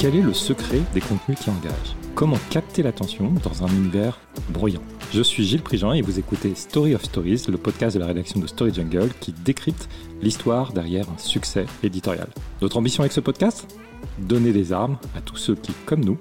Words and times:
Quel 0.00 0.16
est 0.16 0.22
le 0.22 0.32
secret 0.32 0.80
des 0.94 1.02
contenus 1.02 1.38
qui 1.38 1.50
engagent? 1.50 1.94
Comment 2.14 2.38
capter 2.48 2.82
l'attention 2.82 3.34
dans 3.44 3.66
un 3.66 3.68
univers 3.68 4.18
bruyant 4.48 4.80
Je 5.12 5.20
suis 5.20 5.44
Gilles 5.44 5.60
Prigent 5.60 5.92
et 5.92 6.00
vous 6.00 6.18
écoutez 6.18 6.54
Story 6.54 6.94
of 6.94 7.04
Stories, 7.04 7.42
le 7.50 7.58
podcast 7.58 7.96
de 7.96 8.00
la 8.00 8.06
rédaction 8.06 8.40
de 8.40 8.46
Story 8.46 8.72
Jungle 8.72 9.10
qui 9.20 9.32
décrypte 9.32 9.90
l'histoire 10.22 10.72
derrière 10.72 11.04
un 11.10 11.18
succès 11.18 11.66
éditorial. 11.82 12.28
Notre 12.62 12.78
ambition 12.78 13.02
avec 13.02 13.12
ce 13.12 13.20
podcast? 13.20 13.76
Donner 14.18 14.54
des 14.54 14.72
armes 14.72 14.96
à 15.14 15.20
tous 15.20 15.36
ceux 15.36 15.54
qui, 15.54 15.72
comme 15.84 16.02
nous, 16.02 16.16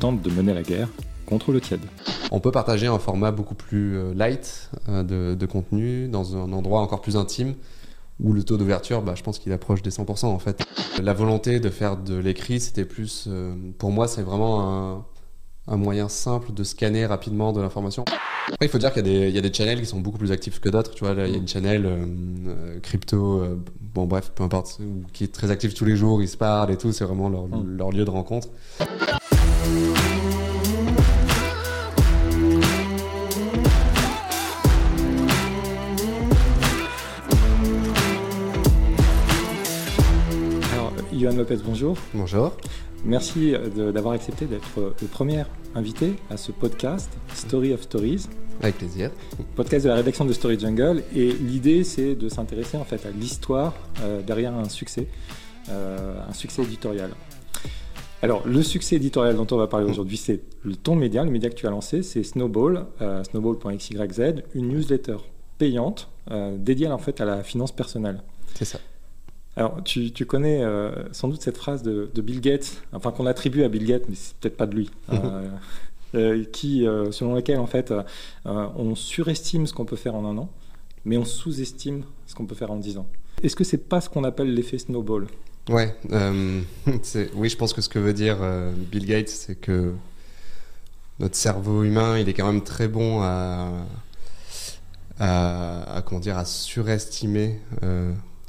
tentent 0.00 0.22
de 0.22 0.30
mener 0.30 0.54
la 0.54 0.62
guerre 0.62 0.88
contre 1.26 1.52
le 1.52 1.60
tiède. 1.60 1.82
On 2.30 2.40
peut 2.40 2.50
partager 2.50 2.86
un 2.86 2.98
format 2.98 3.30
beaucoup 3.30 3.54
plus 3.54 3.98
euh, 3.98 4.14
light 4.14 4.70
euh, 4.88 5.02
de, 5.02 5.34
de 5.34 5.46
contenu 5.46 6.08
dans 6.08 6.34
un 6.34 6.50
endroit 6.50 6.80
encore 6.80 7.02
plus 7.02 7.18
intime 7.18 7.56
où 8.20 8.32
le 8.32 8.42
taux 8.42 8.56
d'ouverture, 8.56 9.02
bah, 9.02 9.14
je 9.14 9.22
pense 9.22 9.38
qu'il 9.38 9.52
approche 9.52 9.82
des 9.82 9.90
100% 9.90 10.26
en 10.26 10.38
fait. 10.38 10.64
La 11.02 11.14
volonté 11.14 11.60
de 11.60 11.70
faire 11.70 11.96
de 11.96 12.16
l'écrit, 12.16 12.60
c'était 12.60 12.84
plus, 12.84 13.26
euh, 13.28 13.54
pour 13.78 13.90
moi, 13.90 14.08
c'est 14.08 14.22
vraiment 14.22 14.96
un, 14.96 15.04
un, 15.68 15.76
moyen 15.76 16.08
simple 16.08 16.52
de 16.52 16.64
scanner 16.64 17.06
rapidement 17.06 17.52
de 17.52 17.60
l'information. 17.60 18.04
Il 18.60 18.68
faut 18.68 18.78
dire 18.78 18.92
qu'il 18.92 19.06
y, 19.06 19.30
y, 19.30 19.38
a 19.38 19.40
des 19.40 19.52
channels 19.52 19.80
qui 19.80 19.86
sont 19.86 20.00
beaucoup 20.00 20.18
plus 20.18 20.32
actifs 20.32 20.60
que 20.60 20.68
d'autres. 20.68 20.94
Tu 20.94 21.04
vois, 21.04 21.14
là, 21.14 21.26
il 21.26 21.32
y 21.32 21.34
a 21.34 21.38
une 21.38 21.48
channel 21.48 21.86
euh, 21.86 22.06
euh, 22.48 22.80
crypto, 22.80 23.40
euh, 23.40 23.62
bon 23.94 24.06
bref, 24.06 24.32
peu 24.34 24.42
importe, 24.42 24.80
qui 25.12 25.24
est 25.24 25.32
très 25.32 25.50
active 25.50 25.74
tous 25.74 25.84
les 25.84 25.96
jours, 25.96 26.22
ils 26.22 26.28
se 26.28 26.36
parlent 26.36 26.70
et 26.70 26.76
tout. 26.76 26.92
C'est 26.92 27.04
vraiment 27.04 27.28
leur, 27.28 27.46
leur 27.64 27.90
lieu 27.90 28.04
de 28.04 28.10
rencontre. 28.10 28.48
Lopez, 41.36 41.58
bonjour. 41.64 41.96
Bonjour. 42.14 42.56
Merci 43.04 43.54
d'avoir 43.92 44.14
accepté 44.14 44.46
d'être 44.46 44.94
le 45.00 45.06
premier 45.06 45.44
invité 45.74 46.14
à 46.30 46.36
ce 46.36 46.52
podcast 46.52 47.10
Story 47.34 47.72
of 47.72 47.82
Stories. 47.82 48.26
Avec 48.60 48.78
plaisir. 48.78 49.10
Podcast 49.54 49.84
de 49.84 49.90
la 49.90 49.96
rédaction 49.96 50.24
de 50.24 50.32
Story 50.32 50.58
Jungle. 50.58 51.02
Et 51.14 51.32
l'idée, 51.32 51.84
c'est 51.84 52.14
de 52.14 52.28
s'intéresser 52.28 52.76
en 52.76 52.84
fait 52.84 53.06
à 53.06 53.10
l'histoire 53.10 53.74
euh, 54.02 54.22
derrière 54.22 54.54
un 54.54 54.68
succès, 54.68 55.06
euh, 55.68 56.20
un 56.28 56.32
succès 56.32 56.62
éditorial. 56.62 57.10
Alors, 58.20 58.46
le 58.46 58.62
succès 58.62 58.96
éditorial 58.96 59.36
dont 59.36 59.46
on 59.52 59.56
va 59.56 59.68
parler 59.68 59.88
aujourd'hui, 59.88 60.16
c'est 60.16 60.40
ton 60.82 60.96
média, 60.96 61.22
le 61.22 61.30
média 61.30 61.48
que 61.48 61.54
tu 61.54 61.68
as 61.68 61.70
lancé, 61.70 62.02
c'est 62.02 62.24
Snowball, 62.24 62.86
euh, 63.00 63.22
snowball.xyz, 63.22 64.42
une 64.54 64.68
newsletter 64.68 65.18
payante 65.58 66.08
euh, 66.30 66.56
dédiée 66.58 66.88
en 66.88 66.98
fait 66.98 67.20
à 67.20 67.24
la 67.24 67.44
finance 67.44 67.70
personnelle. 67.70 68.22
C'est 68.54 68.64
ça. 68.64 68.80
Alors, 69.58 69.82
tu, 69.82 70.12
tu 70.12 70.24
connais 70.24 70.62
euh, 70.62 70.92
sans 71.10 71.26
doute 71.26 71.42
cette 71.42 71.56
phrase 71.56 71.82
de, 71.82 72.08
de 72.14 72.22
Bill 72.22 72.40
Gates, 72.40 72.80
enfin 72.92 73.10
qu'on 73.10 73.26
attribue 73.26 73.64
à 73.64 73.68
Bill 73.68 73.86
Gates, 73.86 74.04
mais 74.08 74.14
c'est 74.14 74.36
peut-être 74.36 74.56
pas 74.56 74.66
de 74.66 74.76
lui, 74.76 74.88
euh, 75.12 75.48
euh, 76.14 76.44
qui, 76.52 76.86
selon 77.10 77.34
laquelle 77.34 77.58
en 77.58 77.66
fait, 77.66 77.92
on 78.44 78.94
surestime 78.94 79.66
ce 79.66 79.72
qu'on 79.72 79.84
peut 79.84 79.96
faire 79.96 80.14
en 80.14 80.24
un 80.24 80.38
an, 80.38 80.48
mais 81.04 81.16
on 81.16 81.24
sous-estime 81.24 82.04
ce 82.26 82.36
qu'on 82.36 82.46
peut 82.46 82.54
faire 82.54 82.70
en 82.70 82.76
dix 82.76 82.98
ans. 82.98 83.08
Est-ce 83.42 83.56
que 83.56 83.64
c'est 83.64 83.88
pas 83.88 84.00
ce 84.00 84.08
qu'on 84.08 84.22
appelle 84.22 84.54
l'effet 84.54 84.78
snowball? 84.78 85.26
Ouais, 85.68 85.92
oui, 87.34 87.48
je 87.48 87.56
pense 87.56 87.72
que 87.72 87.80
ce 87.80 87.88
que 87.88 87.98
veut 87.98 88.14
dire 88.14 88.38
Bill 88.92 89.06
Gates, 89.06 89.28
c'est 89.28 89.56
que 89.56 89.92
notre 91.18 91.34
cerveau 91.34 91.82
humain, 91.82 92.16
il 92.16 92.28
est 92.28 92.32
quand 92.32 92.46
même 92.46 92.62
très 92.62 92.86
bon 92.86 93.22
à, 93.22 93.72
à, 95.18 95.96
à 95.96 96.02
comment 96.02 96.20
dire, 96.20 96.38
à 96.38 96.44
surestimer 96.44 97.58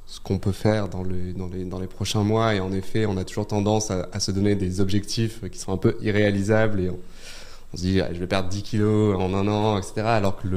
ce 0.10 0.20
qu'on 0.20 0.40
peut 0.40 0.52
faire 0.52 0.90
dans, 0.90 1.04
le, 1.04 1.34
dans, 1.34 1.48
les, 1.48 1.64
dans 1.66 1.80
les 1.80 1.88
prochains 1.88 2.24
mois. 2.24 2.56
Et 2.56 2.60
en 2.60 2.72
effet, 2.72 3.06
on 3.06 3.16
a 3.16 3.24
toujours 3.24 3.46
tendance 3.46 3.92
à, 3.92 4.20
se 4.20 4.32
donner 4.32 4.56
des 4.56 4.82
objectifs 4.82 5.48
qui 5.50 5.60
sont 5.60 5.72
un 5.72 5.78
peu 5.78 5.96
irréalisables. 6.02 6.80
Et 6.82 6.90
on, 6.90 6.98
se 7.78 7.82
dit, 7.82 8.02
ah, 8.02 8.12
je 8.12 8.20
vais 8.20 8.26
perdre 8.26 8.50
10 8.50 8.64
kilos 8.64 9.16
en 9.16 9.34
un 9.36 9.48
an, 9.48 9.78
etc. 9.78 10.02
Alors 10.08 10.42
que 10.42 10.48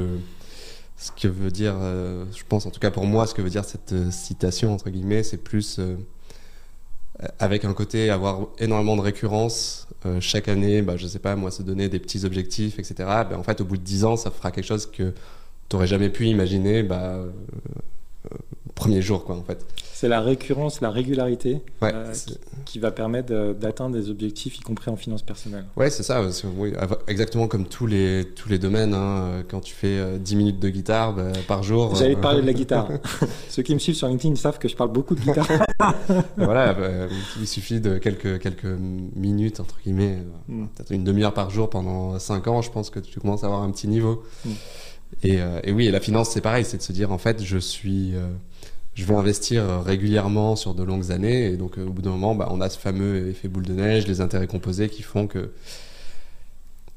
ce 0.97 1.11
que 1.13 1.29
veut 1.29 1.51
dire, 1.51 1.75
euh, 1.79 2.25
je 2.35 2.43
pense 2.49 2.65
en 2.65 2.71
tout 2.71 2.81
cas 2.81 2.91
pour 2.91 3.05
moi, 3.05 3.27
ce 3.27 3.35
que 3.35 3.43
veut 3.43 3.51
dire 3.51 3.67
cette 3.67 3.93
euh, 3.93 4.11
citation, 4.11 4.73
entre 4.73 4.89
guillemets, 4.89 5.23
c'est 5.23 5.37
plus 5.37 5.79
euh, 5.79 5.97
avec 7.39 7.67
un 7.67 7.75
côté 7.75 8.09
avoir 8.09 8.47
énormément 8.59 8.97
de 8.97 9.03
récurrence. 9.03 9.87
Chaque 10.19 10.49
année, 10.49 10.83
bah, 10.83 10.97
je 10.97 11.07
sais 11.07 11.21
pas, 11.21 11.37
moi, 11.37 11.53
se 11.53 11.63
donner 11.63 11.89
des 11.89 12.01
petits 12.01 12.25
objectifs, 12.25 12.81
etc. 12.81 12.95
Ben, 13.31 13.37
en 13.37 13.45
fait, 13.45 13.61
au 13.61 13.65
bout 13.65 13.77
de 13.77 13.83
10 13.83 14.05
ans, 14.05 14.17
ça 14.17 14.33
fera 14.33 14.51
quelque 14.51 14.65
chose 14.65 14.87
que 14.87 15.11
tu 15.69 15.77
n'aurais 15.77 15.87
jamais 15.87 16.09
pu 16.09 16.27
imaginer. 16.27 16.83
Bah, 16.83 17.21
premier 18.83 19.03
jour, 19.03 19.25
quoi, 19.25 19.37
en 19.37 19.43
fait. 19.43 19.65
C'est 19.95 20.09
la 20.09 20.21
récurrence, 20.21 20.81
la 20.81 20.91
régularité 20.91 21.61
ouais, 21.81 21.93
euh, 21.95 22.13
qui, 22.13 22.39
qui, 22.65 22.79
va 22.81 22.91
permettre 22.91 23.53
d'atteindre 23.53 23.95
des 23.95 24.11
objectifs, 24.11 24.59
y 24.59 24.61
compris 24.61 24.91
en 24.91 24.97
finance 24.97 25.23
personnelle. 25.23 25.65
Ouais, 25.77 25.91
c'est 25.91 26.03
ça. 26.03 26.21
Oui, 26.57 26.73
exactement 27.07 27.47
comme 27.47 27.67
tous 27.67 27.87
les, 27.87 28.25
tous 28.35 28.49
les 28.49 28.59
domaines. 28.59 28.95
Hein, 28.95 29.45
quand 29.49 29.61
tu 29.61 29.75
fais 29.75 30.19
10 30.19 30.37
minutes 30.37 30.59
de 30.59 30.69
guitare 30.71 31.15
bah, 31.15 31.31
par 31.47 31.63
jour. 31.63 31.95
J'allais 31.95 32.17
euh... 32.17 32.21
parler 32.21 32.43
de 32.43 32.47
la 32.47 32.53
guitare. 32.63 32.89
Ceux 33.49 33.63
qui 33.63 33.75
me 33.75 33.79
suivent 33.79 33.95
sur 33.95 34.09
LinkedIn 34.09 34.35
savent 34.35 34.59
que 34.59 34.69
je 34.69 34.75
parle 34.75 34.91
beaucoup 34.91 35.15
de 35.15 35.21
guitare. 35.21 35.47
voilà, 36.37 36.75
bah, 36.75 36.89
il 37.41 37.47
suffit 37.47 37.81
de 37.81 37.99
quelques, 37.99 38.41
quelques 38.41 38.77
minutes, 39.15 39.61
entre 39.61 39.79
guillemets, 39.85 40.19
mm. 40.49 40.67
peut-être 40.67 40.91
une 40.91 41.05
demi-heure 41.05 41.35
par 41.35 41.51
jour 41.51 41.71
pendant 41.71 42.19
5 42.19 42.49
ans. 42.49 42.61
Je 42.61 42.73
pense 42.73 42.91
que 42.91 42.99
tu 42.99 43.21
commences 43.21 43.45
à 43.45 43.47
avoir 43.47 43.63
un 43.63 43.71
petit 43.71 43.87
niveau. 43.87 44.25
Mm. 44.45 44.51
Et, 45.23 45.41
euh, 45.41 45.61
et, 45.65 45.73
oui, 45.73 45.87
et 45.87 45.91
la 45.91 46.01
finance, 46.01 46.31
c'est 46.31 46.41
pareil, 46.41 46.65
c'est 46.65 46.79
de 46.79 46.83
se 46.83 46.93
dire, 46.93 47.13
en 47.13 47.19
fait, 47.19 47.43
je 47.43 47.59
suis, 47.59 48.15
euh, 48.15 48.27
je 48.95 49.05
vais 49.05 49.15
investir 49.15 49.83
régulièrement 49.85 50.57
sur 50.57 50.75
de 50.75 50.83
longues 50.83 51.13
années, 51.13 51.47
et 51.47 51.57
donc 51.57 51.79
euh, 51.79 51.87
au 51.87 51.91
bout 51.91 52.03
d'un 52.03 52.11
moment, 52.11 52.35
bah, 52.35 52.49
on 52.51 52.61
a 52.61 52.69
ce 52.69 52.79
fameux 52.79 53.29
effet 53.29 53.49
boule 53.49 53.65
de 53.65 53.73
neige, 53.73 54.07
les 54.07 54.21
intérêts 54.21 54.47
composés 54.47 54.89
qui 54.89 55.03
font 55.03 55.27
que 55.27 55.53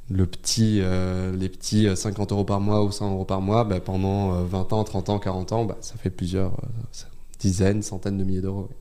le 0.09 0.25
petit, 0.27 0.81
euh, 0.81 1.35
les 1.35 1.49
petits 1.49 1.87
50 1.95 2.31
euros 2.31 2.43
par 2.43 2.59
mois 2.59 2.83
ou 2.83 2.91
100 2.91 3.11
euros 3.13 3.25
par 3.25 3.41
mois, 3.41 3.63
bah, 3.63 3.79
pendant 3.79 4.43
20 4.43 4.73
ans, 4.73 4.83
30 4.83 5.09
ans, 5.09 5.19
40 5.19 5.51
ans, 5.53 5.65
bah, 5.65 5.77
ça 5.81 5.95
fait 5.95 6.09
plusieurs 6.09 6.57
dizaines, 7.39 7.81
centaines 7.81 8.17
de 8.17 8.23
milliers 8.23 8.41
d'euros. 8.41 8.67
Oui. 8.69 8.75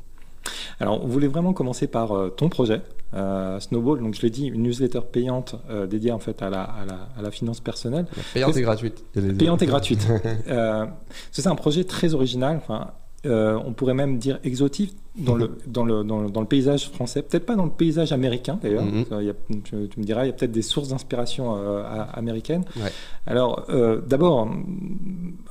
Alors, 0.80 1.02
on 1.02 1.06
voulait 1.06 1.28
vraiment 1.28 1.52
commencer 1.52 1.86
par 1.86 2.12
euh, 2.12 2.28
ton 2.28 2.48
projet, 2.48 2.82
euh, 3.14 3.60
Snowball. 3.60 4.00
Donc, 4.00 4.14
je 4.14 4.22
l'ai 4.22 4.30
dit, 4.30 4.46
une 4.46 4.62
newsletter 4.62 5.00
payante 5.00 5.56
euh, 5.70 5.86
dédiée 5.86 6.12
en 6.12 6.18
fait 6.18 6.42
à 6.42 6.50
la, 6.50 6.62
à 6.62 6.84
la, 6.84 7.08
à 7.16 7.22
la 7.22 7.30
finance 7.30 7.60
personnelle. 7.60 8.06
Payante 8.32 8.56
et 8.56 8.62
gratuite. 8.62 9.04
Payante 9.14 9.62
et 9.62 9.66
gratuite. 9.66 10.06
euh, 10.48 10.86
c'est 11.30 11.46
un 11.46 11.54
projet 11.54 11.84
très 11.84 12.14
original. 12.14 12.56
Enfin, 12.56 12.88
euh, 12.88 12.90
on 13.24 13.72
pourrait 13.72 13.94
même 13.94 14.18
dire 14.18 14.38
exotique 14.44 14.96
dans 15.16 15.36
le, 15.36 15.56
dans 15.66 15.84
le, 15.84 16.02
dans 16.02 16.20
le, 16.22 16.30
dans 16.30 16.40
le 16.40 16.46
paysage 16.46 16.90
français, 16.90 17.22
peut-être 17.22 17.46
pas 17.46 17.54
dans 17.54 17.64
le 17.64 17.70
paysage 17.70 18.12
américain 18.12 18.58
d'ailleurs, 18.60 18.84
mm 18.84 19.02
-hmm. 19.02 19.62
tu, 19.62 19.88
tu, 19.88 20.00
me 20.00 20.04
diras, 20.04 20.24
il 20.24 20.26
y 20.26 20.30
a 20.30 20.32
peut-être 20.32 20.50
des 20.50 20.62
sources 20.62 20.88
d'inspiration 20.88 21.56
euh, 21.56 22.04
américaines. 22.12 22.64
Ouais. 22.76 22.90
Alors 23.26 23.64
euh, 23.70 24.00
d'abord, 24.04 24.48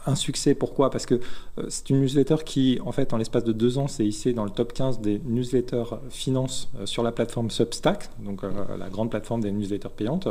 un 0.06 0.16
succès, 0.16 0.53
pourquoi? 0.53 0.90
Parce 0.90 1.06
que 1.06 1.16
euh, 1.16 1.66
c'est 1.69 1.90
une 1.91 2.01
newsletter 2.01 2.38
qui, 2.46 2.79
en 2.85 2.91
fait, 2.91 3.13
en 3.13 3.18
l'espace 3.18 3.46
de 3.46 3.53
deux 3.53 3.78
ans, 3.78 3.88
s'est 3.88 4.06
hissée 4.06 4.34
dans 4.34 4.44
le 4.44 4.50
top 4.50 4.74
15 4.74 5.00
des 5.00 5.22
newsletters 5.25 5.91
finance 6.09 6.69
sur 6.84 7.03
la 7.03 7.13
plateforme 7.13 7.50
Substack, 7.50 8.09
donc 8.19 8.41
la 8.84 8.90
grande 8.90 9.09
plateforme 9.09 9.41
des 9.41 9.51
newsletters 9.51 9.94
payantes, 9.95 10.28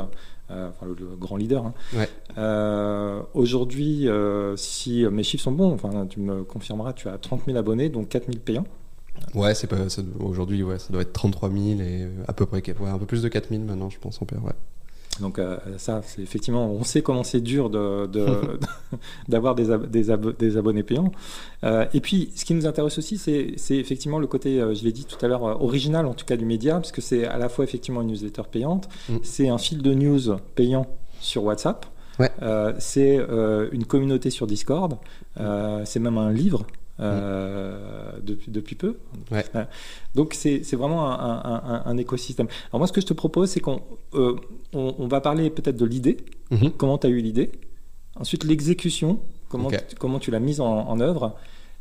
enfin 0.51 0.85
le, 0.87 0.95
le, 0.95 1.17
grand 1.17 1.39
leader. 1.39 1.65
Hein. 1.65 1.75
Ouais. 1.97 2.09
Aujourd'hui, 3.35 4.09
si 4.57 5.05
mes 5.11 5.23
chiffres 5.23 5.45
sont 5.45 5.53
bons, 5.53 5.73
enfin 5.73 6.07
tu 6.07 6.21
me 6.21 6.45
confirmeras, 6.45 6.93
tu 6.93 7.09
as 7.09 7.17
30 7.17 7.47
000 7.47 7.57
abonnés, 7.57 7.89
donc 7.89 8.09
4 8.09 8.27
000 8.27 8.39
payants. 8.45 8.67
Ouais, 9.35 9.55
c'est 9.55 9.67
pas 9.67 9.77
aujourd'hui, 10.21 10.63
ouais, 10.63 10.79
ça 10.79 10.93
doit 10.93 11.03
être 11.03 11.13
33 11.13 11.51
000 11.51 11.81
et 11.81 12.09
à 12.29 12.33
peu 12.33 12.47
près, 12.47 12.63
ouais, 12.67 12.89
un 12.89 12.99
peu 12.99 13.07
plus 13.07 13.23
de 13.23 13.29
4 13.29 13.49
000 13.49 13.63
maintenant, 13.63 13.91
je 13.91 13.99
pense 13.99 14.21
en 14.21 14.27
père, 14.27 14.45
ouais. 14.45 14.53
Donc 15.21 15.39
euh, 15.39 15.59
ça, 15.77 16.01
c'est 16.05 16.23
effectivement, 16.23 16.71
on 16.71 16.85
sait 16.85 17.03
comment 17.03 17.23
c'est 17.23 17.41
dur 17.41 17.69
d'avoir 17.69 18.09
de, 18.09 19.63
de, 19.63 19.63
des, 19.63 19.71
ab 19.71 19.91
des, 19.91 20.11
ab 20.11 20.37
des, 20.37 20.57
abonnés 20.57 20.83
payants. 20.83 21.13
Euh, 21.65 21.85
et 21.93 22.01
puis, 22.01 22.33
ce 22.35 22.45
qui 22.45 22.55
nous 22.55 22.67
intéresse 22.67 22.97
aussi, 22.99 23.19
c'est 23.19 23.77
effectivement 23.77 24.19
le 24.19 24.27
côté, 24.27 24.61
euh, 24.61 24.75
je 24.75 24.85
l'ai 24.85 24.93
dit 24.93 25.05
tout 25.05 25.23
à 25.25 25.29
l'heure, 25.29 25.43
original 25.63 26.07
en 26.07 26.15
tout 26.15 26.25
cas 26.25 26.37
du 26.37 26.47
média, 26.47 26.75
parce 26.75 26.93
que 26.93 27.01
c'est 27.01 27.27
à 27.27 27.37
la 27.37 27.49
fois 27.49 27.65
effectivement 27.65 28.01
une 28.03 28.09
newsletter 28.09 28.43
payante, 28.51 28.89
mm. 29.09 29.17
c'est 29.23 29.49
un 29.49 29.59
fil 29.59 29.83
de 29.83 29.93
news 29.93 30.37
payant 30.55 30.87
sur 31.21 31.45
WhatsApp. 31.45 31.87
Ouais. 32.19 32.31
c'est 32.79 33.17
une 33.73 33.85
communauté 33.87 34.31
sur 34.31 34.47
Discord, 34.47 34.99
mm. 35.39 35.85
c'est 35.85 36.01
même 36.01 36.19
un 36.19 36.33
livre 36.33 36.67
euh, 37.01 38.13
depuis, 38.23 38.51
depuis 38.51 38.77
peu. 38.77 38.99
Ouais. 39.31 39.45
Donc 40.15 40.35
c'est 40.35 40.61
vraiment 40.75 41.11
un, 41.11 41.43
un, 41.45 41.83
un, 41.87 41.97
écosystème. 41.97 42.49
Alors 42.71 42.81
moi 42.81 42.87
ce 42.87 42.93
que 42.93 43.01
je 43.01 43.07
te 43.07 43.15
propose 43.15 43.51
c'est 43.51 43.61
qu'on 43.61 43.83
euh, 44.15 44.37
on, 44.73 44.95
on, 44.99 45.07
va 45.09 45.21
parler 45.21 45.51
peut-être 45.51 45.77
de 45.77 45.87
l'idée, 45.87 46.19
mm 46.51 46.57
-hmm. 46.57 46.71
comment 46.77 46.99
tu 46.99 47.07
as 47.07 47.11
eu 47.11 47.21
l'idée, 47.21 47.51
ensuite 48.17 48.45
l'exécution, 48.45 49.21
comment, 49.49 49.69
okay. 49.69 49.79
comment 49.99 50.19
tu 50.19 50.31
l'as 50.31 50.41
mise 50.41 50.61
en, 50.61 50.89
en, 50.93 51.01
œuvre, 51.01 51.37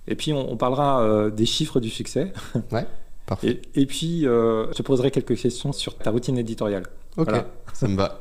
et 0.08 0.16
puis 0.16 0.34
on, 0.34 0.52
on 0.54 0.58
parlera 0.58 1.02
euh, 1.02 1.30
des 1.30 1.46
chiffres 1.46 1.80
du 1.80 1.90
succès. 1.90 2.32
Ouais. 2.72 2.88
Parfait. 3.26 3.62
Et, 3.76 3.82
et 3.82 3.86
puis, 3.86 4.26
euh, 4.26 4.68
je 4.72 4.78
te 4.78 4.82
poserai 4.82 5.10
quelques 5.12 5.38
questions 5.38 5.72
sur 5.74 5.96
ta 5.98 6.12
routine 6.12 6.38
éditoriale. 6.38 6.86
Ok, 7.18 7.30
ça 7.74 7.88
me 7.88 7.98
va. 7.98 8.20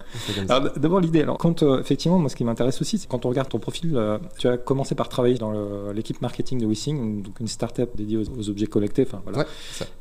D'abord 0.77 1.01
l'idée. 1.01 1.23
Alors 1.23 1.39
quand 1.39 1.63
euh, 1.63 1.81
effectivement, 1.81 2.19
moi 2.19 2.29
ce 2.29 2.35
qui 2.35 2.43
m'intéresse 2.43 2.81
aussi, 2.81 2.99
c'est 2.99 3.09
quand 3.09 3.25
on 3.25 3.29
regarde 3.29 3.49
ton 3.49 3.61
profil, 3.61 3.93
euh, 3.95 4.19
tu 4.39 4.49
as 4.49 4.57
commencé 4.57 4.95
par 4.97 5.09
travailler 5.09 5.37
dans 5.37 5.53
l'équipe 5.93 6.21
marketing 6.21 6.59
de 6.59 6.67
Wissing, 6.67 7.23
donc 7.23 7.39
une 7.39 7.47
startup 7.47 7.91
dédiée 7.95 8.17
aux, 8.17 8.49
objets. 8.49 8.69
Enfin 9.03 9.23
voilà. 9.25 9.47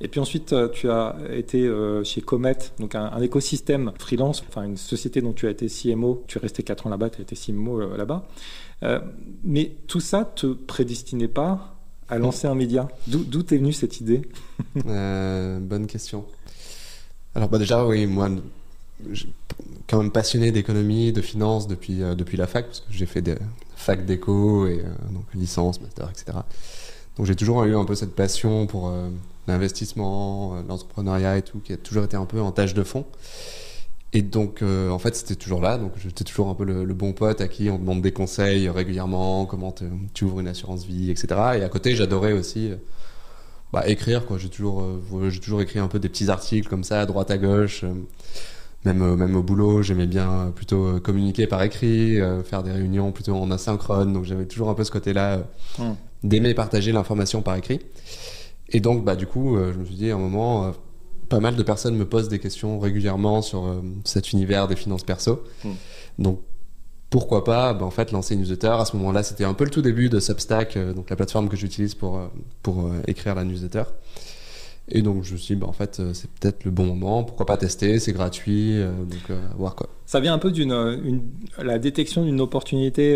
Et 0.01 0.07
puis 0.07 0.19
ensuite, 0.19 0.53
euh, 0.53 0.69
tu 0.69 0.89
as 0.89 1.15
été 1.31 1.69
chez 2.03 2.21
Comet, 2.21 2.57
donc 2.79 2.95
un, 2.95 3.21
écosystème 3.21 3.91
freelance, 3.99 4.43
enfin 4.47 4.63
une 4.63 4.77
société 4.77 5.21
dont 5.21 5.33
tu 5.33 5.47
as 5.47 5.51
été 5.51 5.67
CMO. 5.67 6.23
Tu 6.27 6.39
es 6.39 6.41
resté 6.41 6.63
4 6.63 6.87
ans 6.87 6.89
là-bas, 6.89 7.09
tu 7.09 7.19
as 7.19 7.21
été 7.21 7.35
CMO 7.35 7.95
là-bas. 7.95 8.25
mais 9.43 9.75
tout 9.87 9.99
ça 9.99 10.25
te 10.25 10.47
prédestinait 10.47 11.27
pas 11.27 11.75
à 12.07 12.17
lancer 12.17 12.47
un 12.47 12.55
média 12.55 12.87
D'où 13.05 13.41
est 13.41 13.57
venue 13.57 13.73
cette 13.73 14.01
idée? 14.01 14.21
Bonne 14.73 15.85
question. 15.87 16.25
Alors 17.35 17.49
bah 17.49 17.59
déjà 17.59 17.85
oui, 17.85 18.07
moi 18.07 18.29
quand 19.89 19.97
même 19.97 20.11
passionné 20.11 20.51
d'économie, 20.51 21.11
de 21.11 21.21
finance 21.21 21.67
depuis, 21.67 22.03
euh, 22.03 22.15
depuis 22.15 22.37
la 22.37 22.47
fac, 22.47 22.65
parce 22.67 22.81
que 22.81 22.91
j'ai 22.91 23.05
fait 23.05 23.21
des 23.21 23.35
facs 23.75 24.05
d'éco 24.05 24.67
et 24.67 24.79
euh, 24.79 25.13
donc 25.13 25.23
licence, 25.33 25.81
master, 25.81 26.09
etc. 26.09 26.37
Donc 27.17 27.25
j'ai 27.25 27.35
toujours 27.35 27.63
eu 27.63 27.75
un 27.75 27.85
peu 27.85 27.95
cette 27.95 28.15
passion 28.15 28.67
pour 28.67 28.89
euh, 28.89 29.09
l'investissement, 29.47 30.61
l'entrepreneuriat 30.67 31.37
et 31.37 31.41
tout, 31.41 31.59
qui 31.59 31.73
a 31.73 31.77
toujours 31.77 32.03
été 32.03 32.15
un 32.15 32.25
peu 32.25 32.39
en 32.39 32.51
tâche 32.51 32.73
de 32.73 32.83
fond. 32.83 33.05
Et 34.11 34.23
donc, 34.23 34.63
en 34.63 34.97
fait, 34.97 35.15
c'était 35.15 35.35
toujours 35.35 35.61
là. 35.61 35.77
Donc, 35.77 35.91
j'étais 35.97 36.23
toujours 36.23 36.49
un 36.49 36.55
peu 36.55 36.63
le, 36.63 36.93
bon 36.95 37.13
pote 37.13 37.41
à 37.41 37.47
qui 37.47 37.69
on 37.69 37.77
demande 37.77 38.01
des 38.01 38.11
conseils 38.11 38.67
régulièrement, 38.67 39.45
comment 39.45 39.75
tu 40.15 40.23
ouvres 40.23 40.39
une 40.39 40.47
assurance 40.47 40.83
vie, 40.83 41.11
etc. 41.11 41.27
Et 41.57 41.63
à 41.63 41.69
côté, 41.69 41.95
j'adorais 41.95 42.33
aussi 42.33 42.71
bah, 43.71 43.87
écrire. 43.87 44.23
J'ai 44.37 44.49
toujours, 44.49 44.83
j'ai 45.29 45.39
toujours 45.39 45.61
écrit 45.61 45.77
un 45.77 45.87
peu 45.87 45.99
des 45.99 46.09
petits 46.09 46.31
articles 46.31 46.67
comme 46.67 46.83
ça, 46.83 47.01
à 47.01 47.05
droite 47.05 47.29
à 47.29 47.37
gauche 47.37 47.85
même, 48.85 49.01
euh, 49.01 49.15
même 49.15 49.35
au 49.35 49.43
boulot, 49.43 49.81
j'aimais 49.81 50.07
bien 50.07 50.53
plutôt 50.55 50.85
euh, 50.85 50.99
communiquer 50.99 51.47
par 51.47 51.61
écrit, 51.63 52.19
euh, 52.19 52.43
faire 52.43 52.63
des 52.63 52.71
réunions 52.71 53.11
plutôt 53.11 53.35
en 53.35 53.51
asynchrone. 53.51 54.13
Donc 54.13 54.23
j'avais 54.23 54.45
toujours 54.45 54.69
un 54.69 54.73
peu 54.73 54.83
ce 54.83 54.91
côté-là 54.91 55.43
hmm. 55.77 55.93
d'aimer 56.23 56.53
partager 56.53 56.91
l'information 56.91 57.41
par 57.41 57.55
écrit. 57.55 57.79
Et 58.69 58.79
donc, 58.79 59.03
bah, 59.03 59.15
du 59.15 59.25
coup, 59.25 59.57
je 59.57 59.77
me 59.77 59.83
suis 59.83 59.95
dit 59.95 60.11
à 60.11 60.15
un 60.15 60.19
moment, 60.19 60.71
pas 61.27 61.39
mal 61.39 61.55
de 61.55 61.63
personnes 61.63 61.95
me 61.95 62.05
posent 62.05 62.29
des 62.29 62.37
questions 62.37 62.79
régulièrement 62.79 63.41
sur 63.41 63.81
cet 64.03 64.31
univers 64.31 64.67
des 64.67 64.75
finances 64.75 65.03
perso. 65.03 65.43
Hmm. 65.63 65.71
Donc, 66.19 66.41
pourquoi 67.09 67.43
pas 67.43 67.73
bah, 67.73 67.85
en 67.85 67.89
fait 67.89 68.11
lancer 68.11 68.35
une 68.35 68.41
newsletter 68.41 68.67
à 68.67 68.85
ce 68.85 68.95
moment-là 68.95 69.23
c'était 69.23 69.43
un 69.43 69.55
peu 69.55 69.63
le 69.63 69.71
tout 69.71 69.81
début 69.81 70.09
de 70.09 70.19
Substack 70.19 70.77
donc 70.77 71.09
la 71.09 71.15
plateforme 71.15 71.49
que 71.49 71.57
j'utilise 71.57 71.95
pour 71.95 72.21
pour 72.61 72.87
écrire 73.07 73.33
la 73.33 73.43
newsletter 73.45 73.81
et 74.91 75.01
donc 75.01 75.23
je 75.23 75.33
me 75.33 75.37
suis 75.37 75.55
dit, 75.55 75.61
bah, 75.61 75.67
en 75.67 75.73
fait, 75.73 75.99
euh, 75.99 76.13
c'est 76.13 76.29
peut-être 76.31 76.65
le 76.65 76.71
bon 76.71 76.85
moment, 76.85 77.23
pourquoi 77.23 77.45
pas 77.45 77.57
tester, 77.57 77.99
c'est 77.99 78.11
gratuit, 78.11 78.77
euh, 78.77 78.91
donc 79.03 79.29
euh, 79.29 79.39
voir 79.57 79.75
quoi. 79.75 79.87
Ça 80.05 80.19
vient 80.19 80.33
un 80.33 80.39
peu 80.39 80.51
d'une 80.51 81.21
la 81.59 81.77
détection 81.77 82.25
d'une 82.25 82.41
opportunité 82.41 83.15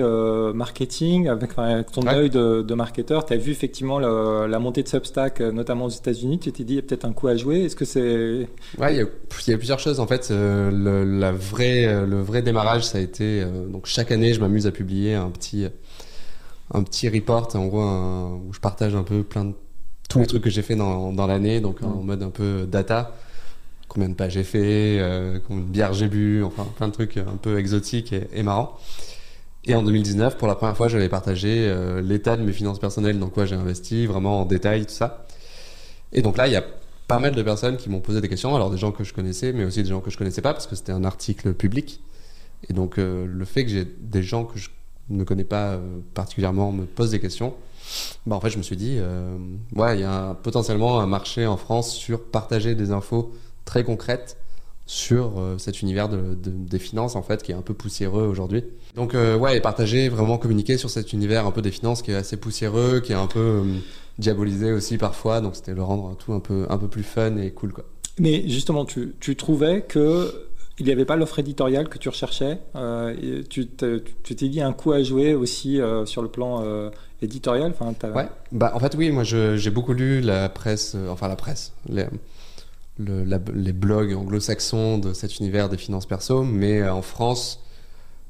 marketing 0.54 1.28
avec, 1.28 1.56
ton 1.92 2.06
œil 2.06 2.30
de, 2.30 2.62
de 2.62 2.74
marketeur. 2.76 3.26
Tu 3.26 3.34
as 3.34 3.38
vu 3.38 3.52
effectivement 3.52 3.98
la, 3.98 4.60
montée 4.60 4.84
de 4.84 4.88
Substack, 4.88 5.40
notamment 5.40 5.86
aux 5.86 5.90
États-Unis. 5.90 6.38
Tu 6.38 6.52
t'es 6.52 6.64
dit, 6.64 6.74
il 6.74 6.76
y 6.76 6.80
a 6.80 6.84
peut-être 6.84 7.06
un 7.06 7.14
coup 7.14 7.30
à 7.30 7.36
jouer. 7.36 7.64
Est-ce 7.64 7.76
que 7.76 7.86
c'est. 7.86 8.48
Ouais, 8.78 8.94
il 8.94 8.98
y, 8.98 9.02
a, 9.02 9.06
il 9.48 9.52
y, 9.52 9.54
a 9.54 9.58
plusieurs 9.58 9.80
choses. 9.80 10.00
En 10.00 10.06
fait, 10.06 10.30
le, 10.30 11.04
la 11.04 11.32
vraie, 11.32 12.06
le 12.06 12.22
vrai 12.22 12.44
démarrage, 12.44 12.84
ça 12.84 13.00
a 13.00 13.02
été. 13.02 13.44
donc 13.72 13.88
chaque 13.88 14.12
année, 14.12 14.36
je 14.36 14.40
m'amuse 14.40 14.68
à 14.68 14.72
publier 14.72 15.16
un 15.16 15.32
petit, 15.32 15.66
un 16.72 16.84
petit 16.84 17.10
report, 17.10 17.56
en 17.56 17.66
gros, 17.66 18.40
où 18.48 18.54
je 18.54 18.60
partage 18.60 18.94
un 18.94 19.02
peu 19.02 19.24
plein 19.24 19.46
de 19.46 19.54
tous 20.14 20.20
les 20.20 20.28
trucs 20.28 20.44
que 20.44 20.50
j'ai 20.52 20.62
fait 20.62 20.76
dans, 20.76 21.12
dans 21.12 21.26
l'année, 21.26 21.60
donc 21.60 21.82
en 21.82 22.04
mode 22.04 22.22
un 22.22 22.30
peu 22.30 22.68
data. 22.70 23.16
Combien 23.88 24.10
de 24.10 24.14
pages 24.14 24.34
j'ai 24.34 24.44
fait, 24.44 25.00
euh, 25.00 25.40
combien 25.48 25.64
de 25.64 25.70
bières 25.70 25.94
j'ai 25.94 26.08
bu, 26.08 26.44
enfin 26.44 26.68
plein 26.78 26.88
de 26.88 26.94
trucs 26.94 27.18
un 27.18 27.38
peu 27.42 27.58
exotiques 27.58 28.14
et, 28.14 28.28
et 28.34 28.44
marrants. 28.44 28.78
Et 29.66 29.76
en 29.76 29.82
2019, 29.82 30.38
pour 30.38 30.48
la 30.48 30.56
première 30.56 30.78
fois, 30.78 30.88
j'avais 30.88 31.10
partagé 31.10 31.68
euh, 31.68 32.02
l'état 32.02 32.38
de 32.38 32.44
mes 32.44 32.52
finances 32.52 32.80
personnelles, 32.80 33.20
donc 33.20 33.34
quoi 33.34 33.46
j'ai 33.46 33.56
investi, 33.56 34.06
vraiment 34.06 34.42
en 34.42 34.46
détail, 34.46 34.86
tout 34.86 34.94
ça. 34.94 35.26
Et 36.12 36.22
donc 36.22 36.38
là, 36.38 36.48
il 36.48 36.54
y 36.54 36.56
a 36.56 36.64
pas 37.08 37.18
mal 37.20 37.34
de 37.34 37.42
personnes 37.42 37.78
qui 37.78 37.90
m'ont 37.90 38.02
posé 38.02 38.22
des 38.22 38.30
questions, 38.30 38.56
alors 38.56 38.70
des 38.70 38.78
gens 38.78 38.92
que 38.92 39.04
je 39.04 39.14
connaissais, 39.14 39.52
mais 39.52 39.66
aussi 39.66 39.82
des 39.82 39.90
gens 39.90 40.02
que 40.02 40.12
je 40.12 40.18
connaissais 40.18 40.42
pas, 40.42 40.54
parce 40.54 40.68
que 40.68 40.76
c'était 40.76 40.92
un 40.92 41.04
article 41.04 41.54
public. 41.54 42.02
Et 42.70 42.74
donc 42.74 43.00
euh, 43.00 43.26
le 43.28 43.46
fait 43.46 43.64
que 43.64 43.72
j'ai 43.72 43.86
des 43.86 44.22
gens 44.22 44.46
que 44.46 44.60
je 44.60 44.70
ne 45.10 45.24
connais 45.24 45.44
pas 45.44 45.80
particulièrement 46.14 46.72
me 46.72 46.86
posent 46.86 47.12
des 47.12 47.20
questions, 47.20 47.54
bah, 48.26 48.36
en 48.36 48.40
fait, 48.40 48.50
je 48.50 48.58
me 48.58 48.64
suis 48.64 48.78
dit, 48.78 48.98
euh, 49.00 49.38
ouais, 49.76 49.98
il 49.98 50.02
y 50.02 50.06
a 50.06 50.36
potentiellement 50.36 51.00
un 51.00 51.08
marché 51.08 51.46
en 51.46 51.58
France 51.58 51.94
sur 51.94 52.24
partager 52.24 52.76
des 52.76 52.92
infos 52.92 53.34
très 53.66 53.84
concrètes 53.84 54.38
sur 54.86 55.40
euh, 55.40 55.58
cet 55.58 55.82
univers 55.82 56.10
de, 56.10 56.36
des 56.36 56.80
finances 56.80 57.16
en 57.16 57.24
fait 57.24 57.42
qui 57.42 57.54
est 57.54 57.56
un 57.56 57.62
peu 57.62 57.74
poussiéreux 57.74 58.28
aujourd'hui. 58.28 58.66
Donc 58.96 59.16
euh, 59.16 59.38
ouais, 59.38 59.62
partager, 59.62 60.10
vraiment 60.10 60.38
communiquer 60.38 60.78
sur 60.78 60.90
cet 60.90 61.14
univers 61.14 61.48
un 61.48 61.52
peu 61.52 61.62
des 61.62 61.72
finances 61.72 62.02
qui 62.02 62.12
est 62.12 62.16
assez 62.16 62.36
poussiéreux, 62.36 63.00
qui 63.00 63.14
est 63.14 63.16
un 63.16 63.28
peu 63.28 63.64
diabolisé 64.18 64.74
aussi 64.74 64.98
parfois. 64.98 65.40
Donc 65.40 65.56
c'était 65.56 65.74
le 65.74 65.84
rendre 65.84 66.18
tout 66.18 66.34
un 66.34 66.42
peu 66.42 66.66
un 66.70 66.78
peu 66.78 66.90
plus 66.90 67.04
fun 67.04 67.38
et 67.38 67.52
cool 67.52 67.72
quoi. 67.72 67.86
Mais 68.20 68.48
justement, 68.48 68.86
tu 68.86 69.36
trouvais 69.36 69.82
que 69.82 70.50
il 70.80 70.86
n'y 70.86 70.92
avait 70.92 71.06
pas 71.06 71.16
l'offre 71.16 71.40
éditoriale 71.40 71.88
que 71.88 71.98
tu 71.98 72.10
recherchais. 72.10 72.60
Euh, 72.76 73.44
tu 73.50 73.68
t'es 73.68 74.50
dit 74.50 74.62
un 74.62 74.74
coup 74.74 74.92
à 74.92 75.04
jouer 75.04 75.36
aussi 75.36 75.80
euh, 75.80 76.06
sur 76.06 76.22
le 76.22 76.30
plan 76.30 76.64
euh, 76.64 76.90
éditorial. 77.22 77.74
Bah 78.52 78.72
en 78.74 78.80
fait 78.80 78.96
oui, 78.96 79.12
moi 79.12 79.24
j'ai 79.24 79.70
beaucoup 79.70 79.94
lu 79.94 80.22
la 80.22 80.50
presse, 80.50 80.96
enfin 81.10 81.28
la 81.28 81.36
presse, 81.36 81.74
les, 81.90 82.08
blogs 83.74 84.14
anglo-saxons 84.14 84.98
de 84.98 85.14
cet 85.14 85.40
univers 85.40 85.70
des 85.70 85.78
finances 85.78 86.08
perso, 86.08 86.44
mais 86.44 86.88
en 86.88 87.02
France 87.02 87.64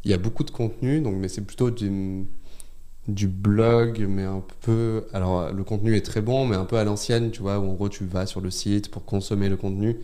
il 0.03 0.11
y 0.11 0.13
a 0.13 0.17
beaucoup 0.17 0.43
de 0.43 0.51
contenu, 0.51 0.99
donc 0.99 1.15
mais 1.15 1.29
c'est 1.29 1.45
plutôt 1.45 1.71
du 1.71 3.27
blog, 3.27 4.05
mais 4.09 4.23
un 4.23 4.43
peu. 4.61 5.05
Alors 5.13 5.53
le 5.53 5.63
contenu 5.63 5.95
est 5.95 6.05
très 6.05 6.21
bon, 6.21 6.45
mais 6.45 6.57
un 6.57 6.65
peu 6.65 6.75
à 6.75 6.83
l'ancienne, 6.83 7.31
tu 7.31 7.41
vois, 7.41 7.57
où 7.59 7.69
en 7.69 7.73
gros 7.73 7.87
tu 7.87 8.03
vas 8.03 8.25
sur 8.25 8.41
le 8.41 8.51
site 8.51 8.91
pour 8.91 9.05
consommer 9.05 9.47
le 9.47 9.55
contenu 9.55 9.97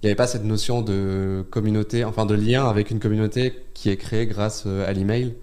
il 0.00 0.06
n'y 0.06 0.10
avait 0.10 0.16
pas 0.16 0.28
cette 0.28 0.44
notion 0.44 0.80
de 0.80 1.44
communauté, 1.50 2.04
enfin 2.04 2.24
de 2.24 2.34
lien 2.34 2.68
avec 2.68 2.92
une 2.92 3.00
communauté 3.00 3.52
qui 3.74 3.90
est 3.90 3.96
créée 3.96 4.26
grâce 4.26 4.62
euh, 4.66 4.88
à 4.88 4.92
l'email. 4.92 5.34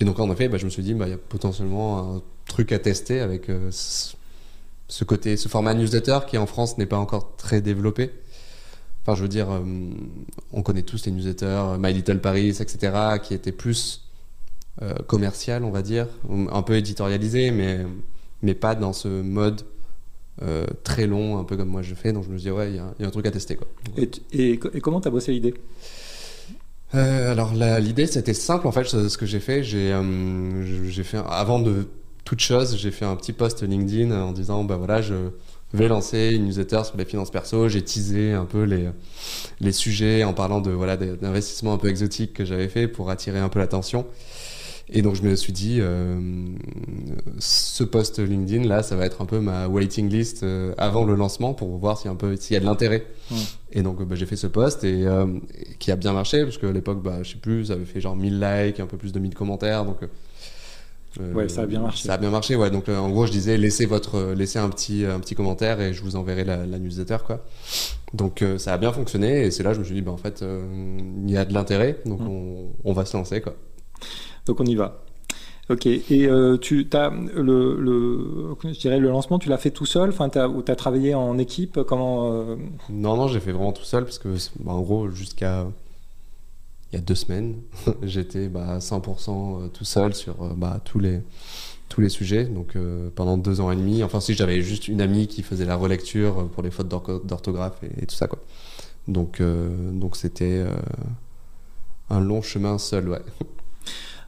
Et 0.00 0.04
donc 0.04 0.20
en 0.20 0.30
effet, 0.30 0.48
bah, 0.48 0.56
je 0.56 0.64
me 0.64 0.70
suis 0.70 0.84
dit, 0.84 0.94
bah, 0.94 1.06
il 1.08 1.10
y 1.10 1.14
a 1.14 1.18
potentiellement 1.18 2.16
un 2.16 2.22
truc 2.46 2.70
à 2.70 2.78
tester 2.78 3.18
avec 3.20 3.50
euh, 3.50 3.70
ce 3.72 5.04
côté, 5.04 5.36
ce 5.36 5.48
format 5.48 5.74
newsletter 5.74 6.20
qui 6.28 6.38
en 6.38 6.46
France 6.46 6.78
n'est 6.78 6.86
pas 6.86 6.98
encore 6.98 7.34
très 7.36 7.60
développé. 7.60 8.12
Enfin, 9.02 9.16
je 9.16 9.22
veux 9.22 9.28
dire, 9.28 9.50
euh, 9.50 9.60
on 10.52 10.62
connaît 10.62 10.82
tous 10.82 11.04
les 11.06 11.10
newsletters, 11.10 11.76
My 11.80 11.92
Little 11.92 12.20
Paris, 12.20 12.58
etc., 12.60 13.18
qui 13.22 13.34
étaient 13.34 13.52
plus 13.52 14.08
commercial, 15.06 15.64
on 15.64 15.70
va 15.70 15.82
dire, 15.82 16.08
un 16.50 16.62
peu 16.62 16.74
éditorialisé, 16.76 17.50
mais, 17.50 17.84
mais 18.40 18.54
pas 18.54 18.74
dans 18.74 18.94
ce 18.94 19.06
mode 19.06 19.62
euh, 20.40 20.64
très 20.82 21.06
long, 21.06 21.38
un 21.38 21.44
peu 21.44 21.56
comme 21.56 21.68
moi 21.68 21.82
je 21.82 21.94
fais. 21.94 22.12
Donc 22.12 22.24
je 22.24 22.30
me 22.30 22.38
dis, 22.38 22.50
ouais, 22.50 22.70
il 22.70 22.76
y, 22.76 22.78
a 22.78 23.06
un 23.06 23.10
truc 23.10 23.26
à 23.26 23.30
tester. 23.30 23.56
Quoi. 23.56 23.68
Et, 23.96 24.10
et, 24.32 24.58
comment 24.58 25.00
tu 25.00 25.08
as 25.08 25.10
bossé 25.10 25.32
l'idée? 25.32 25.54
Euh, 26.94 27.32
alors 27.32 27.54
l'idée 27.54 28.06
c'était 28.06 28.34
simple 28.34 28.66
en 28.66 28.72
fait 28.72 28.84
ce 28.84 29.16
que 29.16 29.24
j'ai 29.24 29.40
fait 29.40 29.64
j'ai 29.64 29.94
euh, 29.94 30.90
j'ai 30.90 31.04
fait 31.04 31.16
avant 31.26 31.58
de 31.58 31.88
toute 32.26 32.40
chose 32.40 32.76
j'ai 32.76 32.90
fait 32.90 33.06
un 33.06 33.16
petit 33.16 33.32
post 33.32 33.62
LinkedIn 33.62 34.10
en 34.10 34.32
disant 34.32 34.62
bah 34.62 34.76
voilà 34.76 35.00
je 35.00 35.14
vais 35.72 35.88
lancer 35.88 36.32
une 36.34 36.44
newsletter 36.44 36.82
sur 36.84 36.98
les 36.98 37.06
finances 37.06 37.30
perso 37.30 37.66
j'ai 37.66 37.82
teasé 37.82 38.32
un 38.32 38.44
peu 38.44 38.64
les 38.64 38.90
les 39.60 39.72
sujets 39.72 40.22
en 40.22 40.34
parlant 40.34 40.60
de 40.60 40.70
voilà 40.70 40.98
d'investissements 40.98 41.72
un 41.72 41.78
peu 41.78 41.88
exotiques 41.88 42.34
que 42.34 42.44
j'avais 42.44 42.68
fait 42.68 42.88
pour 42.88 43.08
attirer 43.08 43.38
un 43.38 43.48
peu 43.48 43.58
l'attention 43.58 44.04
et 44.88 45.02
donc 45.02 45.14
je 45.14 45.22
me 45.22 45.34
suis 45.36 45.52
dit, 45.52 45.78
euh, 45.80 46.20
ce 47.38 47.84
post 47.84 48.18
LinkedIn 48.18 48.66
là, 48.66 48.82
ça 48.82 48.96
va 48.96 49.06
être 49.06 49.22
un 49.22 49.26
peu 49.26 49.40
ma 49.40 49.68
waiting 49.68 50.08
list 50.08 50.42
euh, 50.42 50.74
avant 50.76 51.04
le 51.04 51.14
lancement 51.14 51.54
pour 51.54 51.76
voir 51.78 51.98
s'il 51.98 52.10
y 52.10 52.14
a 52.14 52.58
y 52.58 52.60
de 52.60 52.64
l'intérêt. 52.64 53.06
Et 53.72 53.82
donc 53.82 54.02
bah, 54.02 54.16
j'ai 54.16 54.26
fait 54.26 54.36
ce 54.36 54.46
post 54.46 54.84
et 54.84 55.06
euh, 55.06 55.26
qui 55.78 55.90
a 55.90 55.96
bien 55.96 56.12
marché 56.12 56.44
parce 56.44 56.58
qu'à 56.58 56.72
l'époque, 56.72 57.02
bah, 57.02 57.22
je 57.22 57.32
sais 57.32 57.38
plus, 57.38 57.66
ça 57.66 57.74
avait 57.74 57.84
fait 57.84 58.00
genre 58.00 58.16
1000 58.16 58.40
likes, 58.40 58.80
un 58.80 58.86
peu 58.86 58.96
plus 58.96 59.12
de 59.12 59.18
1000 59.18 59.34
commentaires, 59.34 59.84
donc. 59.84 59.98
ouais, 61.18 61.48
ça 61.48 61.62
a 61.62 61.66
bien 61.66 61.80
marché. 61.80 62.06
Ça 62.06 62.14
a 62.14 62.18
bien 62.18 62.30
marché, 62.30 62.56
ouais. 62.56 62.70
Donc 62.70 62.88
en 62.90 63.08
gros, 63.08 63.24
je 63.24 63.32
disais 63.32 63.56
laissez 63.56 63.86
votre, 63.86 64.34
laissez 64.36 64.58
un 64.58 64.68
petit, 64.68 65.06
un 65.06 65.20
petit 65.20 65.34
commentaire 65.34 65.80
et 65.80 65.94
je 65.94 66.02
vous 66.02 66.16
enverrai 66.16 66.44
la, 66.44 66.66
la 66.66 66.78
newsletter, 66.78 67.18
quoi. 67.24 67.44
Donc 68.12 68.44
ça 68.58 68.74
a 68.74 68.78
bien 68.78 68.92
fonctionné 68.92 69.46
et 69.46 69.50
c'est 69.50 69.62
là 69.62 69.70
que 69.70 69.76
je 69.76 69.80
me 69.80 69.84
suis 69.84 69.94
dit, 69.94 70.02
bah 70.02 70.12
en 70.12 70.18
fait, 70.18 70.44
il 71.24 71.30
y 71.30 71.36
a 71.38 71.46
de 71.46 71.54
l'intérêt, 71.54 71.98
donc 72.04 72.20
on, 72.20 72.72
on 72.84 72.92
va 72.92 73.06
se 73.06 73.16
lancer, 73.16 73.40
quoi. 73.40 73.54
Donc 74.46 74.60
on 74.60 74.64
y 74.64 74.74
va. 74.74 75.02
Ok, 75.70 75.86
et 75.86 76.26
euh, 76.26 76.58
tu 76.58 76.88
as 76.92 77.10
le, 77.10 78.56
je 78.64 78.78
dirais 78.80 78.98
le 78.98 79.08
lancement, 79.08 79.38
tu 79.38 79.48
l'as 79.48 79.58
fait 79.58 79.70
tout 79.70 79.86
seul? 79.86 80.10
Enfin, 80.10 80.28
ou 80.48 80.62
tu 80.62 80.72
as 80.72 80.76
travaillé 80.76 81.14
en 81.14 81.38
équipe? 81.38 81.80
Comment, 81.84 82.32
euh? 82.32 82.56
Non, 82.90 83.16
non, 83.16 83.28
j'ai 83.28 83.38
fait 83.38 83.52
vraiment 83.52 83.72
tout 83.72 83.84
seul 83.84 84.04
parce 84.04 84.18
que, 84.18 84.28
bah, 84.58 84.72
en 84.72 84.80
gros, 84.80 85.08
jusqu'à 85.08 85.66
il 86.92 86.96
y 86.96 86.98
a 86.98 87.00
deux 87.00 87.14
semaines, 87.14 87.54
j'étais 88.02 88.48
bah, 88.48 88.78
100% 88.78 89.64
euh, 89.64 89.68
tout 89.68 89.84
seul 89.84 90.14
sur 90.14 90.34
bah, 90.56 90.80
tous, 90.84 90.98
les, 90.98 91.20
tous 91.88 92.00
les 92.00 92.08
sujets. 92.08 92.44
Donc 92.44 92.76
pendant 93.14 93.38
deux 93.38 93.60
ans 93.60 93.70
et 93.70 93.76
demi, 93.76 94.02
enfin, 94.02 94.20
si 94.20 94.34
j'avais 94.34 94.62
juste 94.62 94.88
une 94.88 95.00
amie 95.00 95.28
qui 95.28 95.42
faisait 95.42 95.64
la 95.64 95.76
relecture 95.76 96.48
pour 96.48 96.64
les 96.64 96.72
fautes 96.72 96.88
d'orthographe 96.88 97.82
et, 97.84 98.02
et, 98.02 98.06
tout 98.06 98.16
ça, 98.16 98.26
quoi. 98.26 98.40
Donc, 99.08 99.40
donc 99.40 100.16
c'était 100.16 100.64
un 102.10 102.20
long 102.20 102.42
chemin 102.42 102.78
seul, 102.78 103.08
ouais. 103.08 103.22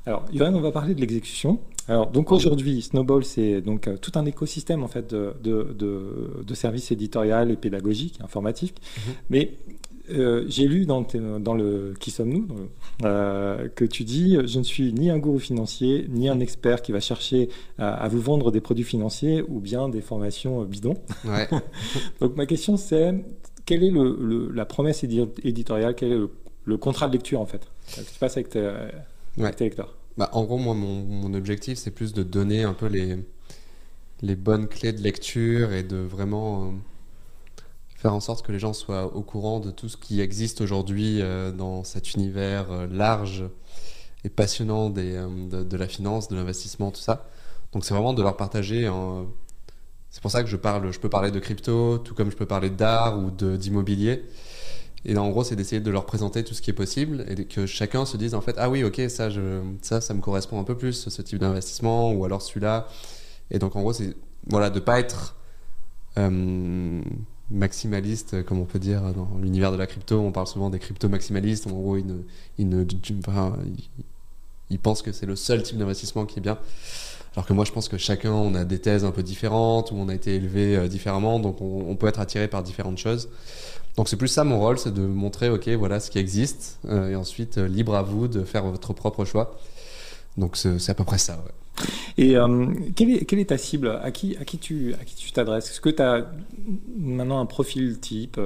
Alors, 0.07 0.25
Yoann, 0.33 0.55
on 0.55 0.61
va 0.61 0.71
parler 0.71 0.95
de 0.95 1.01
l'exécution. 1.01 1.61
Alors, 1.89 2.11
donc 2.11 2.31
aujourd'hui, 2.33 2.83
Snowball, 2.83 3.25
c'est 3.25 3.61
donc 3.61 3.89
tout 4.01 4.13
un 4.17 4.25
écosystème 4.27 4.83
en 4.83 4.89
fait 4.89 5.11
de, 5.11 5.35
de, 5.43 6.43
de, 6.43 6.55
services 6.55 6.91
éditoriaux 6.93 7.49
et 7.49 7.57
pédagogiques, 7.57 8.19
informatiques. 8.23 8.75
Mhm. 8.97 9.15
Mais 9.31 9.51
euh, 10.11 10.45
j'ai 10.49 10.67
lu 10.67 10.85
dans, 10.85 11.07
dans, 11.41 11.55
le 11.55 11.95
Qui 11.99 12.11
sommes-nous 12.11 12.47
euh, 13.05 13.69
que 13.75 13.87
tu 13.87 14.05
dis 14.05 14.37
Je 14.45 14.59
ne 14.59 14.65
suis 14.65 14.93
ni 14.93 15.09
un 15.09 15.19
gourou 15.19 15.39
financier, 15.39 16.07
ni 16.11 16.29
un 16.29 16.41
expert 16.41 16.83
qui 16.83 16.93
va 16.93 17.01
chercher 17.01 17.49
à, 17.79 18.07
vous 18.09 18.21
vendre 18.21 18.51
des 18.51 18.61
produits 18.61 18.85
financiers 18.85 19.43
ou 19.49 19.61
bien 19.61 19.89
des 19.89 20.03
formations 20.03 20.63
bidons. 20.65 20.99
Donc 22.21 22.37
ma 22.37 22.45
question 22.45 22.77
c'est 22.77 23.15
quelle 23.65 23.83
est 23.83 23.91
le, 23.91 24.51
la 24.53 24.67
promesse 24.67 25.05
éditoriale 25.05 25.95
Quel 25.95 26.13
est 26.13 26.21
le, 26.67 26.77
contrat 26.77 27.09
de 27.09 27.13
lecture 27.13 27.41
en 27.41 27.47
fait? 27.47 27.67
Qu'est-ce 27.87 28.07
qui 28.07 28.15
se 28.15 28.19
passe 28.19 28.37
avec 28.37 28.51
tes, 28.51 28.71
lecteurs 29.37 29.97
bah, 30.17 30.31
En 30.33 30.45
gros, 30.45 30.59
moi, 30.59 30.75
mon, 30.75 31.05
mon 31.05 31.35
objectif 31.35 31.79
c'est 31.79 31.91
plus 31.91 32.13
de 32.13 32.23
donner 32.23 32.63
un 32.63 32.75
peu 32.75 32.87
les, 32.87 33.19
les 34.23 34.37
bonnes 34.37 34.69
clés 34.69 34.93
de 34.93 35.01
lecture 35.01 35.73
et 35.73 35.83
de 35.83 35.97
vraiment. 35.97 36.65
Euh, 36.65 36.71
faire 38.05 38.13
en 38.13 38.21
sorte 38.21 38.45
que 38.45 38.53
les 38.53 38.59
gens 38.59 38.75
soient 38.75 39.17
au 39.17 39.23
courant 39.23 39.61
de 39.61 39.71
tout 39.71 39.89
ce 39.89 39.97
qui 39.97 40.21
existe 40.21 40.61
aujourd'hui 40.61 41.23
euh, 41.23 41.53
dans 41.53 41.85
cet 41.85 42.13
univers 42.13 42.71
euh, 42.71 42.87
large 42.87 43.45
et 44.25 44.29
passionnant 44.29 44.91
des, 44.91 45.15
de, 45.15 45.77
la 45.79 45.89
finance, 45.89 46.29
de 46.29 46.37
l'investissement, 46.37 46.91
tout 46.91 47.01
ça. 47.01 47.27
Donc 47.73 47.87
c'est 47.87 47.95
vraiment 47.95 48.13
de 48.13 48.23
leur 48.23 48.37
partager. 48.37 48.91
C'est 50.11 50.21
pour 50.21 50.31
ça 50.31 50.43
que 50.43 50.51
je 50.51 50.57
parle, 50.57 50.93
je 50.93 51.01
peux 51.01 51.09
parler 51.09 51.31
de 51.31 51.39
crypto, 51.39 51.99
tout 51.99 52.15
comme 52.15 52.31
je 52.31 52.37
peux 52.37 52.47
parler 52.47 52.71
d'art 52.71 53.19
ou 53.19 53.31
d'immobilier. 53.31 54.25
Et 55.05 55.17
en 55.17 55.29
gros, 55.31 55.45
c'est 55.45 55.57
d'essayer 55.57 55.81
de 55.81 55.91
leur 55.91 56.07
présenter 56.07 56.45
tout 56.45 56.55
ce 56.55 56.63
qui 56.63 56.71
est 56.71 56.75
possible 56.75 57.25
et 57.29 57.45
que 57.45 57.67
chacun 57.67 58.07
se 58.07 58.17
dise 58.17 58.35
en 58.35 58.41
fait, 58.41 58.55
ah 58.59 58.71
oui, 58.71 58.85
ok, 58.85 59.03
ça, 59.09 59.29
ça, 59.83 60.01
ça 60.01 60.15
me 60.15 60.21
correspond 60.21 60.59
un 60.59 60.65
peu 60.65 60.77
plus, 60.77 61.09
ce 61.09 61.23
type 61.23 61.39
d'investissement, 61.39 62.13
ou 62.13 62.25
alors 62.25 62.41
celui-là. 62.41 62.89
Et 63.51 63.59
donc 63.59 63.77
en 63.77 63.81
gros, 63.81 63.93
c'est 63.93 64.17
voilà, 64.47 64.71
de 64.71 64.81
pas 64.81 64.99
être 64.99 65.37
maximaliste, 67.51 68.43
comme 68.45 68.59
on 68.59 68.65
peut 68.65 68.79
dire 68.79 69.03
dans 69.13 69.29
l'univers 69.43 69.73
de 69.73 69.77
la 69.77 69.87
crypto. 69.87 70.19
On 70.19 70.33
parle 70.33 70.47
souvent 70.47 70.71
des 70.71 70.79
crypto 70.79 71.09
maximalistes. 71.09 71.67
En 71.67 71.71
gros, 71.71 71.97
ils, 71.99 72.25
ils, 72.59 72.87
ils 74.71 74.79
pensent 74.79 75.03
que 75.03 75.13
c'est 75.13 75.27
le 75.27 75.37
seul 75.37 75.63
type 75.63 75.79
d'investissement 75.79 76.25
qui 76.25 76.39
est 76.39 76.43
bien. 76.43 76.59
Alors 77.37 77.47
que 77.47 77.53
moi, 77.53 77.65
je 77.65 77.73
pense 77.73 77.89
que 77.89 77.99
chacun, 77.99 78.33
on 78.33 78.55
a 78.55 78.65
des 78.65 78.79
thèses 78.79 79.05
un 79.05 79.11
peu 79.11 79.23
différentes, 79.23 79.91
ou 79.91 79.97
on 79.97 80.09
a 80.09 80.15
été 80.15 80.37
élevé 80.37 80.77
euh, 80.77 80.89
différemment, 80.89 81.41
donc 81.41 81.61
on, 81.61 81.97
peut 81.97 82.07
être 82.07 82.21
attiré 82.21 82.47
par 82.47 82.63
différentes 82.63 82.99
choses. 82.99 83.29
Donc 83.97 84.09
c'est 84.09 84.17
plus 84.17 84.29
ça 84.29 84.45
mon 84.45 84.59
rôle, 84.59 84.79
c'est 84.79 84.93
de 84.93 85.03
montrer, 85.03 85.49
ok, 85.51 85.69
voilà 85.69 86.01
ce 86.01 86.11
qui 86.11 86.19
existe, 86.19 86.81
euh, 86.87 87.11
et 87.11 87.17
ensuite, 87.17 87.59
euh, 87.59 87.69
libre 87.69 87.95
à 87.95 88.03
vous 88.03 88.27
de 88.27 88.43
faire 88.43 88.65
votre 88.65 88.93
propre 88.93 89.25
choix. 89.25 89.57
Donc 90.37 90.57
c'est 90.57 90.91
à 90.91 90.95
peu 90.95 91.05
près 91.05 91.19
ça, 91.19 91.35
ouais. 91.35 91.87
Et 92.19 92.37
euh, 92.37 92.67
quelle, 92.95 93.11
est, 93.11 93.25
quelle, 93.25 93.41
est, 93.41 93.47
ta 93.47 93.59
cible? 93.59 94.01
À 94.03 94.11
qui, 94.11 94.37
à 94.37 94.45
qui 94.45 94.59
tu 94.59 94.95
à 94.95 95.05
qui 95.05 95.17
tu 95.17 95.33
t'adresses? 95.33 95.71
Est-ce 95.71 95.81
que 95.81 95.91
tu 95.91 96.03
as 96.03 96.27
maintenant 96.97 97.41
un 97.41 97.47
profil 97.47 97.99
type 97.99 98.41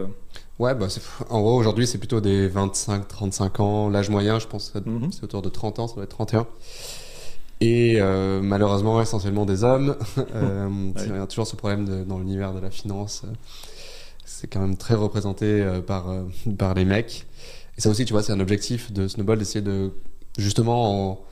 Ouais, 0.58 0.74
bah 0.74 0.88
en 1.28 1.40
gros, 1.40 1.56
aujourd'hui, 1.56 1.86
c'est 1.86 1.98
plutôt 1.98 2.20
des 2.20 2.48
25-35 2.48 3.62
ans. 3.62 3.88
L'âge 3.90 4.08
moyen, 4.10 4.38
je 4.38 4.46
pense, 4.46 4.72
c'est 5.12 5.24
autour 5.24 5.42
de 5.42 5.48
30 5.50 5.78
ans, 5.78 5.88
ça 5.88 5.94
doit 5.94 6.04
être 6.04 6.10
31. 6.10 6.46
Et 7.60 8.00
malheureusement, 8.42 9.00
essentiellement 9.00 9.44
des 9.44 9.62
hommes. 9.62 9.96
Il 10.16 11.14
y 11.14 11.18
a 11.18 11.26
toujours 11.26 11.46
ce 11.46 11.56
problème 11.56 12.04
dans 12.06 12.18
l'univers 12.18 12.54
de 12.54 12.60
la 12.60 12.70
finance. 12.70 13.24
C'est 14.40 14.46
quand 14.46 14.60
même 14.60 14.76
très 14.76 14.94
représenté 14.94 15.46
euh, 15.46 15.80
par, 15.80 16.14
par 16.58 16.74
les 16.74 16.84
mecs. 16.84 17.26
Et 17.76 17.80
ça 17.80 17.90
aussi, 17.90 18.04
tu 18.04 18.12
vois, 18.12 18.22
c'est 18.22 18.32
un 18.32 18.38
objectif 18.38 18.92
de 18.92 19.08
Snowball 19.08 19.36
d'essayer 19.36 19.62
de, 19.62 19.90
justement, 20.36 21.10
en, 21.10 21.24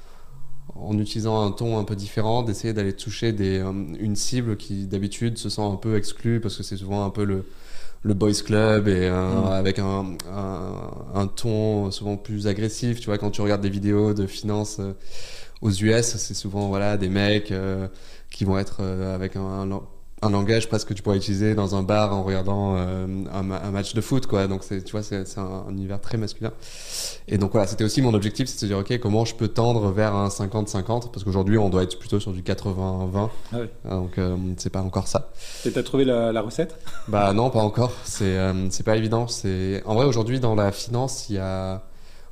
en 0.74 0.98
utilisant 0.98 1.40
un 1.40 1.52
ton 1.52 1.78
un 1.78 1.84
peu 1.84 1.94
différent, 1.94 2.42
d'essayer 2.42 2.72
d'aller 2.74 2.94
toucher 2.94 3.30
des, 3.30 3.60
euh, 3.60 3.70
une 4.00 4.16
cible 4.16 4.56
qui 4.56 4.86
d'habitude 4.86 5.38
se 5.38 5.48
sent 5.48 5.62
un 5.62 5.76
peu 5.76 5.96
exclue 5.96 6.40
parce 6.40 6.56
que 6.56 6.64
c'est 6.64 6.76
souvent 6.76 7.04
un 7.04 7.10
peu 7.10 7.22
le, 7.22 7.44
le 8.02 8.14
boys 8.14 8.32
club 8.44 8.88
et 8.88 9.08
mm. 9.08 9.52
avec 9.52 9.78
un, 9.78 10.16
un, 11.14 11.26
ton 11.28 11.92
souvent 11.92 12.16
plus 12.16 12.48
agressif. 12.48 12.98
Tu 12.98 13.06
vois, 13.06 13.18
quand 13.18 13.30
tu 13.30 13.40
regardes 13.40 13.62
des 13.62 13.70
vidéos 13.70 14.14
de 14.14 14.26
finance 14.26 14.78
euh, 14.80 14.94
aux 15.62 15.70
US, 15.70 16.16
c'est 16.16 16.34
souvent 16.34 16.66
voilà 16.66 16.96
des 16.96 17.08
mecs 17.08 17.52
euh, 17.52 17.86
qui 18.30 18.44
vont 18.44 18.58
être 18.58 18.82
avec 18.82 19.36
un, 19.36 19.70
un 20.22 20.30
langage 20.30 20.68
presque 20.68 20.88
que 20.88 20.94
tu 20.94 21.02
pourrais 21.02 21.18
utiliser 21.18 21.54
dans 21.54 21.76
un 21.76 21.82
bar 21.82 22.14
en 22.14 22.22
regardant 22.22 22.74
euh, 22.76 23.06
un, 23.32 23.42
match 23.42 23.92
de 23.92 24.00
foot 24.00 24.26
quoi. 24.26 24.46
Donc 24.46 24.64
c'est 24.64 24.82
tu 24.82 24.92
vois 24.92 25.02
c'est 25.02 25.38
un, 25.38 25.66
univers 25.68 26.00
très 26.00 26.16
masculin. 26.16 26.52
Et 27.28 27.36
donc 27.36 27.52
voilà 27.52 27.66
c'était 27.66 27.84
aussi 27.84 28.00
mon 28.00 28.14
objectif 28.14 28.48
c'est 28.48 28.62
de 28.62 28.68
dire 28.68 28.78
ok 28.78 28.98
comment 28.98 29.26
je 29.26 29.34
peux 29.34 29.48
tendre 29.48 29.90
vers 29.90 30.14
un 30.14 30.28
50-50 30.28 31.10
parce 31.10 31.22
qu'aujourd'hui 31.22 31.58
on 31.58 31.68
doit 31.68 31.82
être 31.82 31.98
plutôt 31.98 32.18
sur 32.18 32.32
du 32.32 32.42
80-20 32.42 33.28
ah 33.52 33.90
donc 33.90 34.16
euh, 34.16 34.36
c'est 34.56 34.70
pas 34.70 34.80
encore 34.80 35.06
ça. 35.06 35.32
Et 35.66 35.70
t'as 35.70 35.82
trouvé 35.82 36.04
la, 36.06 36.40
recette? 36.40 36.78
Bah 37.08 37.32
non 37.32 37.50
pas 37.50 37.60
encore. 37.60 37.92
C'est 38.04 38.24
euh, 38.24 38.70
c'est 38.70 38.84
pas 38.84 38.96
évident. 38.96 39.28
C'est 39.28 39.82
en 39.84 39.94
vrai 39.94 40.06
aujourd'hui 40.06 40.40
dans 40.40 40.54
la 40.54 40.72
finance 40.72 41.28
il 41.28 41.36
y 41.36 41.38
a 41.38 41.82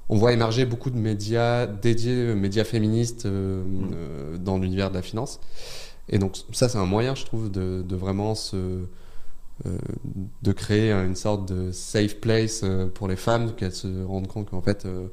on 0.08 0.16
voit 0.16 0.32
émerger 0.32 0.64
beaucoup 0.64 0.90
de 0.90 0.98
médias 0.98 1.66
dédiés 1.66 2.34
médias 2.34 2.64
féministes 2.64 3.26
mmh. 3.26 4.38
dans 4.38 4.58
l'univers 4.58 4.90
de 4.90 4.96
la 4.96 5.02
finance 5.02 5.40
et 6.08 6.18
donc 6.18 6.36
ça, 6.52 6.68
c'est 6.68 6.78
un 6.78 6.86
moyen, 6.86 7.14
je 7.14 7.24
trouve, 7.24 7.50
de, 7.50 7.82
de 7.86 7.96
vraiment 7.96 8.34
se, 8.34 8.86
euh, 9.66 9.78
de 10.42 10.50
créer 10.50 10.90
une 10.90 11.14
sorte 11.14 11.48
de 11.48 11.70
safe 11.70 12.16
place 12.16 12.62
euh, 12.64 12.86
pour 12.86 13.06
les 13.06 13.14
femmes, 13.14 13.54
qu'elles 13.54 13.72
se 13.72 14.04
rendent 14.04 14.26
compte 14.26 14.50
qu'en 14.50 14.60
fait, 14.60 14.84
euh, 14.84 15.06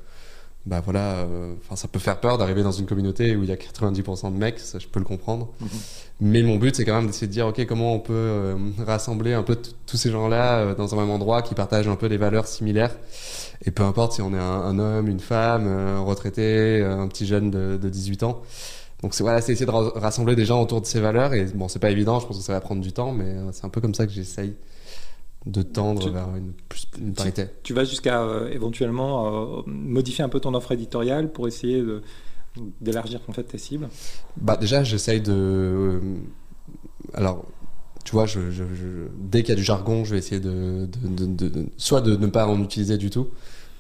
bah 0.65 0.81
voilà, 0.83 1.27
enfin 1.59 1.75
ça 1.75 1.87
peut 1.87 1.99
faire 1.99 2.19
peur 2.19 2.37
d'arriver 2.37 2.61
dans 2.63 2.71
une 2.71 2.85
communauté 2.85 3.35
où 3.35 3.43
il 3.43 3.49
y 3.49 3.51
a 3.51 3.55
90% 3.55 4.31
de 4.31 4.37
mecs, 4.37 4.59
ça 4.59 4.79
je 4.79 4.87
peux 4.87 4.99
le 4.99 5.05
comprendre. 5.05 5.49
Mm-hmm. 5.61 5.67
Mais 6.21 6.43
mon 6.43 6.57
but, 6.57 6.75
c'est 6.75 6.85
quand 6.85 6.95
même 6.95 7.07
d'essayer 7.07 7.27
de 7.27 7.31
dire, 7.31 7.47
ok, 7.47 7.65
comment 7.65 7.93
on 7.93 7.99
peut 7.99 8.55
rassembler 8.79 9.33
un 9.33 9.43
peu 9.43 9.57
tous 9.85 9.97
ces 9.97 10.11
gens-là 10.11 10.75
dans 10.75 10.93
un 10.93 10.97
même 10.97 11.09
endroit 11.09 11.41
qui 11.43 11.55
partagent 11.55 11.87
un 11.87 11.95
peu 11.95 12.09
des 12.09 12.17
valeurs 12.17 12.47
similaires. 12.47 12.95
Et 13.63 13.71
peu 13.71 13.83
importe 13.83 14.13
si 14.13 14.21
on 14.21 14.33
est 14.33 14.39
un, 14.39 14.77
homme, 14.77 15.07
une 15.07 15.19
femme, 15.19 15.67
un 15.67 16.01
retraité, 16.01 16.83
un 16.83 17.07
petit 17.07 17.25
jeune 17.25 17.49
de, 17.49 17.79
de 17.81 17.89
18 17.89 18.23
ans. 18.23 18.41
Donc 19.01 19.13
c'est 19.13 19.23
voilà, 19.23 19.41
c'est 19.41 19.51
essayer 19.51 19.65
de 19.65 19.71
rassembler 19.71 20.35
des 20.35 20.45
gens 20.45 20.61
autour 20.61 20.81
de 20.81 20.85
ces 20.85 20.99
valeurs 20.99 21.33
et 21.33 21.45
bon, 21.45 21.67
c'est 21.67 21.79
pas 21.79 21.89
évident, 21.89 22.19
je 22.19 22.27
pense 22.27 22.37
que 22.37 22.43
ça 22.43 22.53
va 22.53 22.61
prendre 22.61 22.81
du 22.81 22.91
temps, 22.91 23.11
mais 23.11 23.25
euh, 23.25 23.51
c'est 23.51 23.65
un 23.65 23.69
peu 23.69 23.81
comme 23.81 23.95
ça 23.95 24.05
que 24.05 24.11
j'essaye 24.11 24.55
de 25.47 25.63
tendre 25.63 26.07
vers 26.11 26.35
une, 26.35 26.53
une, 26.99 27.13
parité. 27.13 27.45
Tu, 27.63 27.73
vas 27.73 27.83
jusqu'à 27.83 28.21
euh, 28.21 28.51
éventuellement 28.51 29.57
euh, 29.57 29.61
modifier 29.65 30.23
un 30.23 30.29
peu 30.29 30.39
ton 30.39 30.53
offre 30.53 30.71
éditoriale 30.71 31.31
pour 31.31 31.47
essayer 31.47 31.83
d'élargir 32.79 33.21
en 33.27 33.33
fait 33.33 33.43
tes 33.43 33.57
cibles? 33.57 33.89
Bah 34.37 34.55
déjà, 34.55 34.83
j'essaye 34.83 35.19
de 35.19 35.99
alors 37.15 37.45
tu 38.03 38.13
vois, 38.13 38.25
je, 38.25 38.51
je, 38.51 38.63
dès 39.19 39.43
qu'il 39.43 39.49
y 39.49 39.51
a 39.53 39.55
du 39.55 39.63
jargon, 39.63 40.03
je 40.03 40.11
vais 40.11 40.17
essayer 40.17 40.41
de, 40.41 40.87
de, 41.03 41.25
de, 41.25 41.65
soit 41.77 42.01
de 42.01 42.15
ne 42.15 42.27
pas 42.27 42.47
en 42.47 42.61
utiliser 42.61 42.97
du 42.97 43.09
tout, 43.09 43.27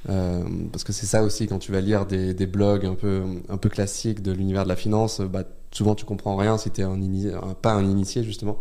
euh, 0.09 0.43
parce 0.71 0.83
que 0.83 0.93
c'est 0.93 1.05
ça 1.05 1.23
aussi 1.23 1.47
quand 1.47 1.59
tu 1.59 1.71
vas 1.71 1.81
lire 1.81 2.05
des, 2.05 2.33
blogs 2.47 2.85
un 2.85 2.95
peu 2.95 3.23
un 3.49 3.57
peu 3.57 3.69
classiques 3.69 4.21
de 4.21 4.31
l'univers 4.31 4.63
de 4.63 4.69
la 4.69 4.75
finance, 4.75 5.21
bah, 5.21 5.43
souvent 5.71 5.95
tu 5.95 6.05
comprends 6.05 6.35
rien 6.35 6.57
si 6.57 6.71
un, 6.81 6.93
un 6.93 7.53
pas 7.53 7.73
un 7.73 7.85
initié 7.85 8.23
justement. 8.23 8.59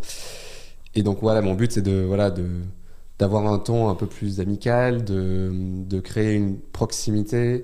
Et 0.95 1.03
donc 1.03 1.19
voilà, 1.21 1.41
mon 1.41 1.55
but 1.55 1.71
c'est 1.71 1.81
de 1.81 2.03
voilà 2.07 2.29
de 2.31 2.45
d'avoir 3.19 3.47
un 3.47 3.59
ton 3.59 3.89
un 3.89 3.95
peu 3.95 4.07
plus 4.07 4.39
amical, 4.39 5.03
de, 5.05 5.51
de 5.53 5.99
créer 5.99 6.33
une 6.33 6.59
proximité, 6.59 7.63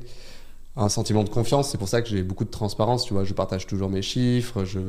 un 0.75 0.89
sentiment 0.89 1.24
de 1.24 1.29
confiance. 1.29 1.69
C'est 1.69 1.79
pour 1.79 1.88
ça 1.89 2.01
que 2.03 2.10
j'ai 2.10 2.22
beaucoup 2.24 2.46
de 2.46 2.51
transparence. 2.51 3.05
Tu 3.05 3.13
vois, 3.13 3.24
je 3.24 3.34
partage 3.34 3.65
toujours 3.67 3.89
mes 3.89 4.03
chiffres, 4.03 4.65
je 4.65 4.79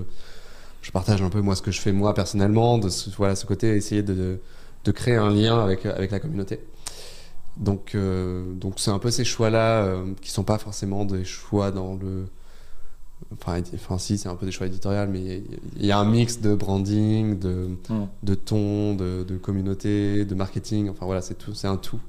je 0.82 0.92
partage 0.92 1.22
un 1.22 1.30
peu 1.30 1.40
moi 1.40 1.56
ce 1.56 1.62
que 1.62 1.70
je 1.72 1.80
fais 1.80 1.92
moi 1.92 2.14
personnellement, 2.14 2.78
de 2.78 2.88
ce, 2.88 3.10
voilà 3.10 3.34
ce 3.36 3.46
côté 3.46 3.76
essayer 3.76 4.02
de, 4.02 4.40
de 4.84 4.92
créer 4.92 5.16
un 5.16 5.30
lien 5.30 5.58
avec 5.60 5.84
avec 5.86 6.10
la 6.10 6.20
communauté. 6.20 6.60
Donc, 7.58 7.94
euh, 7.94 8.52
donc 8.54 8.74
c'est 8.76 8.90
un 8.90 8.98
peu 8.98 9.10
ces 9.10 9.24
choix-là 9.24 9.82
euh, 9.82 10.14
qui 10.20 10.30
sont 10.30 10.44
pas 10.44 10.58
forcément 10.58 11.04
des 11.04 11.24
choix 11.24 11.70
dans 11.70 11.96
le. 11.96 12.26
Enfin, 13.32 13.60
enfin 13.74 13.98
si, 13.98 14.16
c'est 14.16 14.28
un 14.28 14.36
peu 14.36 14.46
des 14.46 14.52
choix 14.52 14.68
éditoriaux, 14.68 15.06
mais 15.10 15.42
il 15.76 15.84
y, 15.84 15.90
a 15.90 15.98
un 15.98 16.04
mix 16.04 16.40
de 16.40 16.54
branding, 16.54 17.38
de, 17.38 17.70
hmm. 17.88 18.06
de 18.22 18.34
ton, 18.34 18.94
de, 18.94 19.24
de, 19.24 19.36
communauté, 19.36 20.24
de 20.24 20.34
marketing. 20.34 20.88
Enfin 20.88 21.04
voilà, 21.04 21.20
c'est 21.20 21.34
tout, 21.34 21.52
c'est 21.52 21.66
un 21.66 21.76
tout. 21.76 22.00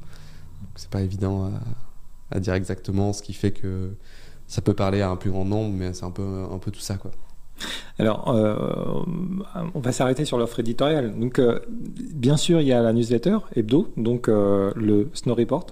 C'est 0.75 0.89
pas 0.89 1.01
évident 1.01 1.45
à, 1.45 2.35
à, 2.35 2.39
dire 2.39 2.53
exactement 2.53 3.11
ce 3.11 3.23
qui 3.23 3.33
fait 3.33 3.51
que 3.51 3.91
ça 4.47 4.61
peut 4.61 4.75
parler 4.75 5.01
à 5.01 5.09
un 5.09 5.15
plus 5.15 5.31
grand 5.31 5.45
nombre, 5.45 5.75
mais 5.75 5.93
c'est 5.93 6.05
un 6.05 6.11
peu, 6.11 6.45
un 6.51 6.59
peu 6.59 6.71
tout 6.71 6.79
ça, 6.79 6.95
quoi. 6.95 7.11
Alors, 7.99 8.33
euh, 8.33 8.55
on 9.73 9.79
va 9.79 9.91
s'arrêter 9.91 10.25
sur 10.25 10.37
l'offre 10.37 10.59
éditoriale. 10.59 11.17
Donc, 11.19 11.39
euh, 11.39 11.59
bien 11.69 12.37
sûr, 12.37 12.61
il 12.61 12.67
y 12.67 12.73
a 12.73 12.81
la 12.81 12.93
newsletter 12.93 13.37
hebdo, 13.55 13.91
donc 13.97 14.29
euh, 14.29 14.71
le 14.75 15.09
Snow 15.13 15.35
Report, 15.35 15.67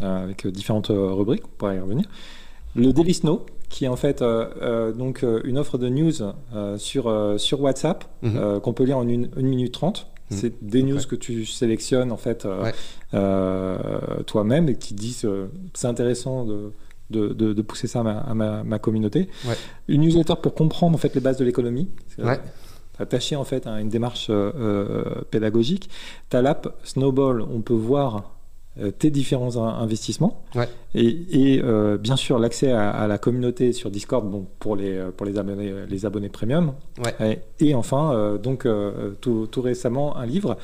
avec 0.00 0.46
différentes 0.46 0.90
rubriques, 0.90 1.44
on 1.44 1.56
pourra 1.56 1.74
y 1.74 1.80
revenir. 1.80 2.04
Le 2.76 2.92
Daily 2.92 3.14
Snow, 3.14 3.46
qui 3.68 3.84
est 3.84 3.88
en 3.88 3.96
fait 3.96 4.22
donc 4.96 5.24
une 5.44 5.58
offre 5.58 5.78
de 5.78 5.88
news 5.88 6.12
sur, 6.76 7.34
sur 7.36 7.60
WhatsApp, 7.60 8.04
mhm. 8.22 8.60
qu'on 8.60 8.72
peut 8.72 8.84
lire 8.84 8.98
en 8.98 9.02
1 9.02 9.42
minute 9.42 9.72
30. 9.72 10.06
Mm. 10.30 10.36
C'est 10.36 10.64
des 10.64 10.84
news 10.84 11.00
que 11.08 11.16
tu 11.16 11.44
sélectionnes 11.44 12.12
en 12.12 12.16
fait 12.16 12.46
toi-même 14.26 14.68
et 14.68 14.76
qui 14.76 14.94
disent 14.94 15.26
c'est 15.74 15.88
intéressant 15.88 16.44
de, 16.44 16.72
de, 17.10 17.62
pousser 17.62 17.86
ça 17.86 18.00
à 18.00 18.34
ma, 18.34 18.78
communauté. 18.78 19.28
Une 19.88 20.02
newsletter 20.02 20.34
pour 20.42 20.54
comprendre 20.54 20.94
en 20.94 20.98
fait 20.98 21.14
les 21.14 21.20
bases 21.20 21.36
de 21.36 21.44
l'économie. 21.44 21.88
Attaché 22.98 23.34
en 23.34 23.44
fait 23.44 23.66
à 23.66 23.80
une 23.80 23.88
démarche 23.88 24.30
pédagogique. 25.30 25.88
Ta 26.28 26.42
l'app 26.42 26.68
Snowball, 26.84 27.40
on 27.42 27.62
peut 27.62 27.72
voir 27.72 28.16
euh, 28.16 28.20
tes 28.98 29.10
différents 29.10 29.56
investissements. 29.56 30.42
Et, 30.94 31.60
euh, 31.62 31.98
bien 31.98 32.16
sûr 32.16 32.38
l'accès 32.38 32.70
à, 32.72 33.06
la 33.06 33.18
communauté 33.18 33.72
sur 33.72 33.90
Discord 33.90 34.28
bon, 34.28 34.46
pour, 34.58 34.76
les, 34.76 34.96
euh, 34.96 35.10
pour 35.10 35.26
les, 35.26 35.38
abonnés, 35.38 35.72
les 35.88 36.06
abonnés 36.06 36.28
premium. 36.28 36.74
Et, 37.58 37.74
enfin 37.74 38.38
donc 38.42 38.66
tout, 39.20 39.48
tout, 39.50 39.62
récemment 39.62 40.16
un 40.16 40.26
livre. 40.26 40.56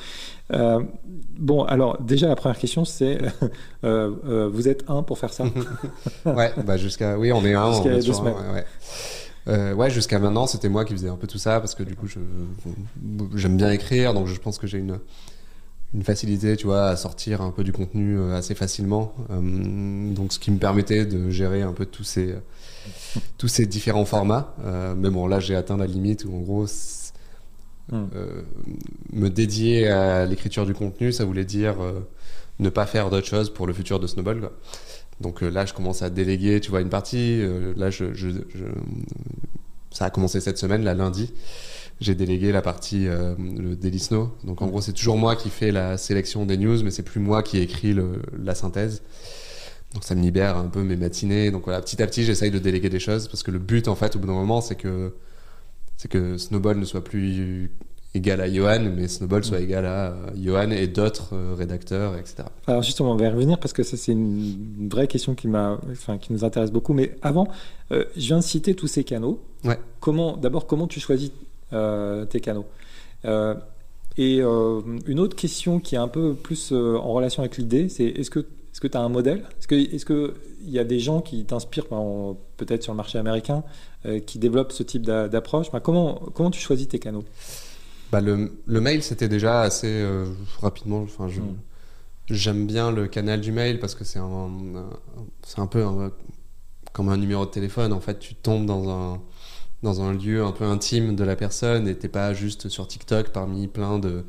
Bon 1.37 1.63
alors 1.63 2.01
déjà 2.01 2.27
la 2.27 2.35
première 2.35 2.57
question 2.57 2.85
c'est 2.85 3.19
vous 3.83 4.67
êtes 4.67 4.85
un 4.87 5.03
pour 5.03 5.19
faire 5.19 5.33
ça? 5.33 5.43
Ouais 6.25 6.51
bah 6.65 6.77
jusqu'à 6.77 7.17
oui 7.17 7.31
on 7.31 7.45
est 7.45 7.53
un 7.53 7.73
jusqu'à 7.73 7.95
deux 7.95 8.13
semaines. 8.13 8.35
ouais, 9.75 9.89
jusqu'à 9.89 10.19
maintenant, 10.19 10.47
c'était 10.47 10.69
moi 10.69 10.85
qui 10.85 10.93
faisais 10.93 11.09
un 11.09 11.15
peu 11.15 11.27
tout 11.27 11.37
ça 11.37 11.59
parce 11.59 11.75
que 11.75 11.83
du 11.83 11.95
coup, 11.95 12.07
j'aime 13.35 13.57
bien 13.57 13.71
écrire, 13.71 14.13
donc 14.13 14.27
je 14.27 14.39
pense 14.39 14.57
que 14.57 14.67
j'ai 14.67 14.77
une, 14.77 14.99
une 15.93 16.03
facilité, 16.03 16.57
tu 16.57 16.65
vois, 16.65 16.89
à 16.89 16.95
sortir 16.95 17.41
un 17.41 17.51
peu 17.51 17.63
du 17.63 17.71
contenu 17.71 18.17
euh, 18.17 18.35
assez 18.35 18.55
facilement. 18.55 19.13
Euh, 19.29 20.13
donc, 20.13 20.33
ce 20.33 20.39
qui 20.39 20.51
me 20.51 20.59
permettait 20.59 21.05
de 21.05 21.29
gérer 21.29 21.61
un 21.61 21.73
peu 21.73 21.85
tous 21.85 22.03
ces, 22.03 22.35
tous 23.37 23.47
ces 23.47 23.65
différents 23.65 24.05
formats. 24.05 24.55
Euh, 24.65 24.95
mais 24.95 25.09
bon, 25.09 25.27
là, 25.27 25.39
j'ai 25.39 25.55
atteint 25.55 25.77
la 25.77 25.87
limite 25.87 26.25
où, 26.25 26.35
en 26.35 26.39
gros, 26.39 26.65
hmm. 27.91 28.05
me 29.13 29.29
dédier 29.29 29.87
à 29.87 30.25
l'écriture 30.25 30.65
du 30.65 30.73
contenu, 30.73 31.11
ça 31.13 31.23
voulait 31.23 31.45
dire 31.45 31.77
ne 32.59 32.69
pas 32.69 32.85
faire 32.85 33.09
d'autres 33.09 33.27
choses 33.27 33.53
pour 33.53 33.65
le 33.65 33.73
futur 33.73 33.99
de 33.99 34.07
Snowball. 34.07 34.49
Donc 35.21 35.41
là, 35.41 35.65
je 35.65 35.73
commence 35.73 36.01
à 36.01 36.09
déléguer, 36.09 36.59
tu 36.59 36.69
vois, 36.69 36.81
une 36.81 36.89
partie. 36.89 37.41
là, 37.77 37.89
je, 37.89 38.13
je, 38.13 38.29
ça 39.91 40.05
a 40.05 40.09
commencé 40.09 40.41
cette 40.41 40.57
semaine, 40.57 40.83
là, 40.83 40.93
lundi 40.93 41.31
j'ai 41.99 42.15
délégué 42.15 42.51
la 42.51 42.61
partie 42.61 43.07
euh, 43.07 43.35
le 43.37 43.75
Daily 43.75 43.99
Snow. 43.99 44.31
Donc 44.43 44.61
en 44.61 44.67
gros, 44.67 44.81
c'est 44.81 44.93
toujours 44.93 45.17
moi 45.17 45.35
qui 45.35 45.49
fais 45.49 45.71
la 45.71 45.97
sélection 45.97 46.45
des 46.45 46.57
news, 46.57 46.83
mais 46.83 46.91
c'est 46.91 47.03
plus 47.03 47.19
moi 47.19 47.43
qui 47.43 47.57
écris 47.57 47.93
le, 47.93 48.21
la 48.37 48.55
synthèse. 48.55 49.01
Donc 49.93 50.03
ça 50.03 50.15
me 50.15 50.21
libère 50.21 50.57
un 50.57 50.67
peu 50.67 50.83
mes 50.83 50.95
matinées. 50.95 51.49
Donc 51.51 51.63
voilà, 51.63 51.81
petit 51.81 52.01
à 52.01 52.07
petit, 52.07 52.23
j'essaye 52.23 52.51
de 52.51 52.59
déléguer 52.59 52.89
des 52.89 52.99
choses 52.99 53.27
parce 53.27 53.43
que 53.43 53.51
le 53.51 53.59
but, 53.59 53.87
en 53.87 53.95
fait, 53.95 54.15
au 54.15 54.19
bout 54.19 54.27
d'un 54.27 54.33
moment, 54.33 54.61
c'est 54.61 54.75
que 54.75 55.13
c'est 55.95 56.09
que 56.09 56.37
Snowball 56.37 56.77
ne 56.77 56.85
soit 56.85 57.03
plus 57.03 57.71
égal 58.13 58.41
à 58.41 58.51
Johan, 58.51 58.91
mais 58.95 59.07
Snowball 59.07 59.43
soit 59.43 59.59
égal 59.59 59.85
à 59.85 60.15
Johan 60.35 60.71
et 60.71 60.87
d'autres 60.87 61.33
euh, 61.33 61.55
rédacteurs, 61.55 62.15
etc. 62.17 62.43
Alors 62.67 62.83
justement, 62.83 63.11
on 63.11 63.15
va 63.15 63.25
y 63.25 63.29
revenir 63.29 63.59
parce 63.59 63.73
que 63.73 63.83
ça 63.83 63.97
c'est 63.97 64.11
une 64.11 64.89
vraie 64.89 65.07
question 65.07 65.35
qui 65.35 65.47
m'a, 65.47 65.79
enfin, 65.91 66.17
qui 66.17 66.33
nous 66.33 66.43
intéresse 66.43 66.71
beaucoup. 66.71 66.93
Mais 66.93 67.15
avant, 67.21 67.47
euh, 67.91 68.05
je 68.15 68.27
viens 68.27 68.37
de 68.37 68.43
citer 68.43 68.75
tous 68.75 68.87
ces 68.87 69.03
canaux. 69.03 69.41
Ouais. 69.63 69.79
Comment, 69.99 70.37
d'abord, 70.37 70.67
comment 70.67 70.87
tu 70.87 70.99
choisis 70.99 71.31
euh, 71.31 71.46
tes 71.71 72.39
canaux. 72.39 72.65
Euh, 73.25 73.55
et 74.17 74.41
euh, 74.41 74.81
une 75.05 75.19
autre 75.19 75.35
question 75.35 75.79
qui 75.79 75.95
est 75.95 75.99
un 75.99 76.07
peu 76.07 76.33
plus 76.33 76.71
en 76.71 77.13
relation 77.13 77.43
avec 77.43 77.57
l'idée, 77.57 77.89
c'est 77.89 78.05
est-ce 78.05 78.29
que 78.29 78.39
est-ce 78.39 78.81
que 78.81 78.87
tu 78.87 78.97
as 78.97 79.01
un 79.01 79.09
modèle? 79.09 79.43
Est-ce 79.59 79.67
qu'il 79.67 79.93
est 79.93 80.03
que 80.05 80.35
y 80.65 80.77
a 80.77 80.83
des 80.83 80.99
gens 80.99 81.21
qui 81.21 81.45
t'inspirent, 81.45 81.87
peut-être 82.57 82.83
sur 82.83 82.93
le 82.93 82.97
marché 82.97 83.17
américain, 83.17 83.63
qui 84.27 84.37
développent 84.37 84.71
ce 84.71 84.83
type 84.83 85.01
d'approche? 85.01 85.67
Comment, 85.81 86.21
comment 86.35 86.51
tu 86.51 86.59
choisis 86.59 86.87
tes 86.87 86.99
canaux? 86.99 87.23
Bah 88.11 88.21
le, 88.21 88.51
le, 88.67 88.81
mail, 88.81 89.01
c'était 89.01 89.29
déjà 89.29 89.61
assez 89.61 90.05
rapidement. 90.61 91.01
Enfin, 91.01 91.25
hmm. 91.25 91.55
J'aime 92.29 92.67
bien 92.67 92.91
le 92.91 93.07
canal 93.07 93.41
du 93.41 93.51
mail 93.51 93.79
parce 93.79 93.95
que 93.95 94.03
c'est 94.03 94.19
un, 94.19 94.51
c'est 95.41 95.59
un 95.59 95.67
peu 95.67 95.83
comme 96.93 97.09
un 97.09 97.17
numéro 97.17 97.47
de 97.47 97.51
téléphone. 97.51 97.91
En 97.93 97.99
fait, 97.99 98.19
tu 98.19 98.35
tombes 98.35 98.67
dans 98.67 98.89
un, 98.89 99.21
dans 99.83 100.01
un 100.01 100.13
lieu 100.13 100.43
un 100.43 100.51
peu 100.51 100.65
intime 100.65 101.15
de 101.15 101.23
la 101.23 101.35
personne 101.35 101.87
et 101.87 101.95
t'es 101.95 102.07
pas 102.07 102.33
juste 102.33 102.69
sur 102.69 102.87
TikTok 102.87 103.29
parmi 103.29 103.67
plein 103.67 103.99
de 103.99 104.23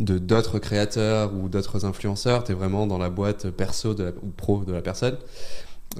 de 0.00 0.18
d'autres 0.18 0.58
créateurs 0.58 1.34
ou 1.34 1.48
d'autres 1.48 1.84
influenceurs, 1.84 2.44
tu 2.44 2.52
es 2.52 2.54
vraiment 2.54 2.86
dans 2.86 2.98
la 2.98 3.10
boîte 3.10 3.50
perso 3.50 3.94
de 3.94 4.14
ou 4.22 4.28
pro 4.28 4.64
de 4.64 4.72
la 4.72 4.82
personne. 4.82 5.16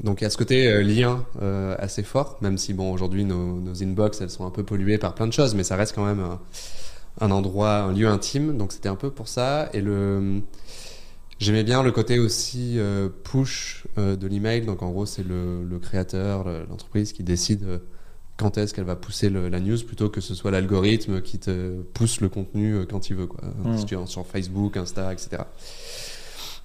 Donc 0.05 0.21
il 0.21 0.25
y 0.25 0.27
a 0.27 0.31
ce 0.31 0.37
côté 0.37 0.69
euh, 0.69 0.83
lien 0.83 1.25
euh, 1.43 1.75
assez 1.79 2.03
fort, 2.03 2.39
même 2.41 2.59
si 2.59 2.75
bon 2.75 2.93
aujourd'hui 2.93 3.25
nos, 3.25 3.59
nos, 3.61 3.83
inbox 3.83 4.21
elles 4.21 4.31
sont 4.31 4.47
un 4.47 4.51
peu 4.51 4.63
polluées 4.63 4.99
par 4.99 5.15
plein 5.15 5.27
de 5.27 5.33
choses, 5.33 5.55
mais 5.55 5.65
ça 5.65 5.77
reste 5.77 5.95
quand 5.95 6.05
même 6.05 6.21
un, 6.21 6.41
un 7.21 7.31
endroit, 7.31 7.79
un 7.79 7.93
lieu 7.93 8.07
intime. 8.07 8.57
Donc 8.57 8.73
c'était 8.73 8.89
un 8.89 8.97
peu 8.97 9.11
pour 9.11 9.29
ça. 9.29 9.69
Et 9.73 9.81
le 9.81 10.43
j'aimais 11.41 11.65
bien 11.65 11.83
le 11.83 11.91
côté 11.91 12.19
aussi 12.19 12.79
euh, 12.79 13.09
push 13.25 13.87
de 13.97 14.27
l'email. 14.29 14.61
Donc 14.61 14.83
en 14.83 14.91
gros 14.91 15.07
c'est 15.07 15.25
le, 15.25 15.65
le 15.65 15.79
créateur, 15.81 16.45
l'entreprise 16.69 17.13
qui 17.13 17.25
décide 17.25 17.81
quand 18.39 18.57
est-ce 18.57 18.73
qu'elle 18.73 18.85
va 18.85 18.97
pousser 18.97 19.29
la 19.29 19.61
news 19.61 19.79
plutôt 19.85 20.09
que 20.09 20.21
ce 20.21 20.35
soit 20.35 20.53
l'algorithme 20.53 21.21
qui 21.21 21.39
te 21.39 21.81
pousse 21.93 22.21
le 22.21 22.29
contenu 22.29 22.73
euh, 22.73 22.87
quand 22.87 23.11
il 23.11 23.17
veut, 23.17 23.27
quoi. 23.27 23.41
Hmm. 23.65 23.77
Si 23.77 23.85
tu 23.85 23.99
es 23.99 24.07
sur 24.07 24.25
Facebook, 24.27 24.77
Insta, 24.77 25.13
etc. 25.13 25.43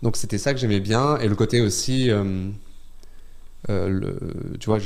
Donc 0.04 0.16
c'était 0.16 0.38
ça 0.38 0.54
que 0.54 0.60
j'aimais 0.60 0.80
bien. 0.80 1.18
Et 1.18 1.28
le 1.28 1.36
côté 1.36 1.62
aussi, 1.62 2.12
euh, 2.12 2.50
euh, 3.70 3.90
le, 3.90 4.58
tu 4.60 4.68
vois, 4.68 4.78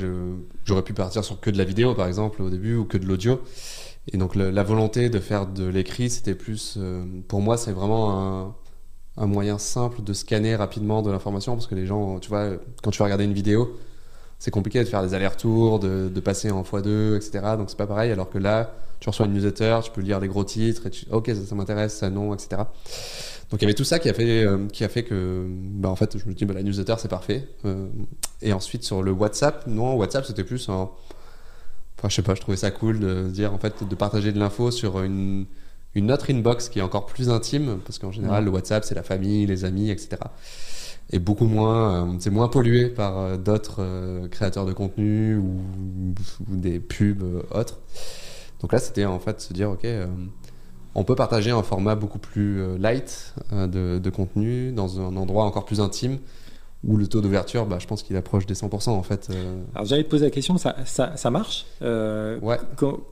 j'aurais 0.64 0.82
pu 0.82 0.94
partir 0.94 1.26
sur 1.26 1.42
que 1.42 1.50
de 1.50 1.58
la 1.58 1.66
vidéo, 1.66 1.94
par 1.94 2.08
exemple, 2.08 2.42
au 2.42 2.50
début, 2.50 2.76
ou 2.76 2.86
que 2.86 2.98
de 2.98 3.06
l'audio. 3.06 3.42
Et 4.14 4.18
donc 4.18 4.36
la 4.36 4.64
volonté 4.64 5.10
de 5.10 5.20
faire 5.20 5.46
de 5.46 5.66
l'écrit, 5.66 6.10
c'était 6.10 6.36
plus, 6.36 6.80
pour 7.28 7.42
moi, 7.42 7.58
c'est 7.58 7.74
vraiment 7.74 8.46
un, 8.46 8.56
un, 9.18 9.26
moyen 9.26 9.58
simple 9.58 10.02
de 10.02 10.14
scanner 10.14 10.56
rapidement 10.56 11.02
de 11.02 11.12
l'information, 11.12 11.56
parce 11.56 11.68
que 11.68 11.76
les 11.76 11.86
gens, 11.86 12.18
tu 12.20 12.30
vois, 12.30 12.52
quand 12.82 12.92
tu 12.92 13.00
vas 13.00 13.04
regarder 13.04 13.26
une 13.26 13.34
vidéo, 13.34 13.78
c'est 14.40 14.52
compliqué 14.52 14.84
de 14.84 14.90
faire 14.90 15.02
des 15.02 15.14
allers-retours, 15.14 15.80
de, 15.80 16.10
de, 16.14 16.20
passer 16.20 16.52
en 16.52 16.62
x2, 16.62 17.16
etc. 17.16 17.56
Donc 17.58 17.70
c'est 17.70 17.78
pas 17.78 17.88
pareil. 17.88 18.12
Alors 18.12 18.30
que 18.30 18.38
là, 18.38 18.72
tu 19.00 19.10
reçois 19.10 19.26
une 19.26 19.34
newsletter, 19.34 19.80
tu 19.84 19.92
peux 19.92 20.02
lire 20.02 20.20
les 20.20 20.28
gros 20.28 20.44
titres, 20.44 20.88
et 20.88 20.90
tu, 20.90 21.06
ok, 21.12 21.28
ça, 21.28 21.46
ça 21.46 21.56
m'intéresse, 21.56 21.96
ça 21.98 22.10
non, 22.10 22.34
etc. 22.34 22.62
Donc 23.50 23.62
il 23.62 23.64
y 23.64 23.66
avait 23.66 23.74
tout 23.74 23.84
ça 23.84 24.00
qui 24.00 24.10
a 24.10 24.14
fait, 24.14 24.44
euh, 24.44 24.68
qui 24.68 24.84
a 24.84 24.90
fait 24.90 25.04
que, 25.04 25.48
bah, 25.48 25.90
en 25.90 25.96
fait, 25.96 26.18
je 26.18 26.26
me 26.28 26.34
dis, 26.34 26.46
bah, 26.46 26.54
la 26.54 26.64
newsletter 26.64 26.96
c'est 27.00 27.08
parfait. 27.08 27.48
Euh, 27.66 27.88
et 28.42 28.54
ensuite 28.54 28.84
sur 28.84 29.02
le 29.02 29.12
WhatsApp, 29.12 29.66
non, 29.68 29.96
WhatsApp 29.96 30.26
c'était 30.26 30.44
plus 30.44 30.70
un, 30.70 30.90
enfin 31.98 32.10
je 32.10 32.16
sais 32.16 32.22
pas, 32.22 32.36
je 32.36 32.42
trouvais 32.42 32.58
ça 32.58 32.70
cool 32.70 33.00
de 33.00 33.30
dire 33.30 33.54
en 33.54 33.58
fait 33.58 33.88
de 33.88 33.96
partager 33.96 34.32
de 34.32 34.40
l'info 34.40 34.72
sur 34.72 35.02
une 35.02 35.46
une 35.96 36.12
autre 36.12 36.30
inbox 36.30 36.70
qui 36.70 36.78
est 36.78 36.84
encore 36.84 37.08
plus 37.08 37.30
intime 37.32 37.80
parce 37.84 37.98
qu'en 37.98 38.12
général 38.12 38.46
le 38.46 38.52
WhatsApp 38.52 38.84
c'est 38.84 38.94
la 38.94 39.02
famille, 39.02 39.48
les 39.48 39.66
amis, 39.66 39.90
etc 39.90 40.18
est 41.12 41.20
beaucoup 41.20 41.46
moins, 41.46 42.08
euh, 42.08 42.16
c'est 42.20 42.30
moins 42.30 42.48
pollué 42.48 42.90
par 42.90 43.18
euh, 43.18 43.38
d'autres 43.38 43.78
euh, 43.80 44.28
créateurs 44.28 44.66
de 44.66 44.74
contenu 44.74 45.38
ou, 45.38 45.62
des 46.48 46.80
pubs 46.80 47.24
autres. 47.52 47.80
Donc 48.62 48.74
là, 48.74 48.80
c'était 48.80 49.06
en 49.06 49.20
fait 49.20 49.40
se 49.40 49.54
dire, 49.54 49.70
ok, 49.70 49.88
on 50.96 51.04
peut 51.04 51.16
partager 51.16 51.52
un 51.52 51.62
format 51.62 51.96
beaucoup 51.96 52.18
plus 52.18 52.78
light 52.80 53.36
de, 53.52 54.00
de, 54.00 54.10
contenu 54.10 54.72
dans 54.72 55.00
un 55.00 55.16
endroit 55.16 55.46
encore 55.46 55.66
plus 55.66 55.80
intime 55.80 56.18
où 56.84 56.96
le 56.96 57.08
taux 57.08 57.22
d'ouverture, 57.22 57.66
bah, 57.66 57.78
je 57.80 57.88
pense 57.88 58.04
qu'il 58.04 58.16
approche 58.16 58.46
des 58.46 58.54
100% 58.54 58.90
en 58.90 59.04
fait. 59.04 59.30
Euh. 59.32 59.56
Alors 59.74 59.88
j'allais 59.88 60.04
te 60.04 60.10
poser 60.10 60.26
la 60.26 60.32
question, 60.32 60.58
ça, 60.58 60.76
ça, 60.86 61.18
ça 61.18 61.32
marche 61.32 61.66
euh, 61.82 62.40
Ouais. 62.40 62.58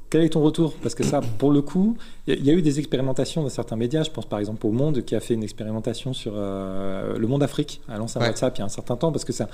quel 0.09 0.21
est 0.21 0.29
ton 0.29 0.41
retour? 0.41 0.73
Parce 0.83 0.93
que 0.93 1.03
ça, 1.03 1.19
pour 1.39 1.51
le 1.51 1.61
coup, 1.61 1.97
il 2.27 2.45
y, 2.45 2.51
a 2.51 2.53
eu 2.53 2.61
des 2.61 2.79
expérimentations 2.79 3.41
dans 3.41 3.49
certains 3.49 3.75
médias. 3.75 4.03
Je 4.03 4.11
pense 4.11 4.27
par 4.27 4.39
exemple 4.39 4.65
au 4.67 4.71
Monde 4.71 5.03
qui 5.03 5.15
a 5.15 5.19
fait 5.19 5.33
une 5.33 5.43
expérimentation 5.43 6.13
sur 6.13 6.33
euh, 6.35 7.17
le 7.17 7.27
Monde 7.27 7.41
Afrique, 7.41 7.81
a 7.87 7.97
lancé 7.97 8.19
un 8.19 8.21
WhatsApp 8.21 8.55
il 8.55 8.59
y 8.59 8.61
a 8.61 8.65
un 8.65 8.69
certain 8.69 8.95
temps 8.97 9.11
parce 9.11 9.25
que 9.25 9.33
c'est 9.33 9.47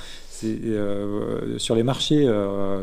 sur 1.57 1.75
les 1.75 1.83
marchés 1.83 2.29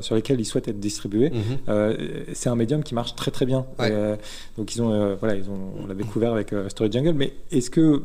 sur 0.01 0.15
lesquels 0.15 0.41
ils 0.41 0.47
souhaitent 0.47 0.69
être 0.69 0.81
distribués, 0.81 1.31
mhm. 1.31 1.97
c'est 2.33 2.49
un 2.49 2.57
médium 2.57 2.83
qui 2.83 2.95
marche 2.95 3.15
très 3.17 3.31
très 3.31 3.45
bien. 3.45 3.67
donc 4.57 4.75
ils 4.75 4.83
ont, 4.83 5.15
voilà, 5.17 5.37
ils 5.37 5.51
ont, 5.51 5.73
on 5.83 5.87
l'a 5.87 5.95
découvert 5.95 6.33
avec 6.33 6.55
Story 6.69 6.91
Jungle. 6.91 7.13
Mais 7.13 7.35
est-ce 7.51 7.71
que, 7.71 8.03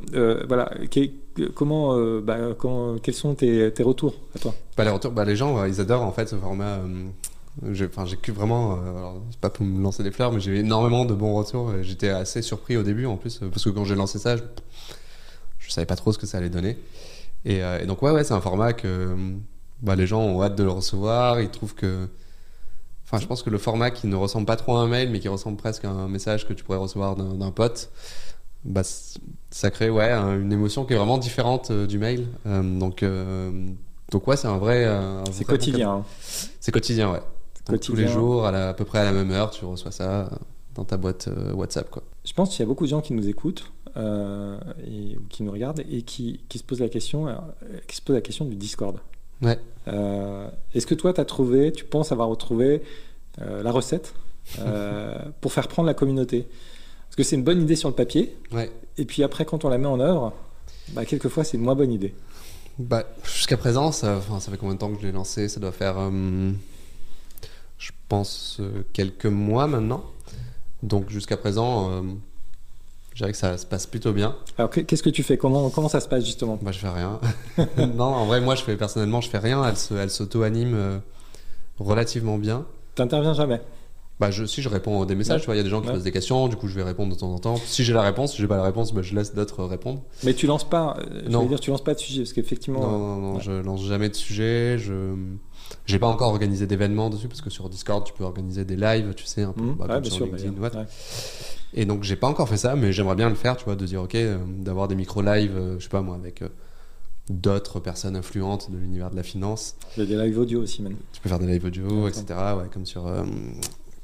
voilà, 0.47 0.71
comment, 1.53 1.95
euh, 1.97 2.21
bah, 2.21 2.37
quels 3.01 3.13
sont 3.13 3.35
tes, 3.35 3.71
retours 3.79 4.15
à 4.35 4.39
toi? 4.39 4.53
Bah, 4.77 4.83
les 4.83 4.89
retours, 4.89 5.11
bah, 5.11 5.25
les 5.25 5.35
gens, 5.35 5.63
ils 5.65 5.81
adorent 5.81 6.03
en 6.03 6.11
fait 6.11 6.27
ce 6.27 6.35
format. 6.35 6.79
Euh, 6.79 7.09
j'ai 7.71 7.87
vraiment, 8.31 8.73
euh, 8.73 9.11
c'est 9.29 9.39
pas 9.39 9.49
pour 9.49 9.65
me 9.65 9.81
lancer 9.81 10.03
des 10.03 10.11
fleurs, 10.11 10.31
mais 10.31 10.39
j'ai 10.39 10.51
eu 10.51 10.57
énormément 10.57 11.05
de 11.05 11.13
bons 11.13 11.35
retours. 11.35 11.71
J'étais 11.81 12.09
assez 12.09 12.41
surpris 12.41 12.77
au 12.77 12.83
début 12.83 13.05
en 13.05 13.17
plus, 13.17 13.39
parce 13.51 13.63
que 13.63 13.69
quand 13.69 13.85
j'ai 13.85 13.95
lancé 13.95 14.17
ça, 14.17 14.37
je, 14.37 14.43
je, 15.59 15.71
savais 15.71 15.85
pas 15.85 15.95
trop 15.95 16.11
ce 16.11 16.17
que 16.17 16.25
ça 16.25 16.39
allait 16.39 16.49
donner. 16.49 16.77
Et, 17.45 17.61
donc 17.85 18.01
ouais, 18.01 18.11
ouais, 18.11 18.23
c'est 18.23 18.33
un 18.33 18.41
format 18.41 18.73
que 18.73 19.15
bah, 19.81 19.95
les 19.95 20.07
gens 20.07 20.21
ont 20.21 20.41
hâte 20.41 20.55
de 20.55 20.63
le 20.63 20.71
recevoir. 20.71 21.41
Ils 21.41 21.49
trouvent 21.49 21.75
que, 21.75 22.07
enfin, 23.05 23.19
je 23.19 23.27
pense 23.27 23.43
que 23.43 23.51
le 23.51 23.59
format 23.59 23.91
qui 23.91 24.07
ne 24.07 24.15
ressemble 24.15 24.47
pas 24.47 24.55
trop 24.55 24.75
à 24.77 24.79
un 24.79 24.87
mail, 24.87 25.11
mais 25.11 25.19
qui 25.19 25.27
ressemble 25.27 25.57
presque 25.57 25.85
à 25.85 25.91
un 25.91 26.07
message 26.07 26.47
que 26.47 26.53
tu 26.53 26.63
pourrais 26.63 26.79
recevoir 26.79 27.15
d'un 27.15 27.51
pote, 27.51 27.91
bah, 28.65 28.82
ça 28.84 29.71
crée 29.71 29.89
ouais 29.89 30.12
une 30.12 30.52
émotion 30.52 30.86
qui 30.86 30.93
est 30.93 30.97
vraiment 30.97 31.17
différente 31.17 31.71
euh, 31.71 31.86
du 31.86 31.99
mail. 31.99 32.28
Euh, 32.45 32.80
donc 32.80 33.04
euh, 33.04 33.67
donc 34.12 34.28
ouais, 34.28 34.38
c'est 34.38 34.47
un 34.47 34.58
vrai. 34.58 34.88
c'est 35.32 35.45
quotidien. 35.45 35.91
Hein. 35.91 36.06
C'est 36.60 36.71
quotidien, 36.71 37.12
ouais. 37.12 37.80
tous 37.80 37.95
les 37.95 38.08
jours, 38.08 38.45
à, 38.45 38.69
à, 38.69 38.73
peu 38.73 38.86
près 38.86 38.99
à 38.99 39.04
la 39.04 39.12
même 39.12 39.32
heure, 39.32 39.52
tu 39.52 39.65
reçois 39.65 39.91
ça. 39.91 40.30
dans 40.76 40.84
ta 40.84 40.97
boîte 40.97 41.30
WhatsApp. 41.54 41.89
Quoi. 41.89 42.04
Je 42.23 42.34
pense 42.34 42.52
qu'il 42.52 42.60
y 42.60 42.63
a 42.63 42.67
beaucoup 42.67 42.86
de 42.86 42.89
gens 42.89 43.02
qui 43.02 43.13
nous 43.13 43.28
écoutent 43.28 43.71
et, 43.95 45.17
ou 45.17 45.23
qui 45.30 45.43
nous 45.43 45.52
regardent 45.52 45.84
et 45.89 46.04
qui, 46.04 46.41
qui, 46.47 46.60
se 46.60 46.63
posent 46.63 46.80
la 46.80 46.89
question, 46.89 47.28
qui 47.88 47.95
se 47.95 48.02
posent 48.02 48.15
la 48.15 48.21
question 48.21 48.45
du 48.45 48.56
Discord. 48.56 48.99
Ouais. 49.41 49.60
Est-ce 50.76 50.86
que 50.86 50.95
toi, 50.95 51.12
tu 51.12 51.19
as 51.21 51.26
trouvé, 51.26 51.71
tu 51.71 51.84
penses 51.84 52.12
avoir 52.12 52.28
retrouvé 52.28 52.84
la 53.39 53.71
recette 53.71 54.13
pour 55.41 55.52
faire 55.52 55.67
prendre 55.67 55.88
la 55.88 55.95
communauté? 55.95 56.47
Parce 57.13 57.28
que 57.28 57.30
c'est 57.30 57.36
une 57.36 57.43
bonne 57.43 57.62
idée 57.62 57.76
sur 57.76 57.89
le 57.89 57.93
papier. 57.93 58.36
Ouais. 58.52 58.71
Et 58.97 59.06
puis 59.06 59.21
après, 59.21 59.45
quand 59.45 59.65
on 59.65 59.69
la 59.69 59.78
met 59.78 59.86
en 59.86 59.99
œuvre, 59.99 60.34
bah, 60.93 61.06
quelquefois, 61.06 61.43
c'est 61.43 61.58
une 61.58 61.63
moins 61.63 61.76
bonne 61.76 61.91
idée. 61.91 62.12
Bah, 62.80 63.04
Jusqu'à 63.23 63.56
présent, 63.56 63.91
ça, 63.91 64.19
ça 64.39 64.49
fait 64.49 64.58
combien 64.58 64.73
de 64.73 64.80
temps 64.80 64.91
que 64.91 64.99
je 64.99 65.06
l'ai 65.06 65.12
lancé? 65.12 65.47
Ça 65.47 65.60
doit 65.60 65.71
faire, 65.71 65.99
euh, 65.99 66.52
je 67.78 67.91
pense, 68.10 68.58
euh, 68.62 68.82
quelques 68.93 69.28
mois 69.28 69.67
maintenant. 69.67 70.04
Donc 70.82 71.12
jusqu'à 71.12 71.38
présent, 71.38 71.91
euh, 71.91 72.02
je 73.12 73.17
dirais 73.19 73.32
que 73.32 73.38
ça 73.38 73.60
se 73.60 73.67
passe 73.67 73.86
plutôt 73.86 74.12
bien. 74.12 74.36
Alors 74.58 74.71
qu'est-ce 74.71 75.04
que 75.04 75.12
tu 75.12 75.21
fais? 75.21 75.38
Comment, 75.38 75.69
comment 75.69 75.89
ça 75.89 75.99
se 75.99 76.08
passe 76.08 76.26
justement? 76.26 76.58
Bah, 76.63 76.71
Je 76.71 76.80
fais 76.80 76.89
rien. 76.89 77.19
non, 77.78 78.06
en 78.06 78.26
vrai, 78.26 78.41
moi, 78.41 78.56
je 78.56 78.63
fais, 78.63 78.76
personnellement, 78.76 79.21
je 79.21 79.30
fais 79.30 79.38
rien. 79.38 79.63
Elle 79.91 80.10
s'auto-anime 80.10 80.99
relativement 81.78 82.39
bien. 82.39 82.65
T'interviens 82.95 83.36
jamais? 83.36 83.62
Bah 84.23 84.31
je, 84.31 84.45
si 84.45 84.62
je 84.62 84.69
réponds 84.69 85.01
à 85.01 85.05
des 85.05 85.15
messages, 85.15 85.41
tu 85.41 85.47
vois, 85.47 85.55
il 85.55 85.57
y 85.57 85.62
a 85.62 85.63
des 85.63 85.69
gens 85.69 85.81
qui 85.81 85.89
posent 85.89 86.03
des 86.03 86.12
questions, 86.12 86.47
du 86.47 86.55
coup 86.55 86.69
je 86.69 86.75
vais 86.75 86.83
répondre 86.83 87.13
de 87.13 87.19
temps 87.19 87.33
en 87.33 87.39
temps. 87.39 87.57
Si 87.57 87.83
j'ai 87.83 87.91
la 87.91 88.01
réponse, 88.01 88.31
si 88.31 88.41
j'ai 88.41 88.47
pas 88.47 88.55
la 88.55 88.63
réponse, 88.63 88.93
bah, 88.93 89.01
je 89.01 89.13
laisse 89.15 89.36
d'autres 89.36 89.65
répondre. 89.65 90.01
Mais 90.23 90.33
tu 90.33 90.47
lances 90.47 90.63
pas, 90.63 90.95
euh, 90.99 91.23
je 91.25 91.29
non. 91.29 91.45
dire, 91.45 91.59
tu 91.59 91.71
lances 91.71 91.83
pas 91.83 91.93
de 91.93 91.99
sujet 91.99 92.21
parce 92.21 92.31
qu'effectivement. 92.31 92.79
Non, 92.79 92.97
non, 92.97 93.17
non, 93.17 93.39
je 93.41 93.51
lance 93.51 93.83
jamais 93.86 94.07
de 94.07 94.15
sujet. 94.15 94.77
Je 94.77 95.13
j'ai 95.86 95.99
pas 95.99 96.07
encore 96.07 96.29
organisé 96.29 96.67
d'événements 96.67 97.09
dessus 97.09 97.27
parce 97.27 97.41
que 97.41 97.49
sur 97.49 97.67
Discord 97.67 98.05
tu 98.05 98.13
peux 98.13 98.23
organiser 98.23 98.63
des 98.63 98.77
lives, 98.77 99.13
tu 99.13 99.25
sais, 99.25 99.43
un 99.43 99.51
peu. 99.51 99.63
Mmh. 99.63 99.75
Bah, 99.75 100.01
sûr, 100.03 100.29
Et 101.73 101.86
donc 101.86 102.03
j'ai 102.03 102.15
pas 102.15 102.27
encore 102.27 102.47
fait 102.47 102.57
ça, 102.57 102.75
mais 102.77 102.93
j'aimerais 102.93 103.15
bien 103.15 103.27
le 103.27 103.36
faire, 103.36 103.57
tu 103.57 103.65
vois, 103.65 103.75
de 103.75 103.86
dire 103.86 104.03
ok, 104.03 104.15
euh, 104.15 104.38
d'avoir 104.59 104.88
des 104.88 104.95
micro 104.95 105.21
lives, 105.21 105.57
euh, 105.57 105.75
je 105.79 105.83
sais 105.83 105.89
pas 105.89 106.01
moi, 106.01 106.15
avec 106.15 106.43
d'autres 107.29 107.81
personnes 107.81 108.15
influentes 108.15 108.71
de 108.71 108.77
l'univers 108.77 109.09
de 109.12 109.17
la 109.17 109.23
finance. 109.23 109.75
Il 109.97 110.03
y 110.03 110.03
a 110.03 110.17
des 110.17 110.23
lives 110.23 110.39
audio 110.39 110.62
aussi, 110.62 110.81
même. 110.81 110.95
Tu 111.12 111.19
peux 111.19 111.27
faire 111.27 111.39
des 111.39 111.47
lives 111.47 111.65
audio, 111.65 112.07
etc. 112.07 112.23
Ouais, 112.57 112.69
comme 112.71 112.86
sur 112.86 113.05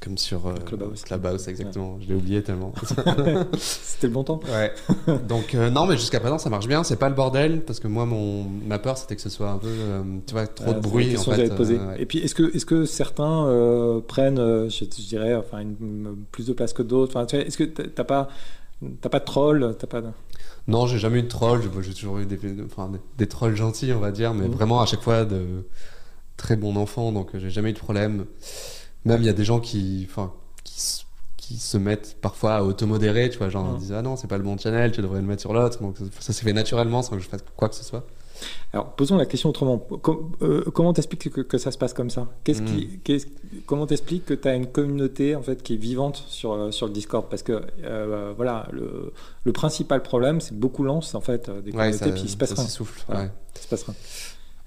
comme 0.00 0.16
sur 0.16 0.46
euh, 0.46 0.54
Clubhouse. 0.64 1.02
Clubhouse, 1.02 1.46
exactement. 1.48 1.98
Je 2.00 2.08
l'ai 2.08 2.14
oublié 2.14 2.42
tellement. 2.42 2.72
C'était 3.58 4.06
le 4.06 4.12
bon 4.12 4.24
temps. 4.24 4.40
Ouais. 4.48 4.72
Donc 5.28 5.54
euh, 5.54 5.68
non, 5.68 5.86
mais 5.86 5.96
jusqu'à 5.98 6.20
présent 6.20 6.38
ça 6.38 6.48
marche 6.48 6.66
bien. 6.66 6.82
C'est 6.84 6.96
pas 6.96 7.10
le 7.10 7.14
bordel 7.14 7.62
parce 7.62 7.80
que 7.80 7.88
moi 7.88 8.06
mon 8.06 8.44
ma 8.44 8.78
peur 8.78 8.96
c'était 8.96 9.14
que 9.14 9.22
ce 9.22 9.28
soit 9.28 9.50
un 9.50 9.58
peu, 9.58 9.68
euh, 9.68 10.02
tu 10.26 10.32
vois, 10.32 10.46
trop 10.46 10.72
de 10.72 10.80
bruit 10.80 11.16
en 11.16 11.22
fait. 11.22 11.52
Et 11.98 12.06
puis 12.06 12.18
est-ce 12.20 12.34
que 12.34 12.54
est-ce 12.54 12.64
que 12.64 12.86
certains 12.86 14.00
prennent, 14.08 14.38
je, 14.70 14.84
dirais, 14.84 15.34
enfin 15.34 15.60
une, 15.60 16.16
plus 16.32 16.46
de 16.46 16.54
place 16.54 16.72
que 16.72 16.82
d'autres? 16.82 17.16
Enfin, 17.16 17.26
est-ce 17.36 17.58
que 17.58 17.64
t'as 17.64 18.04
pas 18.04 18.28
t'as 19.02 19.10
pas 19.10 19.18
de 19.18 19.24
troll, 19.24 19.76
t'as 19.78 19.86
pas 19.86 20.00
de... 20.00 20.08
Non, 20.66 20.86
j'ai 20.86 20.98
jamais 20.98 21.18
eu 21.18 21.22
de 21.22 21.28
troll. 21.28 21.60
J'ai 21.82 21.92
toujours 21.92 22.18
eu 22.18 22.24
des, 22.24 22.38
enfin, 22.64 22.90
des, 23.18 23.26
trolls 23.26 23.54
gentils, 23.54 23.92
on 23.92 23.98
va 23.98 24.10
dire, 24.10 24.32
mais 24.32 24.48
mmh. 24.48 24.52
vraiment 24.52 24.80
à 24.80 24.86
chaque 24.86 25.02
fois 25.02 25.26
de 25.26 25.66
très 26.38 26.56
bons 26.56 26.76
enfants, 26.76 27.12
donc 27.12 27.28
j'ai 27.34 27.50
jamais 27.50 27.70
eu 27.70 27.74
de 27.74 27.78
problème. 27.78 28.24
Même 29.04 29.22
il 29.22 29.26
y 29.26 29.30
a 29.30 29.32
des 29.32 29.44
gens 29.44 29.60
qui, 29.60 30.06
enfin, 30.10 30.32
qui, 30.64 31.04
qui, 31.36 31.56
se 31.56 31.78
mettent 31.78 32.16
parfois 32.20 32.56
à 32.56 32.62
automodérer, 32.62 33.30
tu 33.30 33.38
vois, 33.38 33.48
genre 33.48 33.74
ils 33.76 33.80
disent 33.80 33.92
ah 33.92 34.02
non 34.02 34.16
c'est 34.16 34.28
pas 34.28 34.36
le 34.36 34.44
bon 34.44 34.58
channel, 34.58 34.92
tu 34.92 35.00
devrais 35.00 35.20
le 35.20 35.26
mettre 35.26 35.40
sur 35.40 35.52
l'autre. 35.52 35.80
Donc 35.80 35.96
ça 36.20 36.32
s'est 36.32 36.44
fait 36.44 36.52
naturellement 36.52 37.02
sans 37.02 37.16
que 37.16 37.22
je 37.22 37.28
fasse 37.28 37.44
quoi 37.56 37.68
que 37.68 37.74
ce 37.74 37.84
soit. 37.84 38.04
Alors 38.72 38.92
posons 38.92 39.16
la 39.16 39.26
question 39.26 39.50
autrement. 39.50 39.86
Euh, 40.42 40.64
comment 40.72 40.92
t'expliques 40.92 41.30
que, 41.30 41.40
que, 41.40 41.58
ça 41.58 41.70
se 41.72 41.78
passe 41.78 41.92
comme 41.92 42.10
ça? 42.10 42.28
Qu'est-ce 42.44 42.62
qui, 42.62 43.00
hmm. 43.14 43.60
Comment 43.66 43.86
t'expliques 43.86 44.26
que 44.26 44.34
tu 44.34 44.48
as 44.48 44.54
une 44.54 44.66
communauté 44.66 45.34
en 45.34 45.42
fait 45.42 45.62
qui 45.62 45.74
est 45.74 45.78
vivante 45.78 46.24
sur, 46.28 46.52
euh, 46.52 46.70
sur 46.70 46.86
le 46.86 46.92
Discord? 46.92 47.26
Parce 47.28 47.42
que 47.42 47.60
euh, 47.84 48.32
voilà, 48.36 48.68
le, 48.72 49.12
le, 49.44 49.52
principal 49.52 50.02
problème 50.02 50.40
c'est 50.40 50.58
beaucoup 50.58 50.84
lance 50.84 51.14
en 51.14 51.20
fait 51.20 51.50
des 51.50 51.72
communautés 51.72 52.04
ouais, 52.04 52.12
puis 52.12 52.22
il 52.24 52.30
se 52.30 52.36
passe 52.36 52.52
rien. 52.52 52.64
Souffle, 52.64 53.02
ouais. 53.12 53.30
Il 53.56 53.62
se 53.62 53.68
passe 53.68 53.82
rien 53.82 53.94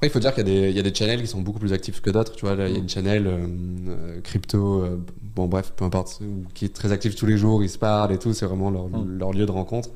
il 0.03 0.09
faut 0.09 0.19
dire 0.19 0.33
qu'il 0.33 0.47
y, 0.47 0.71
y, 0.71 0.79
a 0.79 0.81
des 0.81 0.93
channels 0.93 1.21
qui 1.21 1.27
sont 1.27 1.41
beaucoup 1.41 1.59
plus 1.59 1.73
actifs 1.73 2.01
que 2.01 2.09
d'autres. 2.09 2.33
Tu 2.35 2.45
vois, 2.45 2.55
là, 2.55 2.67
il 2.67 2.73
y 2.73 2.75
a 2.75 2.79
une 2.79 2.89
channel 2.89 3.27
euh, 3.27 3.47
euh, 3.87 4.21
crypto, 4.21 4.81
euh, 4.81 4.97
bon 5.35 5.47
bref, 5.47 5.73
peu 5.75 5.85
importe, 5.85 6.21
qui 6.53 6.65
est 6.65 6.73
très 6.73 6.91
active 6.91 7.15
tous 7.15 7.25
les 7.25 7.37
jours, 7.37 7.63
ils 7.63 7.69
se 7.69 7.77
parlent 7.77 8.11
et 8.11 8.17
tout, 8.17 8.33
c'est 8.33 8.45
vraiment 8.45 8.69
leur, 8.69 8.87
mm. 8.87 9.17
leur, 9.17 9.33
lieu 9.33 9.45
de 9.45 9.51
rencontre. 9.51 9.89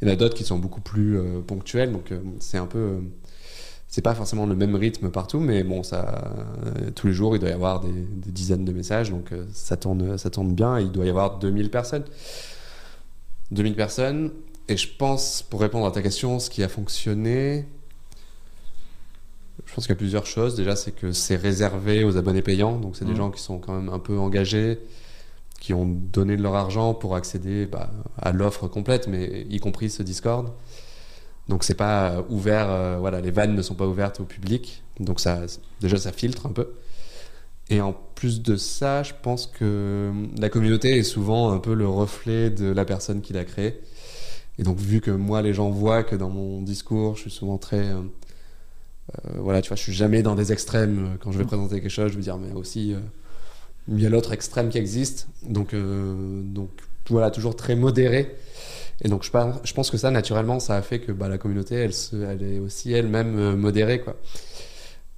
Il 0.00 0.08
y 0.08 0.10
en 0.10 0.14
a 0.14 0.16
d'autres 0.16 0.34
qui 0.34 0.44
sont 0.44 0.58
beaucoup 0.58 0.80
plus 0.80 1.18
ponctuels, 1.46 1.92
donc 1.92 2.12
c'est 2.38 2.58
un 2.58 2.66
peu, 2.66 2.98
c'est 3.88 4.02
pas 4.02 4.14
forcément 4.14 4.44
le 4.44 4.54
même 4.54 4.74
rythme 4.74 5.08
partout, 5.08 5.38
mais 5.38 5.62
bon, 5.62 5.82
ça, 5.82 6.34
tous 6.94 7.06
les 7.06 7.12
jours, 7.12 7.36
il 7.36 7.38
doit 7.38 7.48
y 7.48 7.52
avoir 7.52 7.80
des, 7.80 7.92
des 7.92 8.30
dizaines 8.30 8.64
de 8.64 8.72
messages, 8.72 9.10
donc 9.10 9.30
ça 9.52 9.76
tourne, 9.76 10.18
ça 10.18 10.28
tourne 10.30 10.52
bien. 10.52 10.78
Et 10.78 10.82
il 10.82 10.92
doit 10.92 11.06
y 11.06 11.08
avoir 11.08 11.38
2000 11.38 11.70
personnes, 11.70 12.04
2000 13.52 13.76
personnes. 13.76 14.30
Et 14.68 14.76
je 14.76 14.88
pense, 14.96 15.42
pour 15.48 15.60
répondre 15.60 15.86
à 15.86 15.90
ta 15.90 16.02
question, 16.02 16.38
ce 16.38 16.50
qui 16.50 16.62
a 16.62 16.68
fonctionné, 16.68 17.66
je 19.74 19.76
pense 19.76 19.86
qu'il 19.86 19.94
y 19.94 19.98
a 19.98 19.98
plusieurs 19.98 20.26
choses. 20.26 20.54
Déjà, 20.54 20.76
c'est 20.76 20.92
que 20.92 21.10
c'est 21.10 21.34
réservé 21.34 22.04
aux 22.04 22.16
abonnés 22.16 22.42
payants. 22.42 22.78
Donc, 22.78 22.94
c'est 22.94 23.04
des 23.04 23.10
mmh. 23.10 23.16
gens 23.16 23.30
qui 23.32 23.42
sont 23.42 23.58
quand 23.58 23.74
même 23.74 23.88
un 23.88 23.98
peu 23.98 24.16
engagés, 24.16 24.78
qui 25.58 25.74
ont 25.74 25.84
donné 25.84 26.36
de 26.36 26.42
leur 26.44 26.54
argent 26.54 26.94
pour 26.94 27.16
accéder 27.16 27.66
bah, 27.66 27.90
à 28.16 28.30
l'offre 28.30 28.68
complète, 28.68 29.08
mais 29.08 29.44
y 29.50 29.58
compris 29.58 29.90
ce 29.90 30.04
Discord. 30.04 30.52
Donc, 31.48 31.64
c'est 31.64 31.74
pas 31.74 32.24
ouvert. 32.28 32.70
Euh, 32.70 32.98
voilà, 33.00 33.20
les 33.20 33.32
vannes 33.32 33.56
ne 33.56 33.62
sont 33.62 33.74
pas 33.74 33.88
ouvertes 33.88 34.20
au 34.20 34.24
public. 34.24 34.84
Donc, 35.00 35.18
ça, 35.18 35.40
déjà, 35.80 35.96
ça 35.96 36.12
filtre 36.12 36.46
un 36.46 36.52
peu. 36.52 36.68
Et 37.68 37.80
en 37.80 37.96
plus 38.14 38.42
de 38.42 38.54
ça, 38.54 39.02
je 39.02 39.12
pense 39.22 39.48
que 39.48 40.12
la 40.38 40.50
communauté 40.50 40.98
est 40.98 41.02
souvent 41.02 41.50
un 41.50 41.58
peu 41.58 41.74
le 41.74 41.88
reflet 41.88 42.48
de 42.48 42.66
la 42.66 42.84
personne 42.84 43.22
qui 43.22 43.32
l'a 43.32 43.44
créée. 43.44 43.80
Et 44.60 44.62
donc, 44.62 44.78
vu 44.78 45.00
que 45.00 45.10
moi, 45.10 45.42
les 45.42 45.52
gens 45.52 45.70
voient 45.70 46.04
que 46.04 46.14
dans 46.14 46.30
mon 46.30 46.62
discours, 46.62 47.16
je 47.16 47.22
suis 47.22 47.30
souvent 47.32 47.58
très. 47.58 47.88
Euh, 47.88 48.02
euh, 49.12 49.32
voilà, 49.36 49.62
tu 49.62 49.68
vois, 49.68 49.76
je 49.76 49.82
suis 49.82 49.92
jamais 49.92 50.22
dans 50.22 50.34
des 50.34 50.52
extrêmes 50.52 51.04
euh, 51.04 51.16
quand 51.20 51.32
je 51.32 51.38
vais 51.38 51.44
présenter 51.44 51.80
quelque 51.80 51.90
chose. 51.90 52.10
Je 52.10 52.16
veux 52.16 52.22
dire, 52.22 52.38
mais 52.38 52.52
aussi, 52.52 52.94
euh, 52.94 52.98
il 53.88 54.00
y 54.00 54.06
a 54.06 54.08
l'autre 54.08 54.32
extrême 54.32 54.68
qui 54.68 54.78
existe. 54.78 55.28
Donc, 55.42 55.74
donc 55.74 56.70
voilà, 57.10 57.30
toujours 57.30 57.56
très 57.56 57.76
modéré. 57.76 58.36
Et 59.02 59.08
donc, 59.08 59.24
je, 59.24 59.30
je, 59.64 59.74
pense 59.74 59.90
que 59.90 59.96
ça, 59.98 60.10
naturellement, 60.10 60.60
ça 60.60 60.76
a 60.76 60.82
fait 60.82 61.00
que 61.00 61.12
bah, 61.12 61.28
la 61.28 61.36
communauté, 61.36 61.74
elle, 61.74 61.92
elle 62.12 62.42
est 62.42 62.58
aussi 62.58 62.92
elle-même 62.92 63.56
modérée. 63.56 64.00
Quoi. 64.00 64.14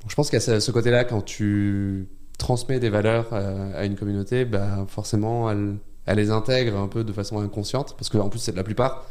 Donc, 0.01 0.11
je 0.11 0.16
pense 0.16 0.31
qu'à 0.31 0.40
ce, 0.40 0.70
côté-là, 0.70 1.05
quand 1.05 1.22
tu 1.22 2.09
transmets 2.38 2.81
des 2.81 2.88
valeurs 2.88 3.33
à, 3.33 3.85
une 3.85 3.96
communauté, 3.96 4.44
bah, 4.44 4.85
forcément, 4.88 5.49
elle, 5.51 5.77
elle, 6.07 6.16
les 6.16 6.31
intègre 6.31 6.77
un 6.77 6.88
peu 6.88 7.05
de 7.05 7.12
façon 7.12 7.38
inconsciente. 7.38 7.94
Parce 7.96 8.09
que, 8.09 8.18
en 8.18 8.31
plus, 8.31 8.40
c'est 8.40 8.57
la 8.57 8.64
plupart, 8.64 9.07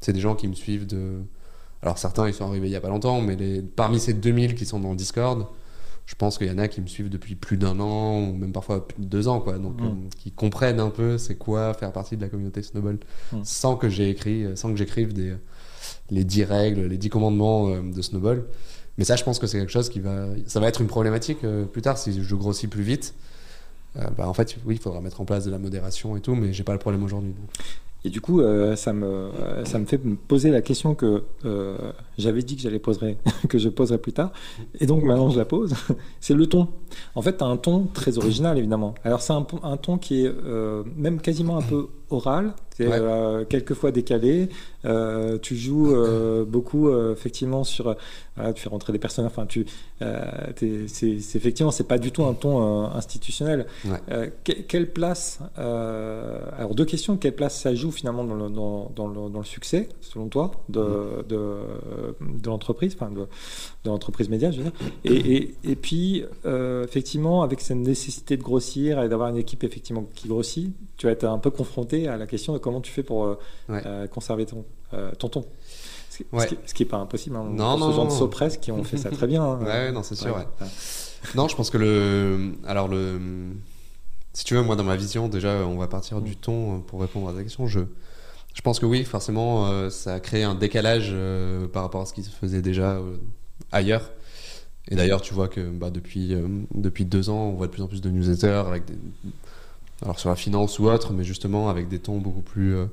c'est 0.00 0.12
des 0.12 0.20
gens 0.20 0.34
qui 0.34 0.48
me 0.48 0.54
suivent 0.54 0.86
de 0.86 1.20
alors 1.82 1.98
certains, 1.98 2.28
ils 2.28 2.34
sont 2.34 2.46
arrivés 2.46 2.68
il 2.68 2.72
y 2.72 2.76
a 2.76 2.80
pas 2.80 2.88
longtemps, 2.88 3.20
mais 3.20 3.36
les, 3.36 3.62
parmi 3.62 3.98
ces 4.00 4.12
2000 4.12 4.54
qui 4.54 4.66
sont 4.66 4.80
dans 4.80 4.94
Discord, 4.94 5.46
je 6.04 6.14
pense 6.14 6.38
qu'il 6.38 6.48
y 6.48 6.50
en 6.50 6.58
a 6.58 6.68
qui 6.68 6.80
me 6.80 6.86
suivent 6.86 7.08
depuis 7.08 7.36
plus 7.36 7.56
d'un 7.56 7.78
an, 7.80 8.20
ou 8.28 8.34
même 8.34 8.52
parfois 8.52 8.86
plus 8.86 9.00
de 9.00 9.06
deux 9.06 9.28
ans, 9.28 9.40
quoi. 9.40 9.58
Donc, 9.58 9.80
mm. 9.80 9.84
euh, 9.84 9.90
qui 10.18 10.32
comprennent 10.32 10.80
un 10.80 10.90
peu 10.90 11.18
c'est 11.18 11.36
quoi 11.36 11.72
faire 11.72 11.92
partie 11.92 12.16
de 12.16 12.22
la 12.22 12.28
communauté 12.28 12.62
Snowball, 12.62 12.98
mm. 13.32 13.38
sans 13.44 13.76
que 13.76 13.88
j'ai 13.88 14.10
écrit, 14.10 14.44
sans 14.56 14.70
que 14.70 14.76
j'écrive 14.76 15.12
des, 15.12 15.34
les 16.10 16.24
10 16.24 16.44
règles, 16.44 16.86
les 16.86 16.98
10 16.98 17.08
commandements 17.08 17.68
euh, 17.68 17.80
de 17.80 18.02
Snowball. 18.02 18.44
Mais 18.98 19.04
ça, 19.04 19.16
je 19.16 19.24
pense 19.24 19.38
que 19.38 19.46
c'est 19.46 19.58
quelque 19.58 19.72
chose 19.72 19.88
qui 19.88 20.00
va, 20.00 20.26
ça 20.46 20.60
va 20.60 20.68
être 20.68 20.80
une 20.80 20.88
problématique 20.88 21.44
euh, 21.44 21.64
plus 21.64 21.80
tard 21.80 21.96
si 21.96 22.22
je 22.22 22.34
grossis 22.34 22.66
plus 22.66 22.82
vite. 22.82 23.14
bah, 23.94 24.28
en 24.28 24.34
fait, 24.34 24.56
oui, 24.66 24.74
il 24.74 24.80
faudra 24.80 25.00
mettre 25.00 25.20
en 25.20 25.24
place 25.24 25.44
de 25.44 25.50
la 25.50 25.58
modération 25.58 26.16
et 26.16 26.20
tout, 26.20 26.34
mais 26.34 26.52
j'ai 26.52 26.64
pas 26.64 26.72
le 26.72 26.78
problème 26.78 27.04
aujourd'hui. 27.04 27.34
Et 28.04 28.10
du 28.10 28.20
coup, 28.20 28.40
euh, 28.40 28.76
ça, 28.76 28.92
me, 28.92 29.06
euh, 29.06 29.64
ça 29.64 29.78
me 29.78 29.84
fait 29.84 30.02
me 30.02 30.16
poser 30.16 30.50
la 30.50 30.62
question 30.62 30.94
que 30.94 31.24
euh, 31.44 31.76
j'avais 32.16 32.42
dit 32.42 32.56
que 32.56 32.62
j'allais 32.62 32.78
poser, 32.78 33.18
que 33.48 33.58
je 33.58 33.68
poserai 33.68 33.98
plus 33.98 34.12
tard. 34.12 34.32
Et 34.80 34.86
donc 34.86 35.02
maintenant, 35.02 35.30
je 35.30 35.38
la 35.38 35.44
pose. 35.44 35.74
C'est 36.20 36.34
le 36.34 36.46
ton. 36.46 36.68
En 37.14 37.22
fait, 37.22 37.36
tu 37.36 37.44
as 37.44 37.46
un 37.46 37.56
ton 37.56 37.86
très 37.92 38.16
original, 38.16 38.56
évidemment. 38.56 38.94
Alors, 39.04 39.20
c'est 39.20 39.32
un, 39.32 39.46
un, 39.62 39.76
ton 39.76 39.98
qui 39.98 40.24
est 40.24 40.32
même 40.96 41.20
quasiment 41.20 41.58
un 41.58 41.62
peu 41.62 41.88
oral, 42.10 42.54
ouais. 42.78 43.46
quelquefois 43.48 43.90
décalé. 43.92 44.48
tu 45.42 45.56
joues 45.56 45.94
beaucoup, 46.46 46.90
effectivement, 47.12 47.64
sur 47.64 47.96
tu 48.54 48.62
fais 48.62 48.68
rentrer 48.68 48.92
des 48.92 48.98
personnes. 48.98 49.26
Enfin, 49.26 49.46
tu, 49.46 49.66
euh, 50.02 50.22
c'est, 50.86 51.10
effectivement, 51.10 51.70
c'est 51.70 51.84
pas 51.84 51.98
du 51.98 52.10
tout 52.10 52.24
un 52.24 52.34
ton 52.34 52.84
euh, 52.84 52.86
institutionnel. 52.94 53.66
Euh, 54.10 54.28
quelle 54.44 54.90
place 54.90 55.40
Alors 55.56 56.74
deux 56.74 56.84
questions. 56.84 57.16
Quelle 57.16 57.34
place 57.34 57.60
ça 57.60 57.74
joue 57.74 57.90
finalement 57.90 58.24
dans 58.24 58.34
le, 58.34 58.48
dans, 58.50 58.90
dans 58.94 59.08
le, 59.08 59.30
dans 59.30 59.38
le 59.38 59.44
succès, 59.44 59.88
selon 60.00 60.28
toi, 60.28 60.52
de, 60.68 61.24
de, 61.28 61.58
de 62.20 62.46
l'entreprise, 62.46 62.96
enfin 62.98 63.10
de, 63.10 63.20
de 63.20 63.90
l'entreprise 63.90 64.28
média, 64.28 64.50
je 64.50 64.58
veux 64.58 64.64
dire. 64.64 64.72
Et, 65.04 65.36
et, 65.36 65.54
et 65.64 65.76
puis, 65.76 66.24
effectivement, 66.44 67.42
avec 67.42 67.60
cette 67.60 67.76
nécessité 67.76 68.36
de 68.36 68.42
grossir 68.42 69.02
et 69.02 69.08
d'avoir 69.08 69.28
une 69.28 69.36
équipe 69.36 69.64
effectivement 69.64 70.06
qui 70.14 70.28
grossit, 70.28 70.74
tu 70.96 71.06
vas 71.06 71.12
être 71.12 71.24
un 71.24 71.38
peu 71.38 71.50
confronté 71.50 71.99
à 72.08 72.16
la 72.16 72.26
question 72.26 72.52
de 72.52 72.58
comment 72.58 72.80
tu 72.80 72.92
fais 72.92 73.02
pour 73.02 73.36
conserver 74.10 74.46
ton, 74.46 74.64
ton 75.18 75.28
ton. 75.28 75.44
Ce 76.10 76.74
qui 76.74 76.82
n'est 76.82 76.88
pas 76.88 76.98
impossible. 76.98 77.36
Hein. 77.36 77.48
Non, 77.52 77.76
ce 77.78 77.94
genre 77.94 78.06
de 78.06 78.12
Sopress 78.12 78.56
qui 78.56 78.72
ont 78.72 78.84
fait 78.84 78.96
ça 78.96 79.10
très 79.10 79.26
bien. 79.26 79.42
Hein. 79.42 79.64
Ouais, 79.64 79.92
non, 79.92 80.02
c'est 80.02 80.16
sûr. 80.16 80.36
Non, 81.34 81.48
je 81.48 81.56
pense 81.56 81.70
que 81.70 81.78
le. 81.78 82.52
Alors, 82.66 82.88
le. 82.88 83.20
si 84.32 84.44
tu 84.44 84.54
veux, 84.54 84.62
moi, 84.62 84.76
dans 84.76 84.84
ma 84.84 84.96
vision, 84.96 85.28
déjà, 85.28 85.50
on 85.66 85.76
va 85.76 85.86
partir 85.86 86.20
du 86.20 86.36
ton 86.36 86.76
euh, 86.76 86.78
pour 86.78 87.00
répondre 87.00 87.28
à 87.28 87.32
ta 87.32 87.42
question. 87.42 87.66
Je, 87.66 87.80
je 88.54 88.62
pense 88.62 88.80
que 88.80 88.86
oui, 88.86 89.04
forcément, 89.04 89.66
euh, 89.66 89.90
ça 89.90 90.14
a 90.14 90.20
créé 90.20 90.44
un 90.44 90.54
décalage 90.54 91.10
euh, 91.12 91.68
par 91.68 91.82
rapport 91.82 92.02
à 92.02 92.06
ce 92.06 92.14
qui 92.14 92.22
se 92.22 92.30
faisait 92.30 92.62
déjà 92.62 92.92
euh, 92.92 93.16
ailleurs. 93.70 94.10
Et 94.88 94.96
d'ailleurs, 94.96 95.20
tu 95.20 95.34
vois 95.34 95.48
que 95.48 95.60
bah, 95.60 95.90
depuis, 95.90 96.34
euh, 96.34 96.48
depuis 96.74 97.04
deux 97.04 97.30
ans, 97.30 97.50
on 97.50 97.52
voit 97.52 97.66
de 97.66 97.72
plus 97.72 97.82
en 97.82 97.86
plus 97.86 98.00
de 98.00 98.10
newsletters 98.10 98.64
avec 98.66 98.86
des, 98.86 98.94
alors 100.02 100.18
sur 100.18 100.28
la 100.30 100.36
finance 100.36 100.78
ou 100.78 100.86
autre, 100.88 101.12
mais 101.12 101.24
justement 101.24 101.68
avec 101.68 101.88
des 101.88 101.98
tons 101.98 102.18
beaucoup 102.18 102.42
plus, 102.42 102.74
euh, 102.74 102.86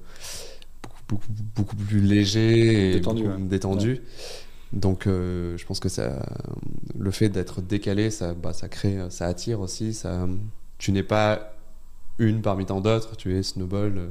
beaucoup, 0.84 0.98
beaucoup, 1.10 1.28
beaucoup 1.56 1.76
plus 1.76 2.02
légers 2.02 2.90
et 2.92 2.94
Détendus, 2.94 3.28
ouais. 3.28 3.38
détendus. 3.40 4.02
Donc, 4.74 5.08
euh, 5.08 5.58
je 5.58 5.66
pense 5.66 5.80
que 5.80 5.90
ça, 5.90 6.26
le 6.98 7.12
fait 7.12 7.30
d'être 7.30 7.62
décalé, 7.62 8.12
ça, 8.12 8.34
bah, 8.34 8.54
ça 8.54 8.68
crée, 8.70 8.98
ça 9.10 9.26
attire 9.28 9.62
aussi. 9.62 9.94
Ça, 9.94 10.28
tu 10.78 10.92
n'es 10.92 11.04
pas 11.04 11.54
une 12.20 12.42
parmi 12.42 12.66
tant 12.66 12.82
d'autres, 12.82 13.16
tu 13.16 13.36
es 13.38 13.44
Snowball. 13.44 13.98
euh, 13.98 14.08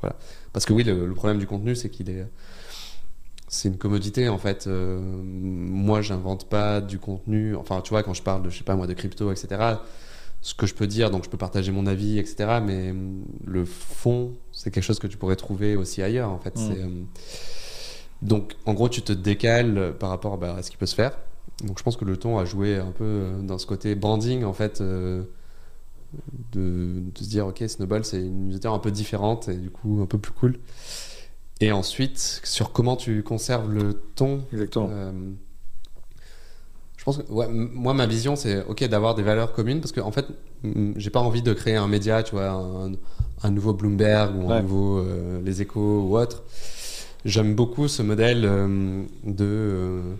voilà. 0.00 0.16
Parce 0.52 0.64
que 0.66 0.72
oui, 0.72 0.84
le, 0.84 1.06
le 1.06 1.14
problème 1.14 1.38
du 1.38 1.46
contenu, 1.46 1.74
c'est 1.74 1.90
qu'il 1.90 2.10
est, 2.10 2.26
c'est 3.48 3.68
une 3.68 3.78
commodité 3.78 4.28
en 4.28 4.38
fait. 4.38 4.66
Euh, 4.66 5.00
moi, 5.00 6.02
j'invente 6.02 6.48
pas 6.48 6.80
du 6.80 6.98
contenu. 6.98 7.54
Enfin, 7.56 7.80
tu 7.80 7.90
vois, 7.90 8.02
quand 8.02 8.14
je 8.14 8.22
parle 8.22 8.42
de, 8.42 8.50
je 8.50 8.58
sais 8.58 8.64
pas 8.64 8.76
moi, 8.76 8.86
de 8.86 8.94
crypto, 8.94 9.30
etc. 9.32 9.60
Ce 10.46 10.54
que 10.54 10.66
je 10.66 10.74
peux 10.74 10.86
dire, 10.86 11.10
donc 11.10 11.24
je 11.24 11.28
peux 11.28 11.36
partager 11.36 11.72
mon 11.72 11.86
avis, 11.86 12.20
etc. 12.20 12.60
Mais 12.64 12.90
hum, 12.90 13.24
le 13.44 13.64
fond, 13.64 14.32
c'est 14.52 14.70
quelque 14.70 14.84
chose 14.84 15.00
que 15.00 15.08
tu 15.08 15.16
pourrais 15.16 15.34
trouver 15.34 15.74
aussi 15.74 16.02
ailleurs 16.02 16.30
en 16.30 16.38
fait. 16.38 16.56
Mm. 16.56 16.60
C'est, 16.60 16.84
hum, 16.84 17.06
donc, 18.22 18.54
en 18.64 18.74
gros, 18.74 18.88
tu 18.88 19.02
te 19.02 19.12
décales 19.12 19.94
par 19.98 20.10
rapport 20.10 20.38
bah, 20.38 20.54
à 20.56 20.62
ce 20.62 20.70
qui 20.70 20.76
peut 20.76 20.86
se 20.86 20.94
faire. 20.94 21.18
Donc, 21.64 21.78
je 21.78 21.82
pense 21.82 21.96
que 21.96 22.04
le 22.04 22.16
ton 22.16 22.38
a 22.38 22.44
joué 22.44 22.76
un 22.76 22.92
peu 22.92 23.04
euh, 23.04 23.42
dans 23.42 23.58
ce 23.58 23.66
côté 23.66 23.94
branding, 23.94 24.44
en 24.44 24.52
fait, 24.52 24.80
euh, 24.80 25.24
de, 26.52 27.02
de 27.14 27.18
se 27.18 27.28
dire, 27.28 27.46
ok, 27.46 27.64
Snowball, 27.66 28.04
c'est 28.04 28.20
une 28.20 28.48
newsletter 28.48 28.68
un 28.68 28.78
peu 28.78 28.90
différente 28.90 29.48
et 29.48 29.56
du 29.56 29.70
coup 29.70 30.00
un 30.00 30.06
peu 30.06 30.18
plus 30.18 30.32
cool. 30.32 30.58
Et 31.60 31.72
ensuite, 31.72 32.40
sur 32.44 32.72
comment 32.72 32.96
tu 32.96 33.22
conserves 33.22 33.72
le 33.72 33.94
ton. 34.14 34.44
Exactement. 34.52 34.88
euh, 34.90 35.12
pense 37.06 37.18
que, 37.18 37.32
ouais, 37.32 37.46
m- 37.46 37.70
moi, 37.72 37.94
ma 37.94 38.04
vision, 38.06 38.36
c'est 38.36 38.62
ok 38.66 38.84
d'avoir 38.88 39.14
des 39.14 39.22
valeurs 39.22 39.52
communes 39.54 39.80
parce 39.80 39.92
que, 39.92 40.00
en 40.00 40.12
fait, 40.12 40.26
j'ai 40.96 41.10
pas 41.10 41.20
envie 41.20 41.40
de 41.42 41.52
créer 41.54 41.76
un 41.76 41.88
média, 41.88 42.22
tu 42.22 42.32
vois, 42.34 42.50
un, 42.50 42.92
un 43.42 43.50
nouveau 43.50 43.72
Bloomberg 43.72 44.36
ou 44.36 44.50
un 44.50 44.56
nouveau 44.62 44.98
euh, 44.98 45.40
Les 45.44 45.62
Échos 45.62 46.00
ou 46.02 46.18
autre. 46.18 46.42
J'aime 47.24 47.54
beaucoup 47.54 47.88
ce 47.88 48.02
modèle 48.02 48.44
euh, 48.44 49.02
de 49.24 49.44
euh, 49.44 50.14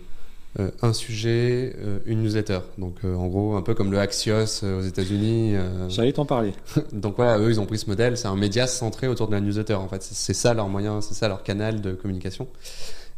euh, 0.59 0.71
un 0.81 0.91
sujet, 0.93 1.75
une 2.05 2.23
newsletter. 2.23 2.59
Donc, 2.77 2.95
en 3.03 3.27
gros, 3.27 3.55
un 3.55 3.61
peu 3.61 3.75
comme 3.75 3.91
le 3.91 3.99
Axios 3.99 4.63
aux 4.63 4.81
États-Unis. 4.81 5.53
J'allais 5.89 6.13
t'en 6.13 6.25
parler. 6.25 6.53
donc 6.93 7.15
voilà, 7.17 7.37
eux, 7.39 7.49
ils 7.51 7.59
ont 7.59 7.65
pris 7.65 7.77
ce 7.77 7.87
modèle. 7.87 8.17
C'est 8.17 8.27
un 8.27 8.35
média 8.35 8.65
centré 8.65 9.07
autour 9.07 9.27
de 9.27 9.33
la 9.33 9.39
newsletter. 9.41 9.75
En 9.75 9.87
fait, 9.87 10.01
c'est 10.03 10.33
ça 10.33 10.53
leur 10.55 10.67
moyen, 10.67 10.99
c'est 11.01 11.13
ça 11.13 11.27
leur 11.27 11.43
canal 11.43 11.79
de 11.81 11.91
communication. 11.93 12.47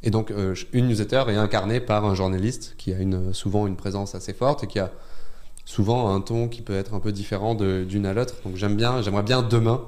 Et 0.02 0.12
donc, 0.12 0.32
euh, 0.32 0.56
une 0.72 0.88
newsletter 0.88 1.24
est 1.28 1.36
incarnée 1.36 1.80
par 1.80 2.06
un 2.06 2.16
journaliste 2.16 2.76
qui 2.78 2.94
a 2.94 2.98
souvent 3.34 3.68
une 3.68 3.76
présence 3.76 4.16
assez 4.16 4.34
forte 4.34 4.64
et 4.64 4.68
qui 4.68 4.80
a 4.80 4.92
souvent 5.66 6.14
un 6.14 6.22
ton 6.22 6.48
qui 6.48 6.62
peut 6.62 6.76
être 6.76 6.94
un 6.94 7.00
peu 7.00 7.12
différent 7.12 7.54
d'une 7.54 8.06
à 8.06 8.14
l'autre. 8.14 8.36
Donc 8.46 8.56
j'aime 8.56 8.76
bien, 8.76 9.02
j'aimerais 9.02 9.24
bien 9.24 9.42
demain 9.42 9.84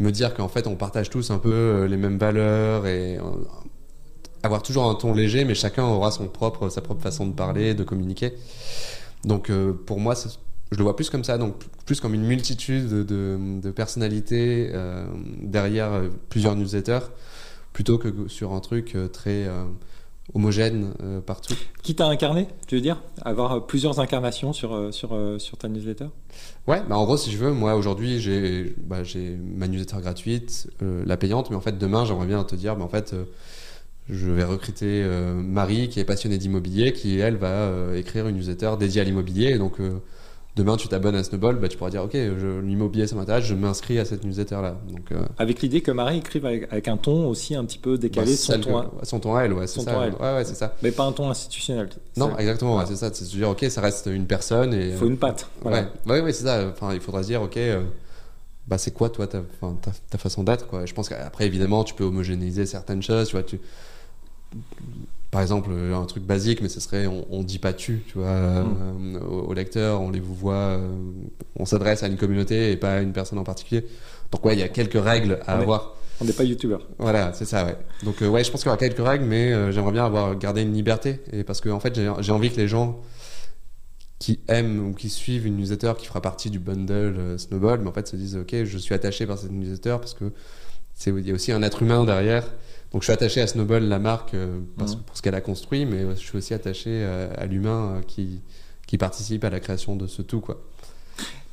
me 0.00 0.10
dire 0.10 0.34
qu'en 0.34 0.48
fait 0.48 0.66
on 0.66 0.74
partage 0.74 1.08
tous 1.08 1.30
un 1.30 1.38
peu 1.38 1.52
euh, 1.52 1.86
les 1.86 1.96
mêmes 1.96 2.18
valeurs 2.18 2.86
et 2.88 3.16
euh, 3.16 3.22
avoir 4.42 4.62
toujours 4.62 4.90
un 4.90 4.94
ton 4.94 5.14
léger, 5.14 5.44
mais 5.44 5.54
chacun 5.54 5.84
aura 5.84 6.10
son 6.10 6.26
propre, 6.26 6.68
sa 6.68 6.80
propre 6.80 7.02
façon 7.02 7.26
de 7.26 7.32
parler, 7.32 7.74
de 7.74 7.84
communiquer. 7.84 8.32
Donc 9.24 9.50
pour 9.86 10.00
moi, 10.00 10.14
je 10.70 10.76
le 10.76 10.82
vois 10.82 10.96
plus 10.96 11.08
comme 11.08 11.24
ça, 11.24 11.38
donc 11.38 11.54
plus 11.86 11.98
comme 11.98 12.12
une 12.12 12.26
multitude 12.26 13.06
de, 13.06 13.70
personnalités 13.70 14.70
derrière 15.40 16.02
plusieurs 16.28 16.56
newsletters, 16.56 17.06
plutôt 17.74 17.98
que 17.98 18.28
sur 18.28 18.54
un 18.54 18.60
truc 18.60 18.94
euh, 18.94 19.08
très 19.08 19.46
euh, 19.46 19.64
homogène 20.32 20.94
euh, 21.02 21.20
partout. 21.20 21.54
Quitte 21.82 22.00
à 22.00 22.06
incarner, 22.06 22.46
tu 22.66 22.76
veux 22.76 22.80
dire 22.80 23.02
Avoir 23.20 23.52
euh, 23.52 23.60
plusieurs 23.60 24.00
incarnations 24.00 24.54
sur, 24.54 24.74
euh, 24.74 24.92
sur, 24.92 25.18
sur 25.38 25.58
ta 25.58 25.68
newsletter? 25.68 26.06
Ouais, 26.66 26.82
bah 26.88 26.96
en 26.96 27.04
gros, 27.04 27.18
si 27.18 27.30
je 27.30 27.36
veux, 27.36 27.52
moi 27.52 27.74
aujourd'hui, 27.74 28.20
j'ai 28.20 28.74
bah, 28.78 29.02
ma 29.58 29.68
newsletter 29.68 30.00
gratuite, 30.00 30.70
la 30.80 31.18
payante, 31.18 31.50
mais 31.50 31.56
en 31.56 31.60
fait, 31.60 31.76
demain, 31.76 32.06
j'aimerais 32.06 32.26
bien 32.26 32.42
te 32.44 32.54
dire, 32.54 32.76
bah, 32.76 32.84
en 32.84 32.88
fait, 32.88 33.14
je 34.08 34.30
vais 34.30 34.44
recruter 34.44 35.04
Marie, 35.36 35.88
qui 35.88 36.00
est 36.00 36.04
passionnée 36.04 36.38
d'immobilier, 36.38 36.92
qui, 36.92 37.18
elle, 37.18 37.36
va 37.36 37.70
écrire 37.96 38.28
une 38.28 38.36
newsletter 38.36 38.76
dédiée 38.78 39.02
à 39.02 39.04
l'immobilier. 39.04 39.58
Donc, 39.58 39.78
demain, 40.56 40.76
tu 40.76 40.86
t'abonnes 40.88 41.16
à 41.16 41.24
Snowball, 41.24 41.56
bah, 41.56 41.68
tu 41.68 41.76
pourras 41.76 41.90
dire, 41.90 42.02
OK, 42.04 42.12
je- 42.14 42.60
l'immobilier, 42.60 43.06
ça 43.06 43.16
m'intéresse, 43.16 43.44
je 43.44 43.54
m'inscris 43.54 43.98
à 43.98 44.04
cette 44.04 44.24
newsletter-là. 44.24 44.76
Donc, 44.88 45.10
euh, 45.12 45.24
Avec 45.38 45.60
l'idée 45.62 45.80
que 45.80 45.90
Marie 45.90 46.18
écrive 46.18 46.46
avec, 46.46 46.72
avec 46.72 46.86
un 46.88 46.96
ton 46.96 47.28
aussi 47.28 47.54
un 47.56 47.64
petit 47.64 47.78
peu 47.78 47.98
décalé, 47.98 48.30
bah, 48.32 48.36
son 48.36 48.52
celle 48.52 48.60
ton, 48.60 48.82
que- 48.82 49.06
son 49.06 49.18
ton 49.20 49.34
à 49.34 49.42
elle, 49.42 49.52
ouais, 49.52 49.66
c'est 49.66 49.80
son 49.80 49.84
ça. 49.84 49.92
ton 49.92 50.00
à 50.00 50.06
elle. 50.06 50.12
Ouais, 50.14 50.34
ouais, 50.34 50.44
ça. 50.44 50.74
mais 50.82 50.90
pas 50.92 51.04
un 51.04 51.12
ton 51.12 51.28
institutionnel. 51.30 51.88
Non, 52.16 52.36
exactement, 52.38 52.76
ouais, 52.78 52.84
c'est 52.86 52.96
ça. 52.96 53.10
C'est 53.12 53.24
se 53.24 53.34
dire, 53.36 53.48
OK, 53.50 53.64
ça 53.68 53.80
reste 53.80 54.06
une 54.06 54.26
personne 54.26 54.72
et. 54.74 54.90
Il 54.90 54.96
faut 54.96 55.06
une 55.08 55.18
patte. 55.18 55.48
Voilà. 55.62 55.88
Ouais, 56.06 56.20
ouais, 56.20 56.32
c'est 56.32 56.44
ça. 56.44 56.68
Enfin, 56.70 56.94
il 56.94 57.00
faudra 57.00 57.22
se 57.22 57.28
dire, 57.28 57.42
ok, 57.42 57.56
euh, 57.56 57.82
bah, 58.68 58.78
c'est 58.78 58.92
quoi 58.92 59.10
toi 59.10 59.26
ta, 59.26 59.42
ta 60.08 60.18
façon 60.18 60.42
d'être 60.44 60.66
quoi. 60.68 60.86
Je 60.86 60.94
pense 60.94 61.08
qu'après, 61.08 61.46
évidemment, 61.46 61.84
tu 61.84 61.94
peux 61.94 62.04
homogénéiser 62.04 62.64
certaines 62.64 63.02
choses. 63.02 63.26
Tu 63.28 63.32
vois, 63.32 63.42
tu... 63.42 63.60
Par 65.34 65.42
exemple, 65.42 65.70
euh, 65.72 65.96
un 65.96 66.04
truc 66.06 66.22
basique, 66.22 66.62
mais 66.62 66.68
ce 66.68 66.78
serait 66.78 67.08
on, 67.08 67.26
on 67.28 67.42
dit 67.42 67.58
pas 67.58 67.72
tu, 67.72 68.04
tu 68.06 68.18
vois, 68.18 68.28
euh, 68.28 68.62
au, 69.28 69.48
au 69.48 69.52
lecteur, 69.52 70.00
on 70.00 70.10
les 70.10 70.20
vous 70.20 70.32
voit, 70.32 70.54
euh, 70.54 70.88
on 71.56 71.64
s'adresse 71.64 72.04
à 72.04 72.06
une 72.06 72.16
communauté 72.16 72.70
et 72.70 72.76
pas 72.76 72.92
à 72.94 73.00
une 73.00 73.12
personne 73.12 73.40
en 73.40 73.42
particulier. 73.42 73.84
Donc 74.30 74.44
ouais, 74.44 74.54
il 74.54 74.60
y 74.60 74.62
a 74.62 74.68
quelques 74.68 75.02
règles 75.02 75.40
à 75.44 75.56
avoir. 75.56 75.96
On 76.20 76.24
n'est 76.24 76.32
pas 76.32 76.44
youtubeur. 76.44 76.86
Voilà, 76.98 77.32
c'est 77.32 77.46
ça, 77.46 77.64
ouais. 77.64 77.76
Donc 78.04 78.22
euh, 78.22 78.28
ouais, 78.28 78.44
je 78.44 78.52
pense 78.52 78.60
qu'il 78.60 78.68
y 78.68 78.70
aura 78.70 78.76
quelques 78.76 79.04
règles, 79.04 79.24
mais 79.24 79.52
euh, 79.52 79.72
j'aimerais 79.72 79.90
bien 79.90 80.06
avoir 80.06 80.36
gardé 80.36 80.62
une 80.62 80.72
liberté, 80.72 81.20
et 81.32 81.42
parce 81.42 81.60
que 81.60 81.68
en 81.68 81.80
fait, 81.80 82.00
j'ai 82.20 82.32
envie 82.32 82.52
que 82.52 82.56
les 82.56 82.68
gens 82.68 83.00
qui 84.20 84.38
aiment 84.46 84.90
ou 84.90 84.94
qui 84.94 85.10
suivent 85.10 85.48
une 85.48 85.56
newsletter 85.56 85.94
qui 85.98 86.06
fera 86.06 86.22
partie 86.22 86.48
du 86.48 86.60
bundle 86.60 87.16
euh, 87.18 87.38
Snowball, 87.38 87.80
mais 87.80 87.88
en 87.88 87.92
fait 87.92 88.06
se 88.06 88.14
disent 88.14 88.36
ok, 88.36 88.54
je 88.62 88.78
suis 88.78 88.94
attaché 88.94 89.26
par 89.26 89.36
cette 89.36 89.50
newsletter 89.50 89.96
parce 89.98 90.14
que 90.14 90.26
c'est 90.94 91.10
il 91.10 91.26
y 91.26 91.32
a 91.32 91.34
aussi 91.34 91.50
un 91.50 91.62
être 91.64 91.82
humain 91.82 92.04
derrière. 92.04 92.44
Donc 92.94 93.02
je 93.02 93.06
suis 93.06 93.12
attaché 93.12 93.40
à 93.40 93.48
Snowball, 93.48 93.82
la 93.88 93.98
marque, 93.98 94.34
euh, 94.34 94.60
parce, 94.78 94.94
Mhm. 94.94 95.02
pour 95.02 95.16
ce 95.16 95.22
qu'elle 95.22 95.34
a 95.34 95.40
construit, 95.40 95.84
mais 95.84 96.08
je 96.10 96.14
suis 96.20 96.38
aussi 96.38 96.54
attaché 96.54 96.90
euh, 96.90 97.28
à 97.36 97.44
l'humain 97.46 97.96
euh, 97.96 98.00
qui 98.06 98.40
qui 98.86 98.98
participe 98.98 99.42
à 99.42 99.50
la 99.50 99.58
création 99.58 99.96
de 99.96 100.06
ce 100.06 100.22
tout, 100.22 100.40
quoi. 100.40 100.62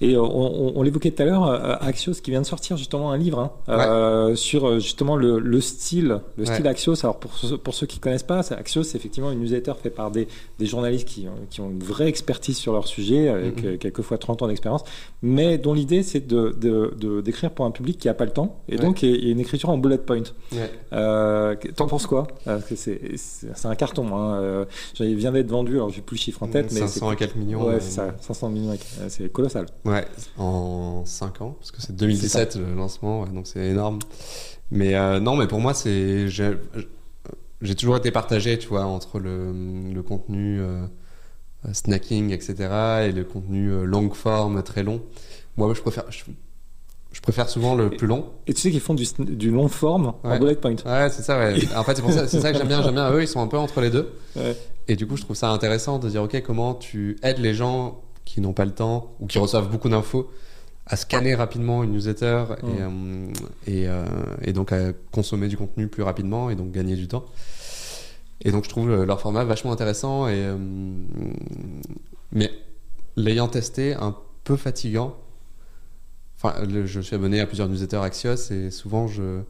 Et 0.02 0.16
euh, 0.16 0.20
on, 0.22 0.26
on- 0.26 0.74
on 0.76 0.82
l'évoquait 0.82 1.12
tout 1.12 1.22
à 1.22 1.26
l'heure, 1.26 1.46
euh, 1.46 1.76
Axios 1.80 2.14
qui 2.24 2.32
vient 2.32 2.42
de 2.42 2.46
sortir 2.46 2.76
justement 2.76 3.12
un 3.12 3.18
livre 3.18 3.40
hein, 3.40 3.52
euh, 3.70 4.36
sur 4.36 4.68
euh, 4.68 4.80
justement 4.80 5.16
le, 5.16 5.40
le 5.40 5.62
style, 5.62 6.22
le 6.38 6.44
Ouais. 6.44 6.54
style 6.54 6.68
Axios. 6.68 6.96
Alors 7.04 7.20
pour, 7.20 7.32
pour 7.64 7.74
ceux 7.74 7.86
qui 7.86 8.00
connaissent 8.00 8.24
pas, 8.24 8.40
Axios 8.54 8.84
c'est 8.84 8.98
effectivement 8.98 9.32
une 9.32 9.40
newsletter 9.40 9.74
faite 9.82 9.94
par 9.96 10.10
des, 10.12 10.28
des 10.60 10.66
journalistes 10.66 11.08
qui, 11.08 11.28
ont- 11.28 11.46
qui 11.50 11.62
ont 11.62 11.70
une 11.70 11.84
vraie 11.84 12.08
expertise 12.08 12.58
sur 12.58 12.74
leur 12.74 12.88
sujet, 12.88 13.30
avec 13.30 13.62
Mhm. 13.64 13.70
euh, 13.74 13.78
quelquefois 13.78 14.18
30 14.18 14.42
ans 14.42 14.48
d'expérience, 14.48 14.84
mais 15.22 15.58
dont 15.58 15.74
l'idée 15.74 16.02
c'est 16.04 16.26
de, 16.28 16.56
de, 16.60 16.94
de- 17.00 17.22
d'écrire 17.22 17.52
pour 17.52 17.66
un 17.66 17.72
public 17.72 17.98
qui 18.00 18.10
a 18.10 18.14
pas 18.16 18.26
le 18.26 18.32
temps, 18.32 18.60
et 18.70 18.78
Ouais. 18.78 18.82
donc 18.82 19.04
il 19.04 19.24
y 19.24 19.28
a- 19.30 19.32
une 19.32 19.40
écriture 19.40 19.70
en 19.70 19.78
bullet 19.78 19.98
point. 20.00 20.24
Ouais. 20.52 20.70
Euh, 20.94 21.56
T'en 21.76 21.88
penses 21.88 22.08
quoi? 22.08 22.28
Parce 22.46 22.64
que 22.66 22.76
c'est, 22.76 23.00
un 23.66 23.76
carton. 23.76 24.08
Hein. 24.18 24.66
Il 25.00 25.16
vient 25.16 25.32
d'être 25.32 25.50
vendu, 25.50 25.76
alors 25.76 25.90
j'ai 25.90 26.02
plus 26.02 26.16
le 26.16 26.22
chiffre 26.22 26.42
en 26.44 26.48
tête, 26.48 26.72
mais 26.72 26.80
500 26.80 27.08
c'est 27.08 27.14
et 27.14 27.18
quelques 27.18 27.36
millions. 27.36 27.66
Ouais, 27.68 27.80
c'est 27.80 27.92
ça, 27.92 28.16
500 28.20 28.50
millions, 28.50 28.76
c'est 29.10 29.32
colossal. 29.32 29.66
Ouais, 29.86 29.91
en 30.38 31.04
5 31.06 31.42
ans, 31.42 31.56
parce 31.60 31.72
que 31.72 31.82
c'est 31.82 31.96
2017 31.96 32.56
le 32.58 32.74
lancement, 32.76 33.22
ouais, 33.22 33.30
donc 33.30 33.48
c'est 33.48 33.68
énorme. 33.68 34.00
Mais 34.72 34.96
euh, 34.96 35.20
non, 35.20 35.36
mais 35.36 35.48
pour 35.48 35.60
moi, 35.60 35.74
c'est 35.74 36.28
j'ai 36.30 37.76
toujours 37.76 37.98
été 37.98 38.10
partagé, 38.12 38.58
tu 38.58 38.68
vois, 38.70 38.86
entre 38.86 39.20
le, 39.20 39.52
le 39.94 40.02
contenu 40.04 40.60
euh, 40.62 40.86
snacking, 41.74 42.32
etc., 42.32 42.56
et 43.08 43.12
le 43.12 43.24
contenu 43.24 43.70
euh, 43.72 43.84
longue 43.84 44.14
forme, 44.16 44.64
très 44.64 44.82
long. 44.84 45.02
Moi, 45.58 45.72
je 45.76 45.82
préfère, 45.82 46.06
je, 46.10 46.24
je 47.12 47.22
préfère 47.22 47.50
souvent 47.50 47.76
le 47.76 47.90
plus 47.92 48.08
long. 48.08 48.26
Et 48.48 48.54
tu 48.54 48.62
sais 48.62 48.72
qu'ils 48.72 48.80
font 48.80 48.96
du, 48.96 49.06
du 49.20 49.52
long 49.52 49.68
forme 49.68 50.14
en 50.24 50.30
Ouais. 50.32 50.40
bullet 50.40 50.56
point. 50.56 50.72
Ouais, 50.86 51.10
c'est 51.12 51.22
ça, 51.22 51.38
ouais. 51.38 51.56
En 51.76 51.84
fait, 51.84 51.96
c'est 51.98 52.12
ça, 52.12 52.28
ça 52.42 52.52
que 52.52 52.58
j'aime 52.58 52.68
bien. 52.68 52.82
J'aime 52.82 52.96
bien. 52.96 53.12
Eux, 53.12 53.22
ils 53.22 53.28
sont 53.28 53.42
un 53.42 53.48
peu 53.48 53.58
entre 53.58 53.82
les 53.82 53.90
deux. 53.92 54.12
Ouais. 54.36 54.56
Et 54.88 54.96
du 54.96 55.06
coup, 55.06 55.16
je 55.18 55.22
trouve 55.24 55.36
ça 55.36 55.50
intéressant 55.52 56.00
de 56.00 56.10
dire, 56.10 56.24
ok, 56.24 56.42
comment 56.42 56.74
tu 56.74 57.18
aides 57.22 57.40
les 57.40 57.54
gens 57.54 58.02
qui 58.34 58.40
n'ont 58.42 58.54
pas 58.54 58.64
le 58.66 58.72
temps 58.72 59.14
ou 59.20 59.28
qui 59.28 59.40
reçoivent 59.40 59.70
beaucoup 59.70 59.90
d'infos 59.90 60.32
à 60.86 60.96
scanner 60.96 61.36
rapidement 61.36 61.84
une 61.84 61.92
newsletter 61.92 62.46
et, 62.64 62.82
euh, 62.82 63.28
et, 63.68 63.88
euh, 63.88 64.06
et 64.42 64.54
donc 64.54 64.72
à 64.72 64.94
consommer 65.12 65.48
du 65.50 65.58
contenu 65.58 65.88
plus 65.88 66.02
rapidement 66.04 66.50
et 66.50 66.56
donc 66.56 66.72
gagner 66.72 66.96
du 66.96 67.08
temps. 67.10 67.26
Et 68.44 68.52
donc, 68.52 68.64
je 68.64 68.70
trouve 68.70 68.88
le- 68.88 69.06
leur 69.06 69.20
format 69.22 69.44
vachement 69.44 69.72
intéressant 69.72 70.28
et 70.28 70.34
euh, 70.36 70.58
mais 72.32 72.50
l'ayant 73.16 73.48
testé, 73.48 73.94
un 73.94 74.16
peu 74.44 74.56
fatigant. 74.56 75.16
Enfin, 76.38 76.56
le- 76.66 76.86
je 76.86 77.02
suis 77.02 77.16
abonné 77.16 77.40
à 77.42 77.46
plusieurs 77.46 77.68
newsletters 77.70 77.98
Axios 77.98 78.52
et 78.52 78.72
souvent 78.72 79.08
je 79.08 79.42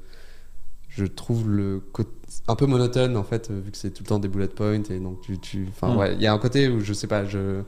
je 0.90 1.06
trouve 1.06 1.50
le 1.50 1.80
côté 1.94 2.10
un 2.50 2.56
peu 2.56 2.66
monotone 2.66 3.16
en 3.16 3.24
fait 3.24 3.50
vu 3.50 3.72
que 3.72 3.78
c'est 3.78 3.92
tout 3.92 4.04
le 4.04 4.10
temps 4.10 4.20
des 4.20 4.28
bullet 4.28 4.48
points 4.50 4.84
et 4.90 5.00
donc 5.00 5.22
tu 5.22 5.38
tu 5.40 5.66
enfin 5.70 5.94
Mm. 5.94 5.98
ouais 5.98 6.14
il 6.16 6.22
y 6.22 6.28
a 6.28 6.34
un 6.34 6.38
côté 6.38 6.68
où 6.68 6.82
je 6.82 6.92
sais 6.92 7.08
pas 7.08 7.24
je 7.24 7.62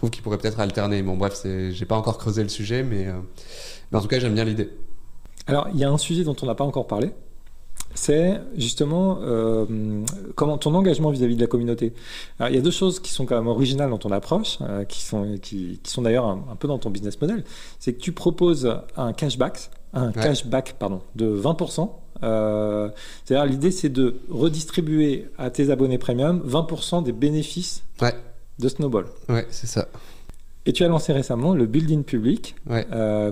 trouve 0.00 0.10
qu'il 0.10 0.22
pourrait 0.22 0.38
peut-être 0.38 0.60
alterner. 0.60 1.02
Bon, 1.02 1.16
bref, 1.16 1.44
j'ai 1.44 1.84
pas 1.84 1.96
encore 1.96 2.16
creusé 2.18 2.42
le 2.42 2.48
sujet, 2.48 2.82
mais, 2.82 3.06
mais 3.92 3.98
en 3.98 4.00
tout 4.00 4.08
cas, 4.08 4.18
j'aime 4.18 4.34
bien 4.34 4.44
l'idée. 4.44 4.70
Alors, 5.46 5.68
il 5.72 5.78
y 5.78 5.84
a 5.84 5.90
un 5.90 5.98
sujet 5.98 6.24
dont 6.24 6.36
on 6.42 6.46
n'a 6.46 6.54
pas 6.54 6.64
encore 6.64 6.86
parlé, 6.86 7.12
c'est 7.94 8.40
justement 8.56 9.18
euh, 9.22 9.66
comment 10.36 10.58
ton 10.58 10.74
engagement 10.74 11.10
vis-à-vis 11.10 11.36
de 11.36 11.40
la 11.40 11.46
communauté. 11.46 11.92
il 12.40 12.54
y 12.54 12.58
a 12.58 12.60
deux 12.60 12.70
choses 12.70 13.00
qui 13.00 13.12
sont 13.12 13.26
quand 13.26 13.36
même 13.36 13.48
originales 13.48 13.90
dans 13.90 13.98
ton 13.98 14.12
approche, 14.12 14.58
euh, 14.62 14.84
qui 14.84 15.02
sont, 15.02 15.36
qui, 15.42 15.80
sont 15.84 16.02
d'ailleurs 16.02 16.26
un, 16.26 16.56
peu 16.58 16.68
dans 16.68 16.78
ton 16.78 16.90
business 16.90 17.20
model. 17.20 17.44
C'est 17.78 17.94
que 17.94 18.00
tu 18.00 18.12
proposes 18.12 18.72
un 18.96 19.12
cashback, 19.12 19.70
un 19.92 20.12
cashback 20.12 20.76
pardon, 20.78 21.02
de 21.16 21.36
20%. 21.36 21.90
Euh, 22.22 22.90
c'est-à-dire 23.24 23.46
l'idée 23.50 23.70
c'est 23.70 23.88
de 23.88 24.20
redistribuer 24.28 25.28
à 25.38 25.48
tes 25.48 25.70
abonnés 25.70 25.96
premium 25.96 26.42
20% 26.46 27.02
des 27.02 27.12
bénéfices 27.12 27.82
de 28.60 28.68
Snowball. 28.68 29.06
Ouais, 29.28 29.46
c'est 29.50 29.66
ça. 29.66 29.88
Et 30.66 30.72
tu 30.72 30.84
as 30.84 30.88
lancé 30.88 31.12
récemment 31.12 31.54
le 31.54 31.66
building 31.66 32.04
public 32.04 32.54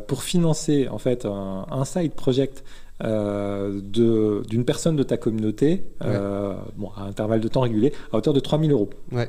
pour 0.06 0.22
financer 0.22 0.88
en 0.88 0.98
fait 0.98 1.26
un, 1.26 1.66
un 1.70 1.84
side 1.84 2.12
project 2.12 2.64
euh, 3.04 3.80
d'une 3.80 4.64
personne 4.64 4.96
de 4.96 5.04
ta 5.04 5.16
communauté 5.16 5.84
euh, 6.02 6.56
bon, 6.76 6.90
à 6.96 7.02
intervalle 7.02 7.40
de 7.40 7.46
temps 7.46 7.60
régulier 7.60 7.92
à 8.12 8.16
hauteur 8.16 8.34
de 8.34 8.40
3000 8.40 8.72
euros. 8.72 8.90
Ouais. 9.12 9.28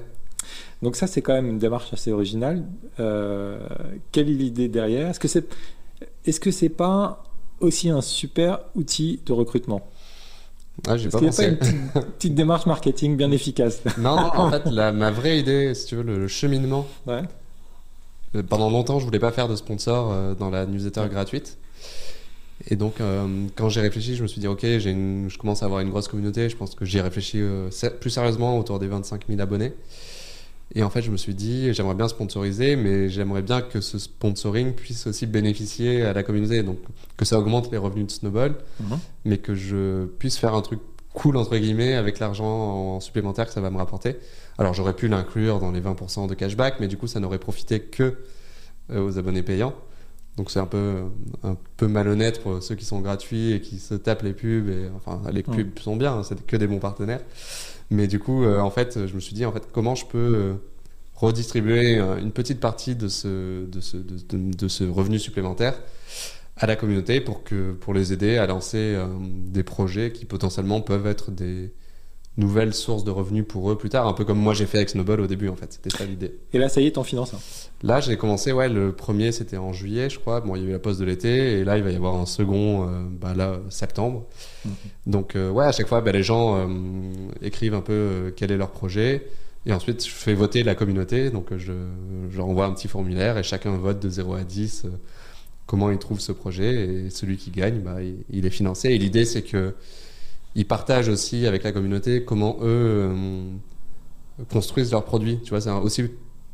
Donc 0.82 0.96
ça, 0.96 1.06
c'est 1.06 1.22
quand 1.22 1.34
même 1.34 1.48
une 1.48 1.60
démarche 1.60 1.94
assez 1.94 2.12
originale. 2.12 2.64
Euh, 3.00 3.60
quelle 4.12 4.28
est 4.28 4.34
l'idée 4.34 4.70
derrière? 4.70 5.10
Est-ce 5.10 5.20
que 5.20 5.28
c'est 5.28 5.46
est-ce 6.26 6.40
que 6.40 6.50
c'est 6.50 6.70
pas 6.70 7.24
aussi 7.60 7.90
un 7.90 8.02
super 8.02 8.62
outil 8.74 9.20
de 9.26 9.34
recrutement? 9.34 9.88
Ah, 10.88 10.98
j'ai 10.98 11.10
pas 11.10 11.20
pensé. 11.20 11.56
Pas 11.56 11.68
une 11.68 12.04
petite, 12.18 12.36
démarche 12.36 12.66
marketing 12.66 13.18
bien 13.18 13.32
efficace. 13.32 13.82
Non, 13.98 14.16
non 14.16 14.32
en 14.36 14.52
fait, 14.52 14.66
la, 14.66 14.92
ma 14.92 15.12
vraie 15.12 15.40
idée, 15.40 15.74
si 15.74 15.88
tu 15.88 15.96
veux, 15.96 16.04
le, 16.04 16.28
cheminement. 16.28 16.88
Ouais. 17.08 17.24
Pendant 18.48 18.70
longtemps, 18.70 19.00
je 19.00 19.06
voulais 19.06 19.20
pas 19.20 19.32
faire 19.32 19.48
de 19.48 19.56
sponsor 19.56 20.36
dans 20.36 20.50
la 20.50 20.66
newsletter 20.66 21.08
gratuite. 21.10 21.58
Et 22.68 22.76
donc, 22.76 23.00
euh, 23.00 23.46
quand 23.56 23.70
j'ai 23.70 23.82
réfléchi, 23.82 24.16
je 24.16 24.24
me 24.24 24.28
suis 24.28 24.42
dit, 24.42 24.48
ok, 24.48 24.64
une, 24.64 25.30
je 25.30 25.38
commence 25.38 25.64
à 25.64 25.66
avoir 25.66 25.80
une 25.80 25.90
grosse 25.90 26.08
communauté. 26.08 26.50
Je 26.50 26.58
pense 26.58 26.76
que 26.76 26.86
j'y 26.86 26.98
ai 26.98 27.02
réfléchi 27.02 27.40
euh, 27.40 27.70
plus 28.00 28.10
sérieusement 28.10 28.58
autour 28.58 28.80
des 28.80 28.88
25 28.88 29.28
000 29.28 29.40
abonnés. 29.40 29.74
Et 30.76 30.84
en 30.84 30.90
fait, 30.90 31.02
je 31.02 31.10
me 31.10 31.18
suis 31.18 31.34
dit, 31.34 31.74
j'aimerais 31.74 31.96
bien 31.96 32.08
sponsoriser, 32.08 32.76
mais 32.76 33.10
j'aimerais 33.10 33.42
bien 33.42 33.62
que 33.62 33.82
ce 33.82 33.98
sponsoring 33.98 34.74
puisse 34.74 35.08
aussi 35.08 35.26
bénéficier 35.26 36.04
à 36.04 36.14
la 36.14 36.24
communauté. 36.24 36.62
Donc, 36.62 36.78
que 37.18 37.26
ça 37.26 37.40
augmente 37.40 37.72
les 37.72 37.78
revenus 37.78 38.06
de 38.06 38.12
Snowball, 38.12 38.56
mhm. 38.80 39.00
mais 39.26 39.38
que 39.40 39.56
je 39.56 40.06
puisse 40.06 40.38
faire 40.38 40.54
un 40.54 40.62
truc 40.62 40.80
cool, 41.14 41.38
entre 41.38 41.58
guillemets, 41.58 41.96
avec 41.96 42.20
l'argent 42.20 43.00
supplémentaire 43.00 43.48
que 43.48 43.54
ça 43.54 43.62
va 43.62 43.72
me 43.72 43.78
rapporter. 43.78 44.18
Alors, 44.60 44.76
j'aurais 44.76 44.94
pu 44.94 45.08
l'inclure 45.08 45.60
dans 45.60 45.72
les 45.72 45.82
20% 45.82 46.28
de 46.28 46.36
cashback, 46.36 46.80
mais 46.80 46.88
du 46.88 46.98
coup, 46.98 47.08
ça 47.08 47.20
n'aurait 47.20 47.40
profité 47.40 47.80
que 47.80 48.20
euh, 48.92 49.06
aux 49.06 49.18
abonnés 49.18 49.44
payants. 49.44 49.74
Donc 50.38 50.52
c'est 50.52 50.60
un 50.60 50.66
peu, 50.66 51.04
un 51.44 51.58
peu 51.76 51.88
malhonnête 51.88 52.42
pour 52.42 52.64
ceux 52.64 52.76
qui 52.76 52.86
sont 52.86 53.02
gratuits 53.02 53.52
et 53.52 53.60
qui 53.60 53.78
se 53.78 53.94
tapent 53.94 54.22
les 54.22 54.34
pubs. 54.34 54.70
Et, 54.70 54.90
enfin, 54.96 55.22
les 55.34 55.44
pubs 55.44 55.78
sont 55.80 55.98
bien, 55.98 56.14
hein, 56.14 56.24
c'est 56.24 56.46
que 56.46 56.56
des 56.56 56.66
bons 56.66 56.80
partenaires. 56.80 57.20
Mais 57.90 58.08
du 58.08 58.20
coup, 58.20 58.44
euh, 58.44 58.60
en 58.60 58.70
fait, 58.70 59.08
je 59.08 59.16
me 59.16 59.20
suis 59.20 59.34
dit, 59.34 59.46
en 59.46 59.52
fait, 59.52 59.68
comment 59.72 59.96
je 59.96 60.06
peux 60.06 60.18
euh, 60.18 60.54
redistribuer 61.16 61.98
euh, 61.98 62.18
une 62.18 62.32
petite 62.32 62.60
partie 62.60 62.96
de 62.96 63.08
ce, 63.08 63.66
de 63.66 64.68
ce, 64.68 64.84
revenu 64.84 65.20
supplémentaire 65.20 65.74
à 66.58 66.68
la 66.68 66.76
communauté 66.76 67.22
pour 67.22 67.94
les 67.94 68.12
aider 68.12 68.38
à 68.38 68.46
lancer 68.46 69.02
des 69.22 69.64
projets 69.64 70.12
qui 70.12 70.26
potentiellement 70.26 70.82
peuvent 70.82 71.08
être 71.08 71.32
des, 71.32 71.72
nouvelle 72.40 72.74
source 72.74 73.04
de 73.04 73.12
revenus 73.12 73.46
pour 73.48 73.70
eux 73.70 73.78
plus 73.78 73.90
tard, 73.90 74.08
un 74.08 74.14
peu 74.14 74.26
comme 74.26 74.40
moi 74.40 74.54
j'ai 74.54 74.66
fait 74.66 74.78
avec 74.78 74.90
Snowball 74.90 75.20
au 75.22 75.28
début 75.28 75.50
en 75.50 75.56
fait, 75.56 75.74
c'était 75.74 75.96
ça 75.96 76.06
l'idée. 76.06 76.36
Et 76.54 76.58
là 76.58 76.70
ça 76.70 76.82
y 76.82 76.88
est, 76.88 76.92
t'en 76.92 77.04
finances 77.04 77.34
hein. 77.34 77.40
Là 77.84 78.00
j'ai 78.00 78.18
commencé, 78.18 78.52
ouais, 78.52 78.70
le 78.70 78.94
premier 78.94 79.32
c'était 79.32 79.58
en 79.58 79.74
juillet 79.74 80.10
je 80.10 80.20
crois, 80.20 80.42
bon 80.42 80.56
il 80.56 80.64
y 80.64 80.66
a 80.66 80.70
eu 80.70 80.72
la 80.72 80.80
pause 80.80 80.98
de 80.98 81.06
l'été 81.06 81.60
et 81.60 81.64
là 81.64 81.78
il 81.78 81.84
va 81.84 81.92
y 81.92 81.96
avoir 81.96 82.16
un 82.16 82.26
second, 82.26 82.88
euh, 82.88 83.04
bah, 83.10 83.34
là 83.36 83.60
septembre. 83.70 84.26
Mhm. 84.66 84.72
Donc 85.08 85.36
euh, 85.36 85.52
ouais 85.52 85.66
à 85.66 85.72
chaque 85.72 85.88
fois 85.88 86.02
bah, 86.02 86.12
les 86.12 86.24
gens 86.24 86.58
euh, 86.58 86.68
écrivent 87.42 87.76
un 87.76 87.82
peu 87.82 88.34
quel 88.36 88.52
est 88.52 88.58
leur 88.58 88.72
projet 88.72 89.28
et 89.66 89.74
ensuite 89.74 90.06
je 90.06 90.12
fais 90.12 90.34
voter 90.34 90.64
la 90.64 90.74
communauté, 90.74 91.30
donc 91.30 91.56
je, 91.58 91.74
je 92.32 92.42
renvoie 92.42 92.66
un 92.66 92.74
petit 92.74 92.88
formulaire 92.88 93.38
et 93.38 93.44
chacun 93.44 93.76
vote 93.78 94.00
de 94.00 94.10
0 94.10 94.34
à 94.34 94.44
10 94.44 94.86
comment 95.66 95.92
il 95.92 96.00
trouve 96.00 96.20
ce 96.20 96.32
projet 96.32 97.06
et 97.06 97.10
celui 97.10 97.38
qui 97.38 97.52
gagne 97.52 97.80
bah, 97.80 98.02
il, 98.02 98.24
il 98.32 98.46
est 98.46 98.50
financé 98.50 98.90
et 98.90 98.98
l'idée 98.98 99.26
c'est 99.26 99.44
que 99.44 99.76
ils 100.56 100.68
partagent 100.68 101.10
aussi 101.10 101.46
avec 101.46 101.64
la 101.64 101.72
communauté 101.72 102.24
comment 102.24 102.58
eux 102.62 102.66
euh, 102.66 103.42
construisent 104.52 104.92
leurs 104.92 105.06
produits. 105.06 105.40
Tu 105.44 105.50
vois, 105.52 105.62
c'est 105.62 105.72
aussi 105.72 106.06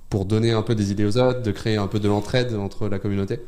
pour 0.10 0.26
donner 0.26 0.52
un 0.52 0.62
peu 0.62 0.76
des 0.76 0.92
idées 0.92 1.06
aux 1.06 1.18
autres, 1.18 1.42
de 1.42 1.52
créer 1.52 1.78
un 1.78 1.88
peu 1.88 2.00
de 2.00 2.08
l'entraide 2.08 2.54
entre 2.56 2.88
la 2.88 3.00
communauté. 3.00 3.40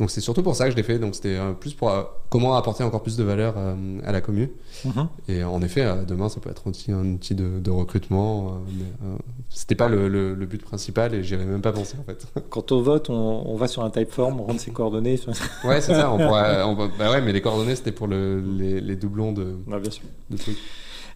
Donc 0.00 0.10
c'est 0.10 0.20
surtout 0.20 0.42
pour 0.42 0.56
ça 0.56 0.64
que 0.64 0.72
je 0.72 0.76
l'ai 0.76 0.82
fait. 0.82 0.98
Donc 0.98 1.14
c'était 1.14 1.36
euh, 1.36 1.52
plus 1.52 1.72
pour 1.74 1.90
euh, 1.90 2.02
comment 2.28 2.56
apporter 2.56 2.82
encore 2.82 3.02
plus 3.02 3.16
de 3.16 3.22
valeur 3.22 3.54
euh, 3.56 4.00
à 4.04 4.12
la 4.12 4.20
commune. 4.20 4.48
Mhm. 4.84 5.08
Et 5.28 5.44
en 5.44 5.62
effet, 5.62 5.86
demain 6.06 6.28
ça 6.28 6.40
peut 6.40 6.50
être 6.50 6.66
aussi 6.66 6.90
un 6.90 7.06
outil 7.14 7.34
de, 7.34 7.70
recrutement. 7.70 8.60
mais 8.76 8.84
c'était 9.50 9.74
pas 9.74 9.88
le, 9.88 10.34
but 10.44 10.62
principal 10.62 11.14
et 11.14 11.22
j'y 11.22 11.34
avais 11.34 11.44
même 11.44 11.62
pas 11.62 11.72
pensé 11.72 11.96
en 12.00 12.04
fait. 12.04 12.26
Quand 12.50 12.72
on 12.72 12.82
vote, 12.82 13.08
on, 13.08 13.56
va 13.56 13.68
sur 13.68 13.82
un 13.84 13.90
typeform, 13.90 14.40
on 14.40 14.44
rentre 14.44 14.60
ses 14.60 14.72
coordonnées. 14.72 15.18
ouais, 15.64 15.80
c'est 15.80 15.94
ça. 15.94 16.12
On 16.12 16.18
bah 16.98 17.10
ouais, 17.10 17.20
mais 17.20 17.32
les 17.32 17.40
coordonnées 17.40 17.76
c'était 17.76 17.92
pour 17.92 18.08
les, 18.08 18.96
doublons 18.96 19.32
de, 19.32 19.56
bien 19.66 19.90
sûr. 19.90 20.02
de 20.30 20.36
trucs. 20.36 20.58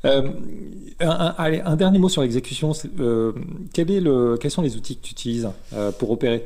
un, 0.05 1.35
allez, 1.37 1.61
un, 1.61 1.77
dernier 1.77 1.99
mot 1.99 2.09
sur 2.09 2.23
l'exécution. 2.23 2.73
quel 3.73 3.91
est 3.91 4.01
le, 4.01 4.37
quels 4.41 4.51
sont 4.53 4.63
les 4.63 4.77
outils 4.77 4.97
que 4.97 5.03
tu 5.03 5.13
utilises 5.13 5.49
pour 5.99 6.13
opérer 6.13 6.45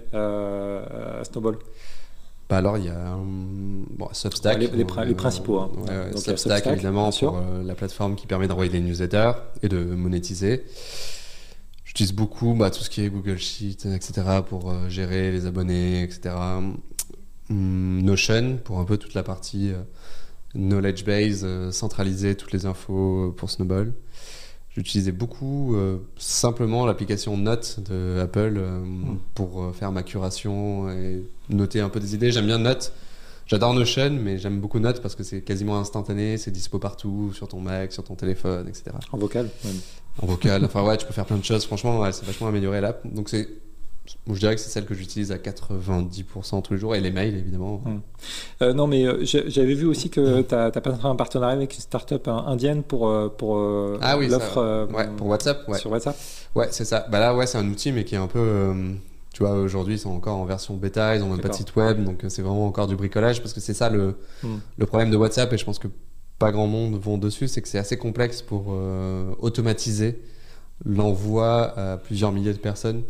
Snowball? 1.24 1.58
Bah, 2.52 2.58
alors, 2.58 2.76
il 2.76 2.84
y 2.84 2.90
a 2.90 3.16
bon, 3.16 4.08
Substack. 4.12 4.58
Les, 4.58 4.66
les, 4.66 4.84
principaux. 5.14 5.58
Hein. 5.58 5.70
Substack, 6.14 6.66
évidemment, 6.66 7.10
pour 7.10 7.38
euh, 7.38 7.62
la 7.62 7.74
plateforme 7.74 8.14
qui 8.14 8.26
permet 8.26 8.46
d'envoyer 8.46 8.70
des 8.70 8.80
newsletters 8.80 9.32
et 9.62 9.70
de 9.70 9.82
monétiser. 9.82 10.66
J'utilise 11.86 12.12
beaucoup 12.12 12.52
bah, 12.52 12.70
tout 12.70 12.82
ce 12.82 12.90
qui 12.90 13.00
est 13.00 13.08
Google 13.08 13.38
Sheet, 13.38 13.86
etc. 13.86 14.42
pour 14.46 14.70
euh, 14.70 14.90
gérer 14.90 15.32
les 15.32 15.46
abonnés, 15.46 16.02
etc. 16.02 16.34
Hum, 17.48 18.02
Notion 18.02 18.58
pour 18.62 18.80
un 18.80 18.84
peu 18.84 18.98
toute 18.98 19.14
la 19.14 19.22
partie 19.22 19.70
euh, 19.72 19.80
knowledge 20.54 21.06
base, 21.06 21.70
centraliser 21.70 22.34
toutes 22.34 22.52
les 22.52 22.66
infos 22.66 23.32
pour 23.34 23.50
Snowball. 23.50 23.94
J'utilisais 24.74 25.12
beaucoup 25.12 25.76
euh, 25.76 25.98
simplement 26.16 26.86
l'application 26.86 27.36
Note 27.36 27.80
de 27.80 28.18
Apple 28.20 28.54
euh, 28.56 28.80
hmm. 28.80 29.18
pour 29.34 29.62
euh, 29.62 29.72
faire 29.72 29.92
ma 29.92 30.02
curation 30.02 30.88
et 30.90 31.22
noter 31.50 31.80
un 31.80 31.90
peu 31.90 32.00
des 32.00 32.14
idées. 32.14 32.32
J'aime 32.32 32.46
bien 32.46 32.58
Note. 32.58 32.92
J'adore 33.46 33.74
Notion, 33.74 34.10
mais 34.10 34.38
j'aime 34.38 34.60
beaucoup 34.60 34.78
Note 34.78 35.02
parce 35.02 35.14
que 35.14 35.24
c'est 35.24 35.42
quasiment 35.42 35.78
instantané, 35.78 36.38
c'est 36.38 36.50
dispo 36.50 36.78
partout, 36.78 37.32
sur 37.34 37.48
ton 37.48 37.60
Mac, 37.60 37.92
sur 37.92 38.02
ton 38.02 38.14
téléphone, 38.14 38.66
etc. 38.66 38.92
En 39.10 39.18
vocal 39.18 39.50
même. 39.64 39.76
En 40.18 40.26
vocal, 40.26 40.64
enfin 40.64 40.82
ouais, 40.84 40.96
tu 40.96 41.04
peux 41.04 41.12
faire 41.12 41.26
plein 41.26 41.36
de 41.36 41.44
choses. 41.44 41.66
Franchement, 41.66 42.10
c'est 42.10 42.24
vachement 42.24 42.46
amélioré 42.46 42.80
l'app. 42.80 43.06
Donc 43.12 43.28
c'est 43.28 43.48
je 44.26 44.38
dirais 44.38 44.54
que 44.54 44.60
c'est 44.60 44.70
celle 44.70 44.84
que 44.84 44.94
j'utilise 44.94 45.30
à 45.30 45.36
90% 45.36 46.62
tous 46.62 46.72
les 46.72 46.78
jours, 46.78 46.94
et 46.94 47.00
les 47.00 47.10
mails 47.10 47.36
évidemment. 47.36 47.82
Hum. 47.86 48.00
Euh, 48.60 48.72
non, 48.72 48.86
mais 48.86 49.04
euh, 49.04 49.24
j'avais 49.24 49.74
vu 49.74 49.86
aussi 49.86 50.10
que 50.10 50.42
tu 50.42 50.54
as, 50.54 50.66
as, 50.66 51.06
un 51.06 51.16
partenariat 51.16 51.56
avec 51.56 51.74
une 51.74 51.80
startup 51.80 52.26
indienne 52.28 52.82
pour, 52.82 53.08
euh, 53.08 53.28
pour 53.28 53.58
ah, 54.00 54.18
oui, 54.18 54.28
l'offre 54.28 54.88
ouais, 54.92 55.08
pour 55.16 55.28
WhatsApp. 55.28 55.68
Ouais. 55.68 55.78
Sur 55.78 55.90
WhatsApp 55.90 56.16
Ouais, 56.54 56.68
c'est 56.70 56.84
ça. 56.84 57.06
Bah 57.10 57.20
là, 57.20 57.34
ouais, 57.34 57.46
c'est 57.46 57.58
un 57.58 57.68
outil, 57.68 57.92
mais 57.92 58.04
qui 58.04 58.14
est 58.14 58.18
un 58.18 58.26
peu. 58.26 58.74
tu 59.32 59.42
vois, 59.42 59.54
aujourd'hui, 59.54 59.94
ils 59.94 60.00
sont 60.00 60.10
encore 60.10 60.36
en 60.36 60.44
version 60.44 60.74
bêta, 60.74 61.14
ils 61.16 61.22
ont 61.22 61.28
même 61.28 61.40
pas 61.40 61.48
de 61.48 61.54
site 61.54 61.74
web, 61.76 62.04
donc 62.04 62.24
c'est 62.28 62.42
vraiment 62.42 62.66
encore 62.66 62.88
du 62.88 62.96
bricolage, 62.96 63.40
parce 63.40 63.52
que 63.52 63.60
c'est 63.60 63.74
ça 63.74 63.88
le, 63.88 64.16
hum. 64.42 64.60
le 64.76 64.86
problème 64.86 65.10
de 65.10 65.16
WhatsApp, 65.16 65.52
et 65.52 65.58
je 65.58 65.64
pense 65.64 65.78
que 65.78 65.88
pas 66.38 66.50
grand 66.50 66.66
monde 66.66 66.96
vont 67.00 67.18
dessus, 67.18 67.46
c'est 67.46 67.62
que 67.62 67.68
c'est 67.68 67.78
assez 67.78 67.96
complexe 67.96 68.42
pour 68.42 68.76
automatiser 69.38 70.20
l'envoi 70.84 71.78
à 71.78 71.96
plusieurs 71.98 72.32
milliers 72.32 72.52
de 72.52 72.58
personnes. 72.58 73.04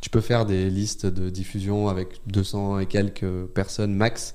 Tu 0.00 0.10
peux 0.10 0.20
faire 0.20 0.46
des 0.46 0.70
listes 0.70 1.06
de 1.06 1.30
diffusion 1.30 1.88
avec 1.88 2.20
200 2.26 2.80
et 2.80 2.86
quelques 2.86 3.46
personnes 3.46 3.94
max. 3.94 4.34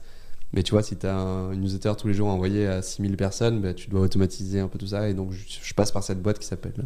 Mais 0.54 0.64
tu 0.64 0.72
vois, 0.72 0.84
si 0.84 0.98
tu 0.98 1.08
as 1.08 1.16
un 1.16 1.56
newsletter 1.56 1.94
tous 1.98 2.08
les 2.08 2.14
jours 2.14 2.28
envoyé 2.28 2.68
à 2.68 2.82
6000 2.82 3.16
personnes, 3.16 3.62
bah, 3.62 3.74
tu 3.74 3.90
dois 3.90 4.02
automatiser 4.02 4.60
un 4.60 4.68
peu 4.68 4.78
tout 4.78 4.88
ça. 4.88 5.08
Et 5.08 5.14
donc, 5.14 5.32
je, 5.32 5.74
passe 5.74 5.92
par 5.92 6.04
cette 6.04 6.22
boîte 6.22 6.40
qui 6.40 6.48
s'appelle 6.48 6.86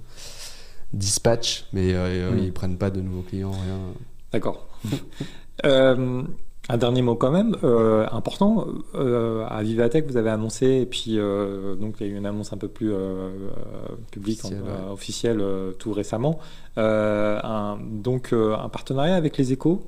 Dispatch, 0.93 1.65
mais 1.73 1.93
euh, 1.93 2.31
hmm. 2.31 2.39
ils 2.39 2.53
prennent 2.53 2.77
pas 2.77 2.91
de 2.91 3.01
nouveaux 3.01 3.23
clients, 3.23 3.51
rien. 3.51 3.93
D'accord. 4.31 4.67
euh, 5.65 6.23
un 6.67 6.77
dernier 6.77 7.01
mot 7.01 7.15
quand 7.15 7.31
même, 7.31 7.55
euh, 7.63 8.07
important. 8.11 8.67
Euh, 8.95 9.45
à 9.47 9.61
Vivatech, 9.61 10.07
vous 10.07 10.17
avez 10.17 10.31
annoncé, 10.31 10.65
et 10.65 10.85
puis 10.85 11.19
euh, 11.19 11.75
donc 11.75 11.95
il 11.99 12.07
y 12.07 12.09
a 12.09 12.13
eu 12.13 12.17
une 12.17 12.25
annonce 12.25 12.53
un 12.53 12.57
peu 12.57 12.67
plus 12.67 12.93
publique, 14.11 14.41
officielle, 14.91 15.43
tout 15.77 15.93
récemment. 15.93 16.39
Un, 16.77 17.77
donc 17.81 18.33
un 18.33 18.69
partenariat 18.69 19.15
avec 19.15 19.37
les 19.37 19.53
échos. 19.53 19.83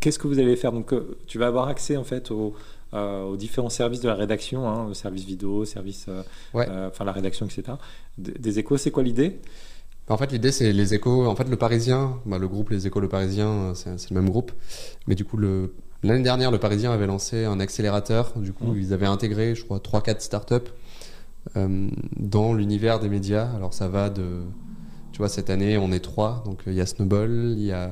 Qu'est-ce 0.00 0.18
que 0.18 0.26
vous 0.26 0.38
allez 0.38 0.56
faire? 0.56 0.72
Donc 0.72 0.92
tu 1.26 1.38
vas 1.38 1.46
avoir 1.46 1.68
accès 1.68 1.96
en 1.96 2.04
fait 2.04 2.30
aux, 2.30 2.54
aux 2.92 3.36
différents 3.36 3.70
services 3.70 4.00
de 4.00 4.08
la 4.08 4.14
rédaction, 4.14 4.68
hein, 4.68 4.92
service 4.94 5.24
vidéo, 5.24 5.64
service, 5.64 6.06
enfin 6.54 7.04
la 7.04 7.12
rédaction, 7.12 7.46
etc. 7.46 7.62
Des, 8.18 8.58
échos, 8.58 8.76
c'est 8.76 8.90
quoi 8.90 9.04
l'idée? 9.04 9.38
En 10.08 10.16
fait, 10.16 10.32
l'idée, 10.32 10.52
c'est 10.52 10.72
les 10.72 10.94
échos. 10.94 11.26
En 11.26 11.36
fait, 11.36 11.48
le 11.48 11.56
Parisien, 11.56 12.18
bah, 12.24 12.38
le 12.38 12.48
groupe 12.48 12.70
Les 12.70 12.86
Échos 12.86 13.00
Le 13.00 13.08
Parisien, 13.08 13.72
c'est 13.74 14.10
le 14.10 14.14
même 14.14 14.30
groupe. 14.30 14.52
Mais 15.06 15.14
du 15.14 15.24
coup, 15.24 15.38
l'année 15.38 16.22
dernière, 16.22 16.50
le 16.50 16.58
Parisien 16.58 16.92
avait 16.92 17.06
lancé 17.06 17.44
un 17.44 17.60
accélérateur. 17.60 18.32
Du 18.38 18.52
coup, 18.52 18.72
mmh. 18.72 18.78
ils 18.78 18.92
avaient 18.92 19.06
intégré, 19.06 19.54
je 19.54 19.64
crois, 19.64 19.78
3-4 19.78 20.20
startups 20.20 20.54
euh, 21.56 21.88
dans 22.16 22.54
l'univers 22.54 23.00
des 23.00 23.08
médias. 23.08 23.50
Alors, 23.54 23.74
ça 23.74 23.88
va 23.88 24.08
de. 24.08 24.40
Tu 25.12 25.18
vois, 25.18 25.28
cette 25.28 25.50
année, 25.50 25.76
on 25.78 25.92
est 25.92 26.00
trois. 26.00 26.42
Donc, 26.46 26.62
il 26.66 26.74
y 26.74 26.80
a 26.80 26.86
Snowball, 26.86 27.54
il 27.56 27.64
y 27.64 27.72
a 27.72 27.90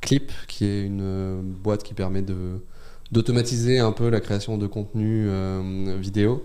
Clip, 0.00 0.32
qui 0.48 0.66
est 0.66 0.82
une 0.82 1.40
boîte 1.42 1.82
qui 1.82 1.94
permet 1.94 2.22
de 2.22 2.60
d'automatiser 3.12 3.78
un 3.78 3.92
peu 3.92 4.08
la 4.08 4.20
création 4.20 4.56
de 4.56 4.66
contenu 4.66 5.26
euh, 5.28 5.96
vidéo. 6.00 6.44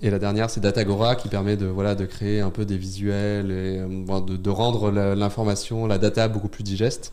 Et 0.00 0.08
la 0.08 0.18
dernière, 0.18 0.48
c'est 0.48 0.60
Datagora 0.60 1.16
qui 1.16 1.28
permet 1.28 1.56
de 1.56 1.66
voilà 1.66 1.96
de 1.96 2.06
créer 2.06 2.40
un 2.40 2.50
peu 2.50 2.64
des 2.64 2.78
visuels 2.78 3.50
et 3.50 3.78
euh, 3.80 4.20
de, 4.20 4.50
rendre 4.50 4.90
l'information, 4.90 5.86
la, 5.86 5.98
data 5.98 6.28
beaucoup 6.28 6.48
plus 6.48 6.62
digeste. 6.62 7.12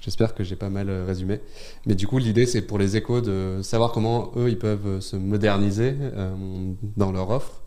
J'espère 0.00 0.34
que 0.34 0.42
j'ai 0.42 0.56
pas 0.56 0.68
mal 0.68 0.90
euh, 0.90 1.04
résumé. 1.06 1.40
Mais 1.86 1.94
du 1.94 2.08
coup, 2.08 2.18
l'idée, 2.18 2.44
c'est 2.44 2.60
pour 2.60 2.76
les 2.76 2.96
échos 2.96 3.20
de 3.20 3.60
savoir 3.62 3.92
comment 3.92 4.32
eux, 4.36 4.50
ils 4.50 4.58
peuvent 4.58 5.00
se 5.00 5.16
moderniser 5.16 5.94
dans 6.96 7.12
leur 7.12 7.30
offre. 7.30 7.62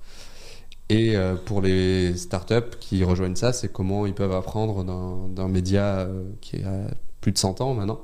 Et 0.90 1.16
pour 1.46 1.62
les 1.62 2.16
startups 2.16 2.78
qui 2.80 3.04
rejoignent 3.04 3.36
ça, 3.36 3.52
c'est 3.52 3.70
comment 3.70 4.06
ils 4.06 4.14
peuvent 4.14 4.32
apprendre 4.32 4.86
d'un 5.30 5.48
média 5.50 6.08
qui 6.40 6.64
a 6.64 6.88
plus 7.20 7.34
de 7.34 7.38
100 7.38 7.60
ans 7.60 7.74
maintenant 7.74 8.00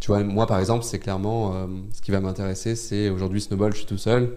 tu 0.00 0.08
vois, 0.08 0.24
moi 0.24 0.46
par 0.46 0.58
exemple, 0.58 0.84
c'est 0.84 0.98
clairement 0.98 1.54
euh, 1.54 1.66
ce 1.92 2.00
qui 2.00 2.10
va 2.10 2.20
m'intéresser, 2.20 2.74
c'est 2.74 3.10
aujourd'hui 3.10 3.40
Snowball, 3.40 3.72
je 3.72 3.78
suis 3.78 3.86
tout 3.86 3.98
seul. 3.98 4.36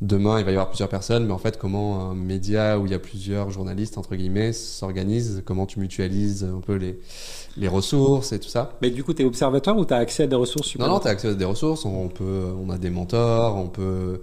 Demain, 0.00 0.40
il 0.40 0.44
va 0.44 0.50
y 0.50 0.54
avoir 0.54 0.68
plusieurs 0.68 0.88
personnes, 0.88 1.26
mais 1.26 1.32
en 1.32 1.38
fait, 1.38 1.58
comment 1.58 2.10
un 2.10 2.14
média 2.14 2.76
où 2.76 2.86
il 2.86 2.90
y 2.90 2.94
a 2.94 2.98
plusieurs 2.98 3.50
journalistes, 3.50 3.98
entre 3.98 4.16
guillemets, 4.16 4.52
s'organise, 4.52 5.42
comment 5.44 5.64
tu 5.64 5.78
mutualises 5.78 6.42
un 6.42 6.60
peu 6.60 6.74
les, 6.74 6.98
les 7.56 7.68
ressources 7.68 8.32
et 8.32 8.40
tout 8.40 8.48
ça. 8.48 8.72
Mais 8.82 8.90
du 8.90 9.04
coup, 9.04 9.14
tu 9.14 9.22
es 9.22 9.24
observateur 9.24 9.76
ou 9.76 9.84
tu 9.84 9.94
as 9.94 9.98
accès 9.98 10.24
à 10.24 10.26
des 10.26 10.34
ressources 10.34 10.76
Non, 10.76 10.88
non, 10.88 10.98
tu 10.98 11.06
as 11.06 11.12
accès 11.12 11.28
à 11.28 11.34
des 11.34 11.44
ressources. 11.44 11.84
On, 11.84 12.08
peut, 12.08 12.52
on 12.60 12.68
a 12.70 12.78
des 12.78 12.90
mentors, 12.90 13.56
on 13.56 13.68
peut. 13.68 14.22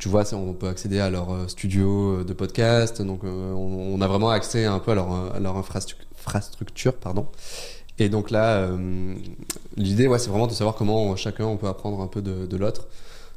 Tu 0.00 0.08
vois, 0.08 0.24
on 0.34 0.54
peut 0.54 0.68
accéder 0.68 0.98
à 0.98 1.08
leur 1.08 1.32
euh, 1.32 1.46
studio 1.46 2.24
de 2.24 2.32
podcast. 2.32 3.00
Donc, 3.00 3.22
euh, 3.22 3.52
on, 3.52 4.00
a 4.00 4.08
vraiment 4.08 4.30
accès 4.30 4.64
un 4.64 4.80
peu 4.80 4.90
à 4.90 4.94
leur, 4.96 5.34
à 5.34 5.38
leur 5.38 5.56
infrastructure. 5.56 6.94
Pardon. 6.94 7.28
Et 7.98 8.08
donc 8.08 8.30
là, 8.30 8.56
euh, 8.56 9.14
l'idée, 9.76 10.08
ouais, 10.08 10.18
c'est 10.18 10.30
vraiment 10.30 10.46
de 10.46 10.52
savoir 10.52 10.74
comment 10.74 11.14
chacun 11.16 11.44
on 11.44 11.56
peut 11.56 11.68
apprendre 11.68 12.00
un 12.00 12.08
peu 12.08 12.22
de, 12.22 12.56
l'autre, 12.56 12.88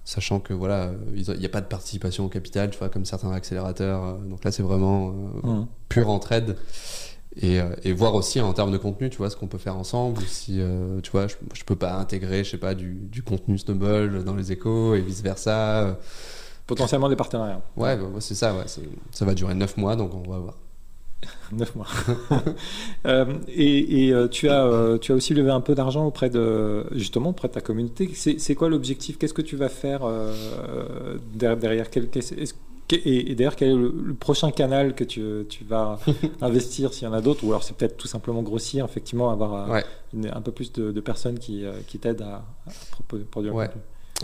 sachant 0.03 0.39
que 0.39 0.53
voilà, 0.53 0.91
il 1.15 1.23
n'y 1.37 1.45
a 1.45 1.49
pas 1.49 1.61
de 1.61 1.67
participation 1.67 2.25
au 2.25 2.29
capital, 2.29 2.71
tu 2.71 2.79
vois, 2.79 2.89
comme 2.89 3.05
certains 3.05 3.31
accélérateurs. 3.31 4.03
Euh, 4.03 4.17
donc 4.17 4.43
là, 4.43 4.51
c'est 4.51 4.63
vraiment 4.63 5.13
euh, 5.43 5.47
mmh. 5.47 5.67
pure 5.89 6.09
entraide. 6.09 6.57
Et, 7.39 7.59
et, 7.83 7.93
voir 7.93 8.15
aussi 8.15 8.41
en 8.41 8.51
termes 8.53 8.71
de 8.71 8.79
contenu, 8.79 9.11
tu 9.11 9.17
vois, 9.17 9.29
ce 9.29 9.35
qu'on 9.35 9.45
peut 9.45 9.59
faire 9.59 9.77
ensemble. 9.77 10.23
Si, 10.23 10.59
tu 11.03 11.11
vois, 11.11 11.27
je, 11.27 11.35
je, 11.53 11.63
peux 11.65 11.75
pas 11.75 11.93
intégrer, 11.93 12.43
je 12.43 12.49
sais 12.49 12.57
pas, 12.57 12.73
du, 12.73 12.95
du 12.95 13.21
contenu 13.21 13.59
Snowball 13.59 14.23
dans 14.23 14.33
les 14.33 14.51
échos 14.51 14.95
et 14.95 15.01
vice 15.01 15.21
versa. 15.21 15.99
Potentiellement 16.65 17.09
des 17.09 17.15
partenariats. 17.15 17.61
Ouais, 17.75 17.95
bah, 17.95 18.07
c'est 18.21 18.33
ça, 18.33 18.55
ouais. 18.55 18.65
Ça 19.11 19.25
va 19.25 19.35
durer 19.35 19.53
9 19.53 19.77
mois, 19.77 19.95
donc 19.95 20.15
on 20.15 20.27
va 20.27 20.39
voir. 20.39 20.55
9 21.51 21.75
mois. 21.75 21.87
Euh, 23.05 23.25
et, 23.47 24.11
euh, 24.11 24.27
tu, 24.27 24.49
as, 24.49 24.65
euh, 24.65 24.97
tu 24.97 25.13
as 25.13 25.15
aussi 25.15 25.33
levé 25.33 25.49
un 25.49 25.61
peu 25.61 25.75
d'argent 25.75 26.05
auprès 26.05 26.29
de, 26.29 26.83
justement, 26.91 27.29
auprès 27.29 27.47
de 27.47 27.53
ta 27.53 27.61
communauté. 27.61 28.11
C'est 28.13 28.55
quoi 28.55 28.67
l'objectif? 28.67 29.17
Qu'est-ce 29.17 29.33
que 29.33 29.41
tu 29.41 29.55
vas 29.55 29.69
faire 29.69 30.01
derrière, 31.33 31.89
quel, 31.89 32.09
et, 32.91 33.35
d'ailleurs, 33.35 33.55
quel 33.55 33.69
est 33.69 33.75
le, 33.75 34.13
prochain 34.13 34.51
canal 34.51 34.93
que 34.93 35.05
tu, 35.05 35.45
tu 35.47 35.63
vas 35.63 35.99
investir 36.41 36.93
s'il 36.93 37.05
y 37.05 37.07
en 37.07 37.13
a 37.13 37.21
d'autres? 37.21 37.45
Ou 37.45 37.49
alors 37.49 37.63
c'est 37.63 37.77
peut-être 37.77 37.95
tout 37.95 38.07
simplement 38.07 38.41
grossir, 38.41 38.83
effectivement, 38.83 39.31
avoir 39.31 39.71
un 39.71 40.41
peu 40.41 40.51
plus 40.51 40.73
de, 40.73 40.99
personnes 40.99 41.39
qui, 41.39 41.63
qui 41.87 41.99
t'aident 41.99 42.23
à, 42.23 42.43
produire 43.31 43.55
ouais. 43.55 43.69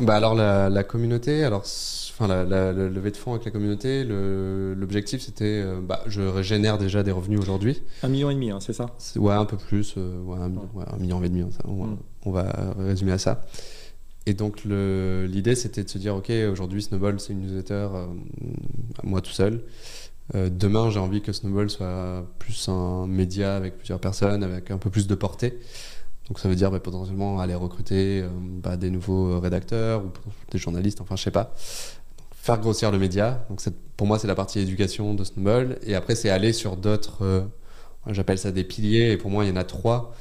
Bah 0.01 0.15
alors 0.15 0.33
la, 0.33 0.69
la 0.69 0.83
communauté, 0.83 1.43
alors 1.43 1.61
enfin 1.61 2.27
la, 2.27 2.43
la, 2.43 2.73
levée 2.73 3.11
de 3.11 3.17
fonds 3.17 3.33
avec 3.33 3.45
la 3.45 3.51
communauté, 3.51 4.03
l'objectif 4.03 5.21
c'était, 5.21 5.61
euh, 5.63 5.81
bah, 5.81 6.03
je 6.07 6.41
génère 6.41 6.77
déjà 6.79 7.03
des 7.03 7.11
revenus 7.11 7.39
aujourd'hui. 7.39 7.81
Un 8.01 8.07
million 8.07 8.29
et 8.31 8.33
demi, 8.33 8.49
hein, 8.49 8.59
c'est 8.59 8.73
ça? 8.73 8.87
Ouais, 9.15 9.33
un 9.33 9.45
peu 9.45 9.57
plus, 9.57 9.93
euh, 9.97 10.19
ouais, 10.23 10.37
un, 10.39 10.97
million 10.97 11.23
et 11.23 11.29
demi, 11.29 11.41
hein, 11.41 11.49
mm. 11.65 11.95
on, 12.25 12.31
va 12.31 12.73
résumer 12.77 13.11
à 13.11 13.17
ça. 13.19 13.45
Et 14.25 14.33
donc 14.33 14.63
l'idée 14.65 15.55
c'était 15.55 15.83
de 15.83 15.89
se 15.89 15.99
dire, 15.99 16.15
ok, 16.15 16.31
aujourd'hui 16.51 16.81
Snowball 16.81 17.19
c'est 17.19 17.33
une 17.33 17.41
newsletter, 17.41 17.89
euh, 17.93 18.05
moi 19.03 19.21
tout 19.21 19.31
seul. 19.31 19.63
demain 20.33 20.89
j'ai 20.89 20.99
envie 20.99 21.21
que 21.21 21.33
Snowball 21.33 21.69
soit 21.69 22.25
plus 22.39 22.67
un 22.67 23.05
média 23.05 23.55
avec 23.55 23.77
plusieurs 23.77 23.99
personnes, 23.99 24.43
avec 24.43 24.71
un 24.71 24.77
peu 24.77 24.89
plus 24.89 25.05
de 25.05 25.15
portée. 25.15 25.59
Donc 26.27 26.39
ça 26.39 26.47
veut 26.47 26.55
dire 26.55 26.71
bah, 26.71 26.79
potentiellement 26.79 27.39
aller 27.39 27.55
recruter 27.55 28.21
euh, 28.21 28.29
bah, 28.31 28.77
des 28.77 28.89
nouveaux 28.89 29.39
rédacteurs 29.39 30.03
ou 30.03 30.11
des 30.51 30.57
journalistes, 30.57 31.01
enfin 31.01 31.15
je 31.15 31.23
sais 31.23 31.31
pas. 31.31 31.53
faire 32.31 32.59
grossir 32.59 32.91
le 32.91 32.99
média. 32.99 33.45
Donc 33.49 33.61
pour 33.97 34.07
moi 34.07 34.19
c'est 34.19 34.27
la 34.27 34.35
partie 34.35 34.59
éducation 34.59 35.13
de 35.13 35.23
Snowball. 35.23 35.79
Et 35.83 35.95
après 35.95 36.15
c'est 36.15 36.29
aller 36.29 36.53
sur 36.53 36.77
d'autres, 36.77 37.23
euh, 37.23 37.41
j'appelle 38.07 38.37
ça 38.37 38.51
des 38.51 38.63
piliers. 38.63 39.11
Et 39.11 39.17
pour 39.17 39.31
moi 39.31 39.43
il 39.43 39.49
y 39.49 39.51
en 39.51 39.57
a 39.57 39.65
trois. 39.65 40.15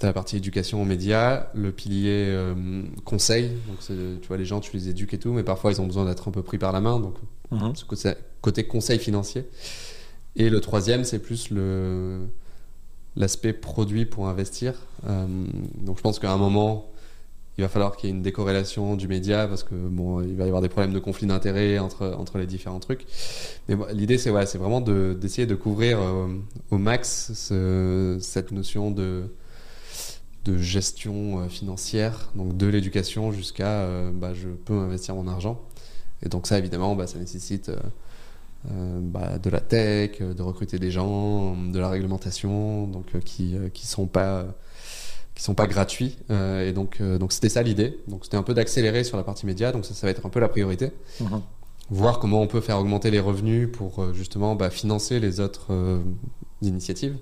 Tu 0.00 0.06
as 0.06 0.08
la 0.08 0.12
partie 0.12 0.36
éducation 0.36 0.82
aux 0.82 0.84
médias, 0.84 1.46
le 1.54 1.70
pilier 1.70 2.26
euh, 2.28 2.82
conseil. 3.04 3.52
Donc 3.68 3.78
tu 4.20 4.26
vois 4.26 4.36
les 4.36 4.44
gens 4.44 4.58
tu 4.58 4.72
les 4.76 4.88
éduques 4.88 5.14
et 5.14 5.18
tout, 5.18 5.32
mais 5.32 5.44
parfois 5.44 5.70
ils 5.70 5.80
ont 5.80 5.86
besoin 5.86 6.04
d'être 6.06 6.26
un 6.26 6.32
peu 6.32 6.42
pris 6.42 6.58
par 6.58 6.72
la 6.72 6.80
main. 6.80 6.98
Donc 6.98 7.14
mhm. 7.52 7.76
ce 7.76 7.84
côté, 7.84 8.14
côté 8.40 8.64
conseil 8.64 8.98
financier. 8.98 9.48
Et 10.34 10.50
le 10.50 10.60
troisième 10.60 11.04
c'est 11.04 11.20
plus 11.20 11.50
le 11.50 12.26
l'aspect 13.16 13.52
produit 13.52 14.04
pour 14.06 14.28
investir. 14.28 14.74
Euh, 15.06 15.26
donc 15.78 15.98
je 15.98 16.02
pense 16.02 16.18
qu'à 16.18 16.32
un 16.32 16.36
moment, 16.36 16.90
il 17.56 17.62
va 17.62 17.68
falloir 17.68 17.96
qu'il 17.96 18.10
y 18.10 18.12
ait 18.12 18.16
une 18.16 18.22
décorrélation 18.22 18.96
du 18.96 19.06
média 19.06 19.46
parce 19.46 19.62
que 19.62 19.74
bon, 19.74 20.20
il 20.22 20.34
va 20.34 20.44
y 20.44 20.46
avoir 20.46 20.62
des 20.62 20.68
problèmes 20.68 20.92
de 20.92 20.98
conflit 20.98 21.26
d'intérêts 21.26 21.78
entre, 21.78 22.14
entre 22.18 22.38
les 22.38 22.46
différents 22.46 22.80
trucs. 22.80 23.06
Mais 23.68 23.76
l'idée, 23.92 24.18
c'est 24.18 24.30
ouais, 24.30 24.46
c'est 24.46 24.58
vraiment 24.58 24.80
d'essayer 24.80 25.46
de, 25.46 25.54
couvrir 25.54 26.00
euh, 26.00 26.26
au 26.70 26.78
max 26.78 27.32
cette 28.20 28.50
notion 28.50 28.90
de, 28.90 29.24
de 30.44 30.58
gestion 30.58 31.40
euh, 31.40 31.48
financière, 31.48 32.30
donc 32.34 32.56
de 32.56 32.66
l'éducation 32.66 33.30
jusqu'à 33.30 33.86
bah, 34.12 34.34
je 34.34 34.48
peux 34.48 34.78
investir 34.78 35.14
mon 35.14 35.28
argent. 35.28 35.60
Et 36.22 36.28
donc 36.28 36.48
ça, 36.48 36.58
évidemment, 36.58 36.96
bah, 36.96 37.06
ça 37.06 37.18
nécessite 37.18 37.70
bah, 38.70 39.38
de 39.38 39.50
la 39.50 39.60
tech, 39.60 40.18
euh, 40.20 40.34
de 40.34 40.42
recruter 40.42 40.78
des 40.78 40.90
gens, 40.90 41.56
de 41.56 41.78
la 41.78 41.88
réglementation, 41.88 42.86
donc 42.86 43.06
euh, 43.14 43.20
qui 43.20 43.56
qui 43.72 43.86
sont 43.86 44.06
pas 44.06 44.46
qui 45.34 45.42
sont 45.42 45.54
pas 45.54 45.66
gratuits. 45.66 46.16
et 46.30 46.72
donc 46.72 47.02
donc 47.02 47.32
c'était 47.32 47.48
ça 47.48 47.62
l'idée. 47.62 47.98
Donc 48.08 48.24
c'était 48.24 48.36
un 48.36 48.42
peu 48.42 48.54
d'accélérer 48.54 49.04
sur 49.04 49.16
la 49.16 49.24
partie 49.24 49.46
média. 49.46 49.72
Donc 49.72 49.84
ça 49.84 49.92
ça 49.94 50.06
va 50.06 50.10
être 50.10 50.24
un 50.24 50.30
peu 50.30 50.40
la 50.40 50.48
priorité. 50.48 50.92
Mhm. 51.20 51.42
Voir 51.90 52.18
comment 52.18 52.40
on 52.40 52.46
peut 52.46 52.60
faire 52.60 52.78
augmenter 52.78 53.10
les 53.10 53.20
revenus 53.20 53.68
pour 53.70 54.14
justement 54.14 54.54
bah, 54.54 54.70
financer 54.70 55.20
les 55.20 55.40
autres 55.40 56.00
initiatives. 56.62 57.16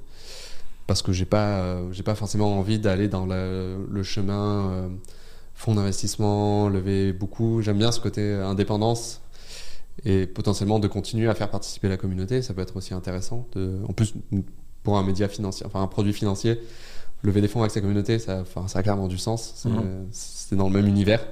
Parce 0.87 1.03
que 1.03 1.13
j'ai 1.13 1.25
pas 1.25 1.91
j'ai 1.91 2.03
pas 2.03 2.15
forcément 2.15 2.59
envie 2.59 2.79
d'aller 2.79 3.09
dans 3.09 3.27
le 3.27 4.03
chemin 4.03 4.91
fonds 5.55 5.75
d'investissement, 5.75 6.69
lever 6.69 7.15
beaucoup. 7.15 7.63
J'aime 7.63 7.79
bien 7.79 7.93
ce 7.93 8.01
côté 8.01 8.35
indépendance 8.35 9.22
et 10.05 10.27
potentiellement 10.27 10.79
de 10.79 10.89
continuer 10.89 11.29
à 11.29 11.35
faire 11.35 11.51
participer 11.51 11.89
la 11.89 11.97
communauté. 11.97 12.43
Ça 12.43 12.55
peut 12.55 12.63
être 12.63 12.77
aussi 12.77 12.95
intéressant. 12.95 13.47
De, 13.55 13.81
en 13.89 13.93
plus, 13.93 14.15
pour 14.83 14.99
un 14.99 15.05
média 15.05 15.29
financier, 15.29 15.67
enfin 15.67 15.83
un 15.83 15.87
produit 15.87 16.13
financier, 16.13 16.61
lever 17.23 17.41
des 17.41 17.49
fonds 17.49 17.61
avec 17.61 17.71
sa 17.73 17.81
communauté, 17.81 18.19
ça, 18.19 18.41
enfin, 18.41 18.69
ça 18.69 18.81
a 18.81 18.83
clairement 18.83 19.09
du 19.09 19.19
sens. 19.19 19.53
C'est 19.55 19.69
mhm. 19.69 20.59
dans 20.59 20.69
le 20.69 20.75
même 20.75 20.87
univers. 20.87 21.25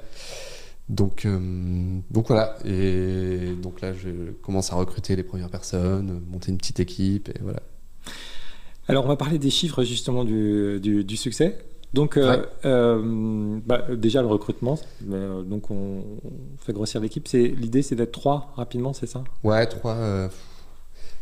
Donc, 0.88 1.24
euh, 1.24 2.00
donc 2.11 2.28
voilà. 2.28 2.56
Et 2.64 3.54
donc 3.62 3.80
là, 3.80 3.92
je 3.92 4.32
commence 4.42 4.72
à 4.72 4.76
recruter 4.76 5.14
les 5.16 5.22
premières 5.22 5.50
personnes, 5.50 6.20
monter 6.30 6.50
une 6.50 6.58
petite 6.58 6.80
équipe, 6.80 7.28
et 7.28 7.40
voilà. 7.42 7.61
Alors, 8.88 9.04
on 9.04 9.08
va 9.08 9.16
parler 9.16 9.38
des 9.38 9.50
chiffres 9.50 9.84
justement 9.84 10.24
du, 10.24 10.80
du, 10.80 11.04
du 11.04 11.16
succès. 11.16 11.56
Donc, 11.93 12.16
euh, 12.16 12.45
euh, 12.64 13.59
bah, 13.66 13.84
déjà 13.97 14.22
le 14.22 14.28
recrutement, 14.28 14.78
euh, 15.11 15.43
donc 15.43 15.70
on, 15.70 16.05
fait 16.59 16.72
grossir 16.72 17.01
l'équipe. 17.01 17.26
C'est 17.26 17.49
l'idée, 17.49 17.82
c'est 17.82 17.97
d'être 17.97 18.12
trois 18.12 18.53
rapidement, 18.57 18.93
c'est 18.93 19.09
ça? 19.09 19.24
Ouais, 19.43 19.66
trois. 19.66 19.97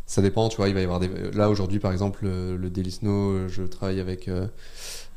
ça 0.06 0.22
dépend, 0.22 0.48
tu 0.48 0.58
vois. 0.58 0.68
Il 0.68 0.74
va 0.74 0.80
y 0.80 0.84
avoir 0.84 1.00
des. 1.00 1.08
Là 1.32 1.48
aujourd'hui, 1.48 1.78
par 1.78 1.92
exemple, 1.92 2.26
le, 2.26 2.68
Daily 2.68 2.90
Snow, 2.90 3.48
je 3.48 3.62
travaille 3.62 4.00
avec 4.00 4.30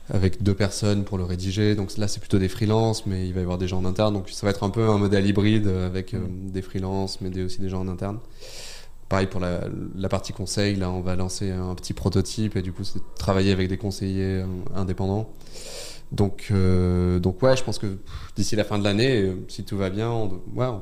avec 0.10 0.42
deux 0.42 0.56
personnes 0.56 1.04
pour 1.04 1.18
le 1.18 1.26
rédiger. 1.26 1.76
Donc 1.76 1.98
là, 1.98 2.08
c'est 2.08 2.20
plutôt 2.20 2.40
des 2.40 2.50
freelances, 2.50 3.06
mais 3.06 3.28
il 3.28 3.34
va 3.34 3.42
y 3.42 3.44
avoir 3.44 3.58
des 3.58 3.68
gens 3.68 3.80
en 3.80 3.86
interne. 3.86 4.14
Donc 4.14 4.30
ça 4.30 4.46
va 4.46 4.52
être 4.52 4.64
un 4.64 4.70
peu 4.70 4.88
un 4.88 4.98
modèle 4.98 5.26
hybride 5.26 5.68
avec 5.68 6.14
mm. 6.14 6.52
des 6.52 6.62
freelances, 6.62 7.20
mais 7.20 7.44
aussi 7.44 7.60
des 7.60 7.70
gens 7.70 7.82
en 7.82 7.90
interne. 7.90 8.20
Pareil 9.12 9.28
pour 9.28 9.42
la, 9.42 10.10
partie 10.10 10.32
conseil, 10.32 10.78
là 10.78 10.90
on 10.90 11.02
va 11.02 11.18
lancer 11.18 11.52
un 11.52 11.76
petit 11.76 11.92
prototype 11.94 12.56
et 12.56 12.62
du 12.62 12.72
coup 12.72 12.86
c'est 12.86 13.02
travailler 13.16 13.52
avec 13.52 13.68
des 13.68 13.78
conseillers 13.78 14.46
indépendants. 14.74 15.30
Donc, 16.14 16.48
euh, 16.52 17.20
donc 17.20 17.44
ouais, 17.44 17.58
je 17.58 17.64
pense 17.64 17.78
que 17.78 17.98
d'ici 18.38 18.56
la 18.56 18.64
fin 18.64 18.80
de 18.80 18.86
l'année, 18.86 19.22
euh, 19.22 19.36
si 19.50 19.66
tout 19.66 19.78
va 19.78 19.90
bien, 19.90 20.10
on, 20.10 20.42
ouais, 20.56 20.66
on 20.66 20.82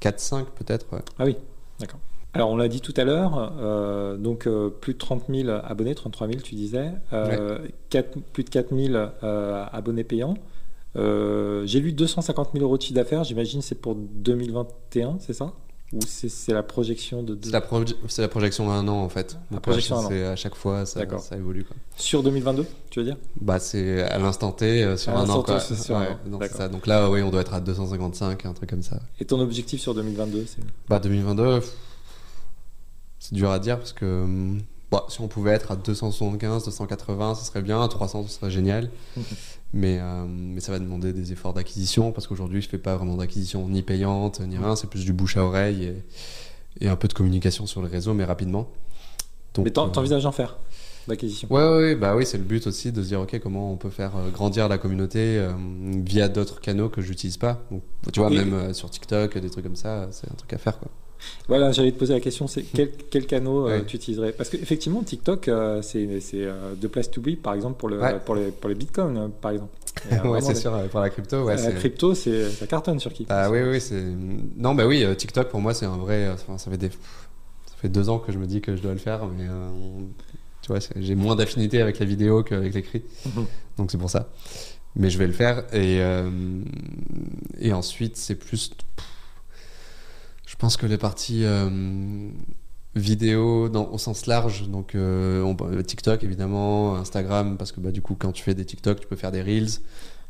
4-5 0.00 0.46
peut-être. 0.56 0.86
Ah 1.18 1.24
oui, 1.24 1.36
d'accord. 1.78 2.00
Alors, 2.34 2.50
on 2.50 2.56
l'a 2.56 2.68
dit 2.68 2.80
tout 2.80 2.94
à 2.96 3.04
l'heure, 3.04 3.52
euh, 3.60 4.16
donc 4.16 4.46
euh, 4.46 4.68
plus 4.68 4.92
de 4.92 4.98
30 4.98 5.24
000 5.28 5.48
abonnés, 5.48 5.94
33 5.94 6.28
000, 6.28 6.40
tu 6.40 6.54
disais, 6.54 6.92
plus 7.10 8.44
de 8.44 8.50
4 8.50 8.76
000 8.76 8.94
euh, 8.94 9.64
abonnés 9.72 10.04
payants. 10.04 10.34
J'ai 10.94 11.80
lu 11.80 11.92
250 11.92 12.50
000 12.52 12.64
euros 12.64 12.76
de 12.76 12.82
chiffre 12.82 12.94
d'affaires, 12.94 13.24
j'imagine 13.24 13.62
c'est 13.62 13.80
pour 13.80 13.94
2021, 13.94 15.16
c'est 15.20 15.32
ça? 15.32 15.52
Ou 15.94 16.00
c'est 16.06 16.52
la 16.52 16.62
projection 16.62 17.22
de, 17.22 17.34
de- 17.34 17.46
C'est 17.46 17.50
la, 17.52 17.60
proje- 17.62 17.94
c'est 18.08 18.20
la 18.20 18.28
projection 18.28 18.70
à 18.70 18.74
un 18.74 18.86
an 18.88 18.98
en 19.02 19.08
fait. 19.08 19.38
La 19.50 19.54
Donc, 19.56 19.62
projection 19.62 19.96
à 19.96 20.00
un 20.00 20.04
an. 20.04 20.08
c'est 20.10 20.24
à 20.24 20.36
chaque 20.36 20.54
fois 20.54 20.84
ça, 20.84 21.00
évolue. 21.34 21.64
Quoi. 21.64 21.76
sur 21.96 22.22
2022, 22.22 22.66
tu 22.90 22.98
veux 23.00 23.06
dire? 23.06 23.16
Bah, 23.40 23.58
c'est 23.58 24.02
à 24.02 24.18
l'instant 24.18 24.52
T 24.52 24.84
euh, 24.84 24.98
sur 24.98 25.12
À 25.16 25.20
un 25.20 25.28
an. 25.30 25.42
Quoi. 25.42 25.54
Un 25.54 26.32
an. 26.34 26.40
ça. 26.52 26.68
Donc 26.68 26.86
là, 26.86 27.08
oui, 27.08 27.22
on 27.22 27.30
doit 27.30 27.40
être 27.40 27.54
à 27.54 27.60
255, 27.60 28.44
un 28.44 28.52
truc 28.52 28.68
comme 28.68 28.82
ça. 28.82 29.00
Et 29.18 29.24
ton 29.24 29.40
objectif 29.40 29.80
sur 29.80 29.94
2022, 29.94 30.44
c'est? 30.46 30.60
Bah 30.90 30.98
2022, 30.98 31.60
pff, 31.60 31.72
c'est 33.18 33.34
dur 33.34 33.50
à 33.50 33.58
dire 33.58 33.78
parce 33.78 33.94
que 33.94 34.04
hum, 34.24 34.60
bah, 34.90 35.06
si 35.08 35.20
on 35.20 35.28
pouvait 35.28 35.52
être 35.52 35.70
à 35.70 35.76
275, 35.76 36.64
280, 36.64 37.34
ce 37.34 37.44
serait 37.44 37.62
bien, 37.62 37.86
300, 37.86 38.24
ce 38.28 38.34
serait 38.34 38.50
génial. 38.50 38.90
mais, 39.72 39.98
euh, 40.00 40.24
mais 40.26 40.60
ça 40.60 40.72
va 40.72 40.78
demander 40.78 41.12
des 41.12 41.32
efforts 41.32 41.54
d'acquisition 41.54 42.12
parce 42.12 42.26
qu'aujourd'hui, 42.26 42.62
je 42.62 42.68
fais 42.68 42.78
pas 42.78 42.96
vraiment 42.96 43.16
d'acquisition 43.16 43.68
ni 43.68 43.82
payante 43.82 44.40
ni 44.40 44.56
rien, 44.56 44.76
c'est 44.76 44.88
plus 44.88 45.04
du 45.04 45.12
bouche 45.12 45.36
à 45.36 45.44
oreille 45.44 45.84
et, 45.84 46.84
et 46.84 46.88
un 46.88 46.96
peu 46.96 47.08
de 47.08 47.14
communication 47.14 47.66
sur 47.66 47.82
le 47.82 47.88
réseau, 47.88 48.14
mais 48.14 48.24
rapidement. 48.24 48.68
Donc, 49.54 49.64
Mais 49.64 49.78
euh, 49.78 49.86
t'envisages 49.88 50.22
d'en 50.22 50.32
faire 50.32 50.56
d'acquisition? 51.08 51.48
Ouais, 51.50 51.62
ouais, 51.62 51.76
ouais, 51.76 51.94
bah 51.96 52.14
oui, 52.14 52.24
c'est 52.24 52.38
le 52.38 52.44
but 52.44 52.66
aussi 52.66 52.92
de 52.92 53.02
se 53.02 53.08
dire, 53.08 53.20
ok, 53.20 53.40
comment 53.40 53.72
on 53.72 53.76
peut 53.76 53.90
faire 53.90 54.16
euh, 54.16 54.30
grandir 54.30 54.68
la 54.68 54.78
communauté 54.78 55.38
euh, 55.38 55.52
via 56.04 56.28
d'autres 56.28 56.60
canaux 56.60 56.88
que 56.88 57.02
j'utilise 57.02 57.36
pas. 57.36 57.62
Donc, 57.70 57.82
tu 58.12 58.20
vois, 58.20 58.30
même 58.30 58.54
euh, 58.54 58.72
sur 58.72 58.88
TikTok, 58.90 59.36
des 59.38 59.50
trucs 59.50 59.64
comme 59.64 59.76
ça, 59.76 60.08
c'est 60.12 60.30
un 60.30 60.34
truc 60.34 60.52
à 60.52 60.58
faire, 60.58 60.78
quoi. 60.78 60.88
Voilà, 61.48 61.72
j'allais 61.72 61.92
te 61.92 61.98
poser 61.98 62.14
la 62.14 62.20
question, 62.20 62.46
c'est 62.46 62.62
quel, 62.62 62.90
quel 63.10 63.26
canal 63.26 63.52
euh, 63.52 63.80
tu 63.86 63.96
utiliserais? 63.96 64.32
Parce 64.32 64.48
qu'effectivement, 64.50 65.02
TikTok, 65.02 65.48
euh, 65.48 65.82
c'est 65.82 66.06
euh, 66.34 66.74
de 66.74 66.86
place 66.88 67.10
to 67.10 67.20
be, 67.20 67.36
par 67.36 67.54
exemple, 67.54 67.78
pour, 67.78 67.88
le, 67.88 67.98
Ouais. 68.00 68.18
pour, 68.24 68.34
les, 68.34 68.50
pour 68.50 68.68
les 68.68 68.74
bitcoins, 68.74 69.30
par 69.40 69.50
exemple. 69.52 69.72
Ouais, 70.24 70.40
c'est 70.40 70.54
sûr, 70.54 70.72
pour 70.90 71.00
la 71.00 71.10
crypto, 71.10 71.42
ouais. 71.44 71.56
la 71.56 71.72
crypto, 71.72 72.14
ça 72.14 72.66
cartonne 72.68 73.00
sur 73.00 73.12
qui? 73.12 73.26
Ah 73.28 73.50
oui, 73.50 73.60
oui, 73.62 73.80
c'est. 73.80 74.00
Non, 74.56 74.74
bah 74.74 74.86
oui, 74.86 75.04
TikTok 75.16 75.48
pour 75.48 75.60
moi 75.60 75.74
c'est 75.74 75.86
un 75.86 75.96
vrai. 75.96 76.28
Enfin, 76.30 76.56
ça 76.56 76.70
fait 76.70 76.76
des. 76.76 76.90
Ça 76.90 77.74
fait 77.82 77.88
deux 77.88 78.08
ans 78.08 78.18
que 78.20 78.30
je 78.30 78.38
me 78.38 78.46
dis 78.46 78.60
que 78.60 78.76
je 78.76 78.82
dois 78.82 78.92
le 78.92 78.98
faire, 78.98 79.26
mais 79.26 79.46
euh, 79.48 79.68
tu 80.62 80.68
vois, 80.68 80.78
j'ai 80.96 81.14
moins 81.16 81.34
d'affinité 81.34 81.80
avec 81.82 81.98
la 81.98 82.06
vidéo 82.06 82.44
qu'avec 82.44 82.74
l'écrit, 82.74 83.02
Mhm. 83.26 83.46
donc 83.76 83.90
c'est 83.90 83.98
pour 83.98 84.10
ça. 84.10 84.28
Mais 84.94 85.10
je 85.10 85.18
vais 85.18 85.26
le 85.26 85.32
faire 85.32 85.64
et 85.72 86.00
et 87.60 87.72
ensuite 87.72 88.16
c'est 88.16 88.34
plus. 88.36 88.70
Pense 90.58 90.76
que 90.76 90.86
les 90.86 90.98
parties 90.98 91.44
euh, 91.44 91.68
vidéo 92.94 93.68
dans, 93.68 93.86
au 93.90 93.98
sens 93.98 94.26
large, 94.26 94.68
donc 94.68 94.94
euh, 94.94 95.42
on- 95.42 95.56
euh, 95.62 95.82
TikTok 95.82 96.24
évidemment, 96.24 96.96
Instagram 96.96 97.56
parce 97.56 97.72
que 97.72 97.80
bah 97.80 97.90
du 97.92 98.02
coup 98.02 98.16
quand 98.18 98.32
tu 98.32 98.42
fais 98.42 98.54
des 98.54 98.64
TikTok 98.64 99.00
tu 99.00 99.06
peux 99.06 99.16
faire 99.16 99.32
des 99.32 99.42
reels. 99.42 99.68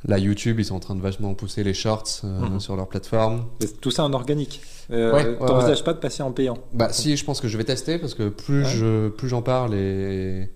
Là, 0.07 0.17
YouTube, 0.19 0.61
ils 0.61 0.65
sont 0.65 0.77
en 0.77 0.81
train 0.81 0.95
de 0.95 1.01
vachement 1.01 1.35
pousser 1.35 1.65
les 1.65 1.75
shorts 1.75 2.21
euh, 2.23 2.39
Mhm. 2.51 2.61
sur 2.61 2.77
leur 2.77 2.87
plateforme. 2.87 3.47
Mais 3.61 3.67
Tout 3.67 3.91
ça 3.91 4.05
en 4.05 4.13
organique. 4.13 4.61
Euh, 4.93 5.13
Ouais, 5.13 5.27
ouais, 5.27 5.37
T'envisages 5.45 5.83
pas 5.83 5.93
de 5.93 5.99
passer 5.99 6.23
en 6.23 6.31
payant 6.31 6.57
Bah 6.73 6.93
si, 6.93 7.17
je 7.17 7.25
pense 7.25 7.41
que 7.41 7.49
je 7.49 7.59
vais 7.59 7.65
tester 7.65 7.99
parce 7.99 8.15
que 8.15 8.29
plus 8.29 8.65
je 8.65 9.09
plus 9.09 9.29
j'en 9.29 9.43
parle 9.43 9.75
et 9.75 10.51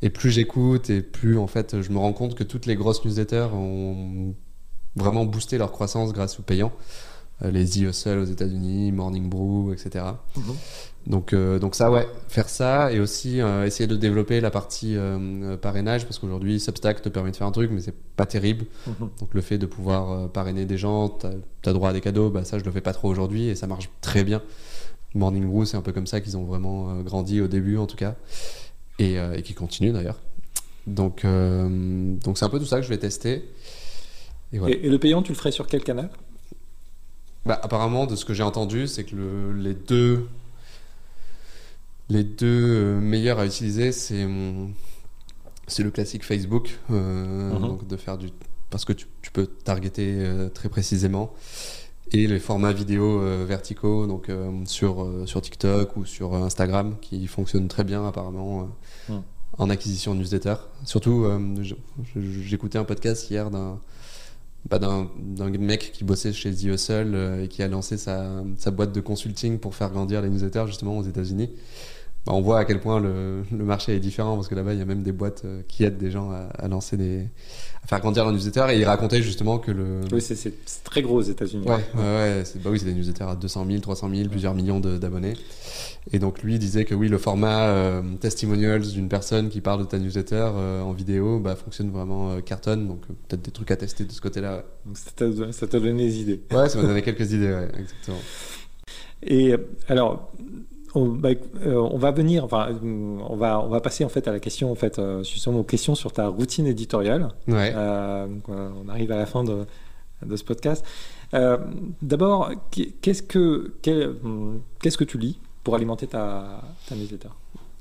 et 0.00 0.08
plus 0.10 0.30
j'écoute 0.30 0.88
et 0.90 1.02
plus 1.02 1.36
en 1.36 1.46
fait 1.48 1.82
je 1.82 1.90
me 1.90 1.98
rends 1.98 2.14
compte 2.14 2.34
que 2.34 2.44
toutes 2.44 2.64
les 2.64 2.76
grosses 2.76 3.04
newsletters 3.04 3.48
ont 3.52 4.34
vraiment 4.96 5.26
boosté 5.26 5.58
leur 5.58 5.70
croissance 5.70 6.12
grâce 6.14 6.38
au 6.38 6.42
payant. 6.42 6.72
Euh, 7.42 7.52
Les 7.52 7.66
The 7.66 7.76
Hustle 7.76 8.18
aux 8.18 8.24
États-Unis, 8.24 8.90
Morning 8.90 9.28
Brew, 9.28 9.72
etc. 9.72 10.04
Mhm. 10.36 10.42
Donc 11.06 11.32
euh, 11.32 11.58
donc 11.58 11.74
ça 11.74 11.90
ouais, 11.90 12.06
faire 12.28 12.48
ça 12.48 12.92
et 12.92 13.00
aussi 13.00 13.40
euh, 13.40 13.64
essayer 13.64 13.86
de 13.86 13.96
développer 13.96 14.40
la 14.40 14.50
partie 14.50 14.94
euh, 14.96 15.56
parrainage 15.56 16.04
parce 16.04 16.18
qu'aujourd'hui 16.18 16.60
Substack 16.60 17.00
te 17.00 17.08
permet 17.08 17.30
de 17.30 17.36
faire 17.36 17.46
un 17.46 17.52
truc 17.52 17.70
mais 17.72 17.80
c'est 17.80 17.94
pas 17.94 18.26
terrible. 18.26 18.66
Mhm. 18.86 19.08
Donc 19.20 19.32
le 19.32 19.40
fait 19.40 19.56
de 19.56 19.66
pouvoir 19.66 20.28
parrainer 20.30 20.66
des 20.66 20.76
gens, 20.76 21.08
t'as 21.08 21.30
as 21.64 21.72
droit 21.72 21.90
à 21.90 21.92
des 21.92 22.00
cadeaux, 22.00 22.28
bah 22.28 22.44
ça 22.44 22.58
je 22.58 22.64
le 22.64 22.72
fais 22.72 22.80
pas 22.80 22.92
trop 22.92 23.08
aujourd'hui 23.08 23.46
et 23.46 23.54
ça 23.54 23.66
marche 23.66 23.88
très 24.00 24.24
bien. 24.24 24.42
Morning 25.14 25.46
Brew 25.46 25.64
c'est 25.64 25.76
un 25.76 25.82
peu 25.82 25.92
comme 25.92 26.08
ça 26.08 26.20
qu'ils 26.20 26.36
ont 26.36 26.44
vraiment 26.44 27.00
grandi 27.02 27.40
au 27.40 27.46
début 27.46 27.78
en 27.78 27.86
tout 27.86 27.96
cas 27.96 28.16
et, 28.98 29.14
et 29.14 29.42
qui 29.42 29.54
continuent 29.54 29.92
d'ailleurs. 29.92 30.18
Donc 30.86 31.24
donc 31.24 32.36
c'est 32.36 32.44
un 32.44 32.50
peu 32.50 32.58
tout 32.58 32.66
ça 32.66 32.78
que 32.78 32.82
je 32.82 32.88
vais 32.88 32.98
tester. 32.98 33.48
Et 34.52 34.58
voilà. 34.58 34.74
et, 34.74 34.86
et 34.86 34.90
le 34.90 34.98
payant, 34.98 35.22
tu 35.22 35.32
le 35.32 35.36
ferais 35.36 35.52
sur 35.52 35.66
quel 35.66 35.84
canal? 35.84 36.10
Bah, 37.48 37.58
apparemment 37.62 38.06
de 38.06 38.14
ce 38.14 38.24
que 38.24 38.34
j'ai 38.34 38.42
entendu 38.44 38.86
c'est 38.86 39.04
que 39.04 39.16
le- 39.16 39.52
les 39.54 39.74
deux 39.74 40.28
les 42.10 42.24
deux 42.24 42.46
euh, 42.46 43.00
meilleurs 43.00 43.38
à 43.38 43.46
utiliser 43.46 43.92
c'est 43.92 44.26
c'est 45.66 45.82
le 45.82 45.90
classique 45.90 46.24
Facebook 46.24 46.78
euh, 46.90 47.52
Mhm. 47.54 47.60
donc 47.60 47.86
de 47.86 47.96
faire 47.96 48.18
du 48.18 48.28
parce 48.70 48.84
que 48.84 48.92
tu, 48.92 49.06
tu 49.22 49.30
peux 49.30 49.46
targeter 49.46 50.06
euh, 50.18 50.48
très 50.50 50.68
précisément 50.68 51.32
et 52.12 52.26
les 52.26 52.38
formats 52.38 52.72
vidéo 52.72 53.20
euh, 53.20 53.44
verticaux 53.46 54.06
donc 54.06 54.30
sur 54.66 55.06
sur 55.26 55.40
TikTok 55.42 55.96
ou 55.96 56.04
sur 56.04 56.34
Instagram 56.34 56.96
qui 57.00 57.26
fonctionnent 57.26 57.68
très 57.68 57.84
bien 57.84 58.06
apparemment 58.06 58.68
Mhm. 59.08 59.22
en 59.58 59.70
acquisition 59.70 60.14
de 60.14 60.20
newsletter 60.20 60.54
surtout 60.84 61.26
j'écoutais 62.42 62.78
un 62.78 62.84
podcast 62.84 63.30
hier 63.30 63.50
d'un 63.50 63.78
bah, 64.68 64.78
d'un 64.78 65.08
mec 65.58 65.92
qui 65.92 66.04
bossait 66.04 66.32
chez 66.32 66.52
The 66.52 66.64
Hustle 66.64 67.14
euh, 67.14 67.44
et 67.44 67.48
qui 67.48 67.62
a 67.62 67.68
lancé 67.68 67.96
sa, 67.96 68.42
sa 68.56 68.70
boîte 68.70 68.92
de 68.92 69.00
consulting 69.00 69.58
pour 69.58 69.74
faire 69.74 69.90
grandir 69.90 70.20
les 70.20 70.28
newsletters 70.28 70.66
justement 70.66 70.98
aux 70.98 71.04
États-Unis. 71.04 71.50
Bah, 72.26 72.32
on 72.34 72.42
voit 72.42 72.58
à 72.58 72.64
quel 72.66 72.80
point 72.80 73.00
le, 73.00 73.42
le 73.50 73.64
marché 73.64 73.94
est 73.96 74.00
différent 74.00 74.34
parce 74.34 74.48
que 74.48 74.54
là-bas 74.54 74.74
il 74.74 74.78
y 74.78 74.82
a 74.82 74.84
même 74.84 75.02
des 75.02 75.12
boîtes 75.12 75.42
euh, 75.46 75.62
qui 75.66 75.84
aident 75.84 75.96
des 75.98 76.10
gens 76.10 76.30
à, 76.30 76.48
à 76.58 76.68
lancer 76.68 76.96
des 76.98 77.26
à 77.82 77.86
faire 77.86 78.00
grandir 78.00 78.24
leur 78.24 78.32
newsletter 78.34 78.66
et 78.70 78.78
il 78.78 78.84
racontait 78.84 79.22
justement 79.22 79.58
que 79.58 79.70
le 79.70 80.00
Oui, 80.12 80.20
c'est- 80.20 80.52
très 80.84 81.00
gros 81.00 81.16
aux 81.18 81.22
États-Unis. 81.22 81.64
Ouais, 81.66 81.76
ouais, 81.96 82.42
c'est 82.44 82.60
bah 82.62 82.70
oui, 82.70 82.78
c'est 82.78 82.84
des 82.86 82.92
newsletters 82.92 83.24
à 83.24 83.34
200 83.36 83.66
000, 83.66 83.80
300 83.80 84.10
000, 84.14 84.28
plusieurs 84.28 84.54
millions 84.54 84.80
d'abonnés. 84.80 85.34
Et 86.12 86.18
donc 86.18 86.42
lui 86.42 86.58
disait 86.58 86.84
que 86.84 86.94
oui, 86.94 87.08
le 87.08 87.18
format 87.18 87.68
euh, 87.68 88.02
testimonials 88.20 88.82
d'une 88.82 89.08
personne 89.08 89.48
qui 89.48 89.60
parle 89.60 89.80
de 89.80 89.84
ta 89.86 89.98
newsletter 89.98 90.50
euh, 90.54 90.82
en 90.82 90.92
vidéo, 90.92 91.38
bah 91.38 91.56
fonctionne 91.56 91.90
vraiment 91.90 92.32
euh, 92.32 92.40
cartonne. 92.40 92.88
Donc 92.88 93.02
peut-être 93.28 93.42
des 93.42 93.50
trucs 93.52 93.70
à 93.70 93.76
tester 93.76 94.04
de 94.04 94.12
ce 94.12 94.20
côté-là. 94.20 94.56
ouais. 94.56 94.64
Donc 94.86 94.96
ça 95.54 95.66
t'a 95.66 95.78
donné 95.80 96.04
des 96.04 96.20
idées. 96.20 96.42
Ouais, 96.52 96.68
ça 96.68 96.78
m'a 96.80 96.88
donné 96.88 97.00
quelques 97.02 97.32
idées, 97.32 97.52
ouais, 97.52 97.68
exactement. 97.78 98.18
Et 99.22 99.54
alors, 99.88 100.32
on, 100.98 101.08
bah, 101.08 101.30
euh, 101.66 101.74
on 101.74 101.98
va 101.98 102.10
venir, 102.10 102.44
enfin, 102.44 102.68
euh, 102.70 103.18
on 103.28 103.36
va, 103.36 103.60
on 103.60 103.68
va 103.68 103.80
passer 103.80 104.04
en 104.04 104.08
fait 104.08 104.26
à 104.28 104.32
la 104.32 104.40
question, 104.40 104.70
en 104.70 104.74
fait, 104.74 104.98
euh, 104.98 105.22
aux 105.46 105.62
questions 105.64 105.94
sur 105.94 106.12
ta 106.12 106.28
routine 106.28 106.66
éditoriale. 106.66 107.28
Ouais. 107.46 107.72
Euh, 107.74 108.26
on 108.48 108.88
arrive 108.88 109.12
à 109.12 109.16
la 109.16 109.26
fin 109.26 109.44
de, 109.44 109.64
de 110.24 110.36
ce 110.36 110.44
podcast. 110.44 110.84
D'abord, 112.02 112.50
qu'est-ce 113.02 113.22
que, 113.22 113.72
hum, 114.24 114.60
qu'est-ce 114.82 114.98
que 114.98 115.04
tu 115.04 115.18
lis 115.18 115.38
pour 115.64 115.74
alimenter 115.74 116.06
ta, 116.06 116.62
ta 116.88 116.94
newsletter? 116.94 117.28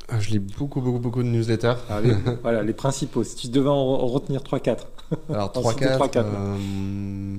Ah, 0.09 0.19
Je 0.19 0.29
lis 0.31 0.39
beaucoup, 0.39 0.79
beaucoup, 0.81 0.99
beaucoup 0.99 1.23
de 1.23 1.27
newsletters. 1.27 1.75
Ah, 1.89 1.99
les- 2.01 2.13
Voilà, 2.41 2.63
les 2.63 2.73
principaux. 2.73 3.23
Si 3.23 3.35
tu 3.35 3.47
devais 3.49 3.69
en, 3.69 3.73
en 3.75 4.07
retenir 4.07 4.41
3-4. 4.41 4.77
Alors 5.29 5.51
En 5.55 5.69
citer 5.71 5.85
3-4. 5.85 5.95
trois, 5.95 6.09
quatre, 6.09 6.27
euh, 6.33 7.35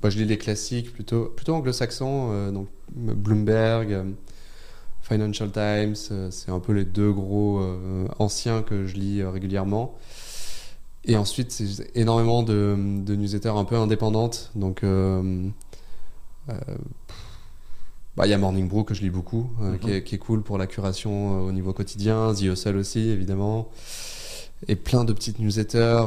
bah, 0.00 0.10
je 0.10 0.18
lis 0.18 0.24
les 0.26 0.38
classiques 0.38 0.92
plutôt, 0.92 1.26
plutôt 1.26 1.54
anglo-saxons, 1.54 2.28
euh, 2.32 2.50
donc 2.50 2.68
Bloomberg, 2.94 4.04
Financial 5.08 5.50
Times, 5.52 5.94
euh, 6.12 6.30
c'est 6.30 6.50
un 6.50 6.60
peu 6.60 6.72
les 6.72 6.86
deux 6.86 7.12
gros 7.12 7.58
euh, 7.60 8.06
anciens 8.18 8.62
que 8.62 8.86
je 8.86 8.94
lis 8.94 9.20
euh, 9.20 9.28
régulièrement. 9.30 9.94
Et 11.04 11.16
ensuite, 11.16 11.52
c'est 11.52 11.90
énormément 11.94 12.42
de, 12.42 12.74
de 13.04 13.14
newsletters 13.14 13.50
un 13.54 13.64
peu 13.66 13.76
indépendantes. 13.76 14.50
Donc, 14.54 14.82
bah, 18.16 18.26
il 18.26 18.30
y 18.30 18.32
a 18.32 18.38
Morning 18.38 18.68
Brew 18.68 18.84
que 18.84 18.94
je 18.94 19.02
lis 19.02 19.10
beaucoup, 19.10 19.50
Mhm. 19.60 19.78
qui, 19.80 19.90
est, 19.92 20.02
qui 20.04 20.14
est 20.14 20.18
cool 20.18 20.42
pour 20.42 20.56
la 20.56 20.66
curation 20.66 21.42
au 21.42 21.52
niveau 21.52 21.74
quotidien. 21.74 22.32
The 22.32 22.42
Hustle 22.42 22.76
aussi, 22.78 23.08
évidemment. 23.10 23.68
Et 24.68 24.76
plein 24.76 25.04
de 25.04 25.12
petites 25.12 25.40
newsletters. 25.40 26.04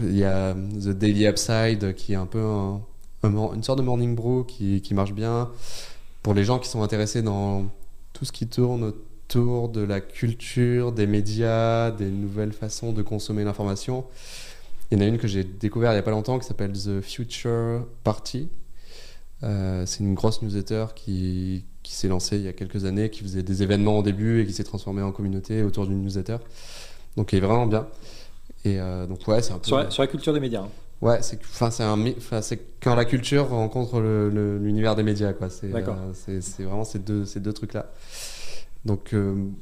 Il 0.00 0.14
y 0.16 0.24
a 0.24 0.52
The 0.52 0.88
Daily 0.90 1.26
Upside 1.26 1.94
qui 1.94 2.12
est 2.12 2.16
un 2.16 2.26
peu 2.26 2.42
un- 2.42 2.80
une 3.22 3.62
sorte 3.62 3.78
de 3.78 3.84
Morning 3.84 4.14
Brew 4.14 4.44
qui, 4.46 4.82
qui 4.82 4.92
marche 4.92 5.14
bien. 5.14 5.48
Pour 6.22 6.34
les 6.34 6.44
gens 6.44 6.58
qui 6.58 6.68
sont 6.68 6.82
intéressés 6.82 7.22
dans 7.22 7.64
tout 8.14 8.24
ce 8.24 8.32
qui 8.32 8.46
tourne 8.46 8.84
autour 8.84 9.68
de 9.68 9.82
la 9.82 10.00
culture, 10.00 10.92
des 10.92 11.06
médias, 11.06 11.90
des 11.90 12.08
nouvelles 12.08 12.52
façons 12.52 12.92
de 12.92 13.02
consommer 13.02 13.44
l'information. 13.44 14.06
Il 14.90 14.98
y 14.98 15.02
en 15.02 15.04
a 15.04 15.08
une 15.08 15.18
que 15.18 15.26
j'ai 15.26 15.44
découvert 15.44 15.90
il 15.92 15.96
n'y 15.96 15.98
a 15.98 16.02
pas 16.02 16.10
longtemps 16.12 16.38
qui 16.38 16.46
s'appelle 16.46 16.72
The 16.72 17.00
Future 17.02 17.84
Party. 18.04 18.48
Euh, 19.42 19.84
c'est 19.84 20.00
une 20.00 20.14
grosse 20.14 20.40
newsletter 20.40 20.86
qui, 20.94 21.64
qui 21.82 21.92
s'est 21.92 22.08
lancée 22.08 22.36
il 22.36 22.42
y 22.44 22.48
a 22.48 22.52
quelques 22.52 22.84
années, 22.84 23.10
qui 23.10 23.22
faisait 23.22 23.42
des 23.42 23.62
événements 23.62 23.98
au 23.98 24.02
début 24.02 24.40
et 24.40 24.46
qui 24.46 24.52
s'est 24.52 24.64
transformée 24.64 25.02
en 25.02 25.12
communauté 25.12 25.62
autour 25.62 25.86
d'une 25.86 26.02
newsletter. 26.02 26.36
Donc 27.16 27.34
elle 27.34 27.42
est 27.42 27.46
vraiment 27.46 27.66
bien. 27.66 27.86
Et 28.64 28.80
euh, 28.80 29.06
donc 29.06 29.26
ouais, 29.26 29.42
c'est 29.42 29.52
un 29.52 29.58
peu... 29.58 29.66
Sur 29.66 29.78
la, 29.78 29.90
sur 29.90 30.02
la 30.02 30.06
culture 30.06 30.32
des 30.32 30.40
médias. 30.40 30.62
hein. 30.62 30.68
Ouais, 31.02 31.18
c'est 31.22 31.38
enfin 31.42 31.70
c'est 31.70 31.82
un 31.82 32.00
enfin 32.16 32.40
c'est 32.40 32.60
quand 32.80 32.94
la 32.94 33.04
culture 33.04 33.48
rencontre 33.48 34.00
l'univers 34.00 34.96
des 34.96 35.02
médias 35.02 35.32
quoi. 35.32 35.48
C'est 35.50 35.70
c'est 36.40 36.62
vraiment 36.62 36.84
ces 36.84 36.98
deux 36.98 37.24
ces 37.24 37.40
deux 37.40 37.52
trucs 37.52 37.74
là. 37.74 37.90
Donc 38.84 39.14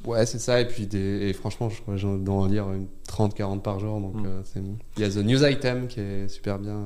ouais 0.04 0.26
c'est 0.26 0.38
ça 0.38 0.60
et 0.60 0.66
puis 0.66 0.86
des 0.86 1.28
et 1.28 1.32
franchement 1.32 1.68
je 1.68 1.80
crois 1.80 1.96
j'en 1.96 2.16
dois 2.16 2.34
en 2.34 2.46
lire 2.46 2.70
une 2.72 2.86
30 3.06 3.34
40 3.34 3.62
par 3.62 3.78
jour 3.78 4.00
donc 4.00 4.16
mm. 4.16 4.42
c'est 4.44 4.60
il 4.96 5.02
y 5.02 5.04
a 5.04 5.10
The 5.10 5.24
News 5.24 5.44
Item 5.44 5.86
qui 5.86 6.00
est 6.00 6.28
super 6.28 6.58
bien. 6.58 6.80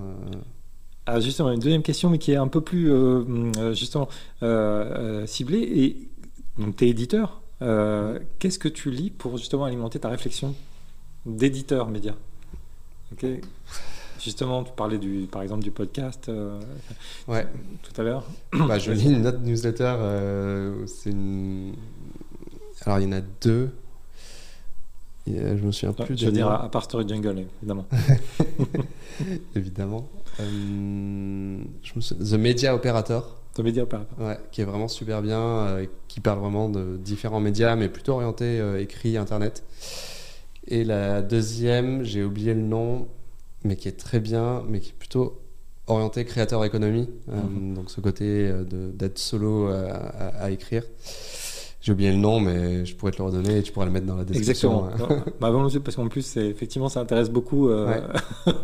Ah, 1.09 1.21
justement, 1.21 1.53
une 1.53 1.61
deuxième 1.61 1.85
question, 1.85 2.11
mais 2.11 2.19
qui 2.19 2.33
est 2.33 2.37
un 2.37 2.49
peu 2.49 2.61
plus 2.61 2.91
justement 3.75 4.09
ciblée. 5.27 5.61
Et 5.61 6.09
donc, 6.59 6.77
tu 6.77 6.85
es 6.85 6.89
éditeur. 6.89 7.43
Euh, 7.63 8.19
qu'est-ce 8.39 8.59
que 8.59 8.69
tu 8.69 8.91
lis 8.91 9.11
pour 9.11 9.39
justement 9.39 9.65
alimenter 9.65 9.99
ta 9.99 10.09
réflexion 10.09 10.55
d'éditeur 11.25 11.89
média? 11.89 12.15
Justement, 14.27 14.65
tu 14.65 14.73
parlais 14.75 14.99
du, 14.99 15.29
par 15.31 15.43
exemple 15.43 15.63
du 15.63 15.71
podcast 15.71 16.29
euh, 16.29 16.59
ouais. 17.29 17.47
tout 17.85 18.01
à 18.01 18.03
l'heure. 18.03 18.25
Bah, 18.53 18.77
je 18.77 18.91
lis 18.91 19.13
une 19.13 19.25
autre 19.25 19.39
newsletter. 19.39 19.95
Euh, 20.01 20.85
c'est 20.89 21.11
une... 21.11 21.75
Alors, 22.85 22.99
il 22.99 23.05
y 23.05 23.07
en 23.07 23.13
a 23.13 23.21
deux. 23.21 23.71
je 25.29 25.33
me 25.33 25.71
souviens 25.71 25.93
plus. 25.93 26.19
Je 26.19 26.27
veux 26.27 26.33
dire, 26.33 26.51
à, 26.51 26.69
part 26.69 26.83
Story 26.83 27.09
Jungle, 27.09 27.47
évidemment. 27.61 27.87
évidemment. 29.55 30.09
je 30.41 30.43
me 30.43 32.25
The 32.25 32.37
Media 32.37 32.75
Operator. 32.75 33.41
The 33.55 33.61
Media 33.61 33.85
Operator. 33.85 34.19
Ouais, 34.19 34.41
qui 34.51 34.61
est 34.61 34.65
vraiment 34.65 34.89
super 34.89 35.23
bien, 35.23 35.87
qui 36.09 36.19
parle 36.19 36.41
vraiment 36.41 36.69
de 36.69 36.97
différents 36.97 37.39
médias, 37.39 37.77
mais 37.77 37.89
plutôt 37.89 38.15
orienté 38.15 38.61
écrit, 38.81 39.17
internet. 39.17 39.63
Et 40.67 40.83
la 40.83 41.23
deuxième, 41.23 42.03
j'ai 42.03 42.25
oublié 42.25 42.55
le 42.55 42.63
nom, 42.63 43.07
mais 43.67 43.77
qui 43.77 43.89
est 43.89 43.99
très 43.99 44.21
bien, 44.21 44.63
mais 44.69 44.81
qui 44.81 44.91
est 44.91 44.99
plutôt 44.99 45.41
orienté 45.87 46.25
créateur 46.25 46.65
économie. 46.65 47.09
Euh, 47.29 47.37
mhm. 47.37 47.75
donc 47.75 47.91
ce 47.91 48.01
côté 48.01 48.25
euh, 48.25 48.65
d'être 48.65 49.19
solo 49.19 49.69
à, 49.69 50.51
écrire. 50.51 50.83
J'ai 51.81 51.93
oublié 51.93 52.11
le 52.11 52.17
nom, 52.17 52.41
mais 52.41 52.85
je 52.85 52.97
pourrais 52.97 53.13
te 53.13 53.19
le 53.19 53.25
redonner 53.25 53.59
et 53.59 53.63
tu 53.63 53.71
pourrais 53.71 53.87
le 53.87 53.93
mettre 53.93 54.07
dans 54.07 54.17
la 54.17 54.25
description. 54.25 54.89
Exactement. 54.91 55.23
bah, 55.41 55.53
parce 55.85 55.95
qu'en 55.95 56.09
plus, 56.09 56.37
effectivement, 56.37 56.89
ça 56.89 56.99
intéresse 56.99 57.31
beaucoup. 57.31 57.69
Euh, 57.69 58.01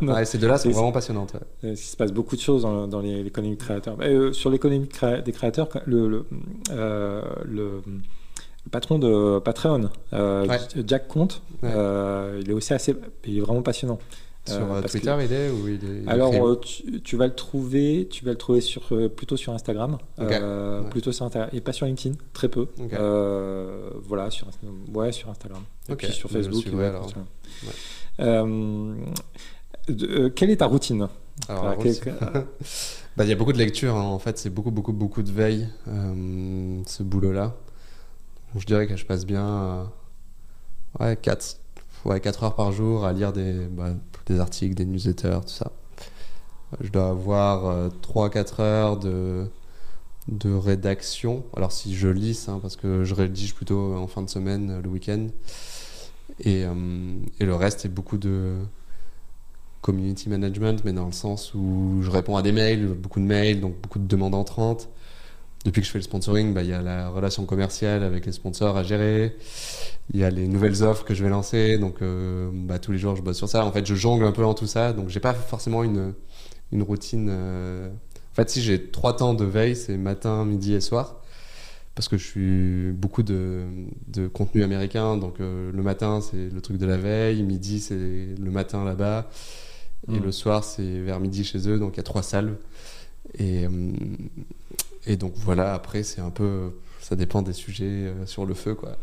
ouais. 0.03 0.25
ces 0.25 0.39
deux-là 0.39 0.59
sont 0.59 0.71
vraiment 0.71 0.91
passionnantes. 0.91 1.37
Il 1.63 1.77
se 1.77 1.97
passe 1.97 2.11
beaucoup 2.11 2.35
de 2.35 2.41
choses 2.41 2.63
dans, 2.63 3.01
l'économie 3.01 3.57
de 3.57 3.63
créateurs. 3.63 3.97
sur 4.33 4.51
l'économie 4.51 4.89
des 5.25 5.33
créateurs, 5.33 5.69
le, 5.87 6.09
le, 6.09 6.27
le 7.45 7.83
le 8.65 8.71
patron 8.71 8.99
de 8.99 9.39
Patreon, 9.41 9.91
euh, 10.13 10.47
Jack 10.87 11.09
Comte, 11.09 11.43
euh, 11.65 12.41
il 12.43 12.51
est 12.51 12.55
aussi 12.55 12.73
assez, 12.73 12.95
il 13.27 13.39
est 13.39 13.41
vraiment 13.41 13.63
passionnant. 13.63 13.99
Sur 14.45 14.73
euh, 14.73 14.83
Twitter, 14.83 15.17
il 15.23 15.33
est 15.33 15.51
ou 15.51 15.69
il 15.69 16.05
est 16.05 16.09
Alors, 16.09 16.61
tu, 17.05 17.17
vas 17.17 17.27
le 17.27 17.35
trouver, 17.35 18.09
tu 18.11 18.25
vas 18.25 18.33
le 18.33 18.39
trouver 18.39 18.61
sur 18.61 18.93
plutôt 19.15 19.37
sur 19.37 19.53
Instagram, 19.53 19.99
plutôt 20.91 21.13
sur 21.13 21.31
et 21.53 21.61
pas 21.61 21.73
sur 21.73 21.87
LinkedIn, 21.87 22.17
très 22.33 22.49
peu. 22.49 22.67
voilà, 24.05 24.31
sur 24.31 24.49
ouais, 24.95 25.13
sur 25.13 25.31
Instagram. 25.31 25.63
Et 25.89 25.95
puis 25.95 26.13
sur 26.13 26.31
Facebook. 26.31 26.65
quelle 30.35 30.51
est 30.51 30.57
ta 30.57 30.67
routine? 30.67 31.09
Alors, 31.49 31.65
bah, 33.17 33.25
il 33.25 33.29
y 33.29 33.33
a 33.33 33.37
beaucoup 33.37 33.55
de 33.55 33.59
lectures. 33.59 33.97
Hein. 33.97 34.03
En 34.03 34.19
fait, 34.19 34.39
c'est 34.39 34.51
beaucoup, 34.51 34.71
beaucoup, 34.71 34.93
beaucoup 34.93 35.23
de 35.23 35.31
veille, 35.31 35.67
ce 35.87 37.03
boulot-là 37.03 37.55
je 38.57 38.67
dirais 38.67 38.87
que 38.87 38.97
je 38.97 39.07
passe 39.07 39.25
bien 39.25 39.91
ouais, 41.01 41.17
4, 41.17 41.57
ouais, 42.05 42.21
4 42.21 42.45
heures 42.45 42.55
par 42.55 42.73
jour 42.73 43.05
à 43.05 43.13
lire 43.13 43.33
des, 43.33 43.67
bah, 43.71 43.95
des 44.27 44.41
articles, 44.41 44.75
des 44.75 44.85
newsletters, 44.85 45.41
tout 45.43 45.53
ça. 45.53 45.73
Je 46.81 46.91
dois 46.91 47.11
avoir 47.11 47.91
3-4 48.03 48.61
euh, 48.61 48.63
heures 48.63 48.97
de, 48.99 49.47
de 50.29 50.55
rédaction. 50.55 51.45
Alors 51.57 51.73
si 51.73 51.95
je 51.95 52.09
lis, 52.09 52.47
hein, 52.49 52.59
parce 52.63 52.77
que 52.77 53.05
je 53.05 53.15
rédige 53.15 53.55
plutôt 53.55 53.95
en 53.95 54.07
fin 54.07 54.23
de 54.23 54.31
semaine, 54.31 54.81
le 54.81 54.89
week-end. 54.89 55.29
Et, 56.41 56.65
euh, 56.65 57.15
et, 57.41 57.45
le 57.45 57.55
reste 57.55 57.85
est 57.85 57.91
beaucoup 57.91 58.17
de 58.17 58.57
community 59.83 60.29
management, 60.29 60.83
mais 60.85 60.93
dans 60.93 61.07
le 61.07 61.13
sens 61.13 61.53
où 61.55 62.01
je 62.03 62.11
réponds 62.11 62.37
à 62.37 62.43
des 62.43 62.53
mails, 62.53 62.87
beaucoup 62.87 63.21
de 63.21 63.27
mails, 63.27 63.61
donc 63.61 63.75
beaucoup 63.83 63.99
de 63.99 64.07
demandes 64.07 64.35
entrantes 64.35 64.89
depuis 65.65 65.81
que 65.81 65.87
je 65.87 65.93
fais 65.93 65.99
le 65.99 66.03
sponsoring, 66.05 66.53
bah, 66.53 66.63
il 66.63 66.71
y 66.71 66.73
a 66.73 66.83
la 66.83 67.09
relation 67.09 67.47
commerciale 67.47 68.03
avec 68.03 68.27
les 68.27 68.33
sponsors 68.33 68.77
à 68.77 68.83
gérer. 68.83 69.37
Il 70.13 70.19
y 70.19 70.25
a 70.25 70.31
les 70.31 70.49
nouvelles 70.49 70.83
offres 70.83 71.05
que 71.05 71.15
je 71.15 71.23
vais 71.23 71.31
lancer. 71.31 71.79
Donc, 71.79 72.03
euh, 72.03 72.51
bah, 72.53 72.79
tous 72.79 72.91
les 72.91 72.99
jours, 72.99 73.15
je 73.15 73.23
bosse 73.23 73.37
sur 73.37 73.49
ça. 73.49 73.65
En 73.65 73.71
fait, 73.71 73.87
je 73.87 73.95
jongle 73.95 74.25
un 74.25 74.33
peu 74.33 74.45
en 74.45 74.55
tout 74.55 74.67
ça. 74.67 74.93
Donc, 74.93 75.09
j'ai 75.09 75.21
pas 75.21 75.35
forcément 75.35 75.85
une, 75.85 76.15
une 76.73 76.83
routine. 76.83 77.29
Euh, 77.31 77.89
en 77.89 78.35
fait, 78.35 78.51
si 78.51 78.61
j'ai 78.61 78.91
trois 78.91 79.17
temps 79.17 79.35
de 79.35 79.45
veille, 79.45 79.77
c'est 79.77 79.97
matin, 79.97 80.45
midi 80.45 80.75
et 80.75 80.81
soir. 80.81 81.21
Parce 81.95 82.09
que 82.09 82.17
je 82.17 82.27
suis 82.27 82.91
beaucoup 82.93 83.23
de, 83.23 83.65
de 84.09 84.27
contenu 84.27 84.65
américain. 84.65 85.17
Donc, 85.17 85.41
euh, 85.41 85.71
le 85.73 85.83
matin, 85.83 86.21
c'est 86.21 86.49
le 86.53 86.61
truc 86.61 86.79
de 86.79 86.87
la 86.87 86.97
veille. 86.97 87.43
Midi, 87.45 87.79
c'est 87.79 87.95
le 87.95 88.51
matin 88.51 88.85
là-bas. 88.85 89.31
Et 90.09 90.19
mmh. 90.19 90.25
le 90.25 90.33
soir, 90.33 90.65
c'est 90.65 90.99
vers 91.01 91.21
midi 91.21 91.45
chez 91.45 91.69
eux. 91.69 91.79
Donc, 91.79 91.95
il 91.95 91.97
y 91.99 92.01
a 92.01 92.05
trois 92.05 92.25
salves. 92.25 92.57
Et, 93.39 93.69
et 95.07 95.17
donc 95.17 95.33
voilà, 95.37 95.75
après, 95.75 96.03
c'est 96.03 96.21
un 96.21 96.31
peu. 96.31 96.73
Ça 97.01 97.17
dépend 97.17 97.43
des 97.43 97.53
sujets 97.53 97.85
euh, 97.85 98.27
sur 98.27 98.47
le 98.47 98.55
feu, 98.55 98.75
quoi. 98.75 98.97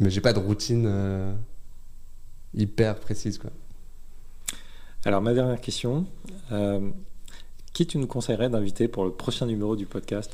Mais 0.00 0.10
j'ai 0.10 0.20
pas 0.20 0.32
de 0.32 0.40
routine 0.40 0.86
euh, 0.86 1.32
hyper 2.52 2.98
précise, 2.98 3.38
quoi. 3.38 3.50
Alors, 5.04 5.22
ma 5.22 5.34
dernière 5.34 5.60
question. 5.60 6.06
Euh, 6.50 6.90
qui 7.72 7.86
tu 7.86 7.98
nous 7.98 8.06
conseillerais 8.06 8.48
d'inviter 8.48 8.88
pour 8.88 9.04
le 9.04 9.12
prochain 9.12 9.46
numéro 9.46 9.76
du 9.76 9.86
podcast? 9.86 10.32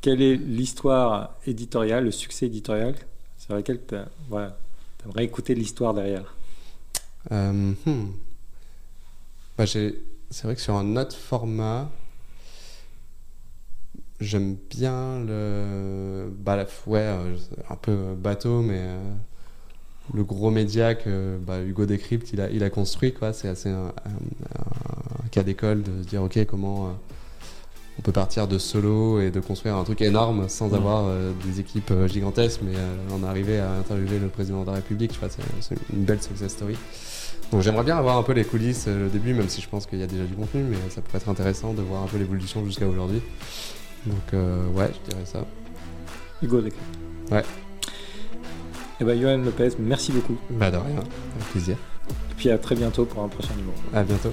Quelle 0.00 0.22
est 0.22 0.36
l'histoire 0.36 1.36
éditoriale, 1.46 2.04
le 2.04 2.10
succès 2.10 2.46
éditorial 2.46 2.94
sur 3.38 3.54
lequel 3.54 3.80
tu 3.86 3.94
voilà, 4.28 4.56
aimerais 5.04 5.24
écouter 5.24 5.54
l'histoire 5.54 5.94
derrière? 5.94 6.34
Hmm. 7.30 7.72
bah, 9.56 9.66
C'est 9.66 9.94
vrai 10.42 10.54
que 10.54 10.60
sur 10.60 10.74
un 10.76 10.96
autre 10.96 11.16
format, 11.16 11.90
J'aime 14.24 14.56
bien 14.70 15.20
le. 15.20 16.30
Bah, 16.30 16.64
ouais, 16.86 17.00
euh, 17.00 17.36
un 17.68 17.76
peu 17.76 18.14
bateau, 18.16 18.62
mais 18.62 18.78
euh, 18.78 18.98
le 20.14 20.24
gros 20.24 20.50
média 20.50 20.94
que 20.94 21.36
bah, 21.46 21.60
Hugo 21.60 21.84
Décrypte 21.84 22.32
il 22.32 22.40
a, 22.40 22.50
il 22.50 22.64
a 22.64 22.70
construit. 22.70 23.12
quoi. 23.12 23.32
C'est 23.32 23.48
assez 23.48 23.68
un, 23.68 23.92
cas 25.30 25.42
d'école 25.42 25.82
de 25.82 26.02
se 26.02 26.08
dire 26.08 26.22
ok, 26.22 26.46
comment 26.46 26.86
euh, 26.86 26.90
on 27.98 28.02
peut 28.02 28.12
partir 28.12 28.48
de 28.48 28.56
solo 28.56 29.20
et 29.20 29.30
de 29.30 29.40
construire 29.40 29.76
un 29.76 29.84
truc 29.84 30.00
énorme 30.00 30.48
sans 30.48 30.74
avoir 30.74 31.04
des 31.44 31.60
équipes 31.60 31.92
gigantesques, 32.06 32.60
mais 32.64 32.74
en 33.12 33.22
arriver 33.22 33.60
à 33.60 33.70
interviewer 33.70 34.18
le 34.18 34.26
président 34.26 34.62
de 34.62 34.66
la 34.66 34.72
République. 34.74 35.12
C'est 35.60 35.76
une 35.92 36.04
belle 36.04 36.20
success 36.20 36.50
story. 36.50 36.76
Donc 37.52 37.62
j'aimerais 37.62 37.84
bien 37.84 37.96
avoir 37.96 38.16
un 38.16 38.24
peu 38.24 38.32
les 38.32 38.44
coulisses 38.44 38.88
au 38.88 39.08
début, 39.08 39.32
même 39.32 39.48
si 39.48 39.60
je 39.60 39.68
pense 39.68 39.86
qu'il 39.86 40.00
y 40.00 40.02
a 40.02 40.08
déjà 40.08 40.24
du 40.24 40.34
contenu, 40.34 40.64
mais 40.64 40.76
ça 40.90 41.02
pourrait 41.02 41.18
être 41.18 41.28
intéressant 41.28 41.72
de 41.72 41.82
voir 41.82 42.02
un 42.02 42.06
peu 42.06 42.18
l'évolution 42.18 42.64
jusqu'à 42.64 42.88
aujourd'hui. 42.88 43.20
Donc, 44.06 44.34
euh, 44.34 44.66
ouais, 44.68 44.90
je 44.92 45.10
dirais 45.10 45.24
ça. 45.24 45.44
Hugo 46.42 46.60
Ouais. 47.30 47.40
Et 47.40 47.42
eh 49.00 49.04
ben, 49.04 49.20
Johan 49.20 49.38
Lopez, 49.38 49.70
merci 49.78 50.12
beaucoup. 50.12 50.36
Bah, 50.50 50.70
de 50.70 50.76
rien, 50.76 50.96
avec 50.96 51.48
plaisir. 51.50 51.76
Et 52.30 52.34
puis 52.36 52.50
à 52.50 52.58
très 52.58 52.76
bientôt 52.76 53.04
pour 53.04 53.22
un 53.24 53.28
prochain 53.28 53.54
numéro. 53.56 53.74
À 53.92 54.02
bientôt. 54.04 54.32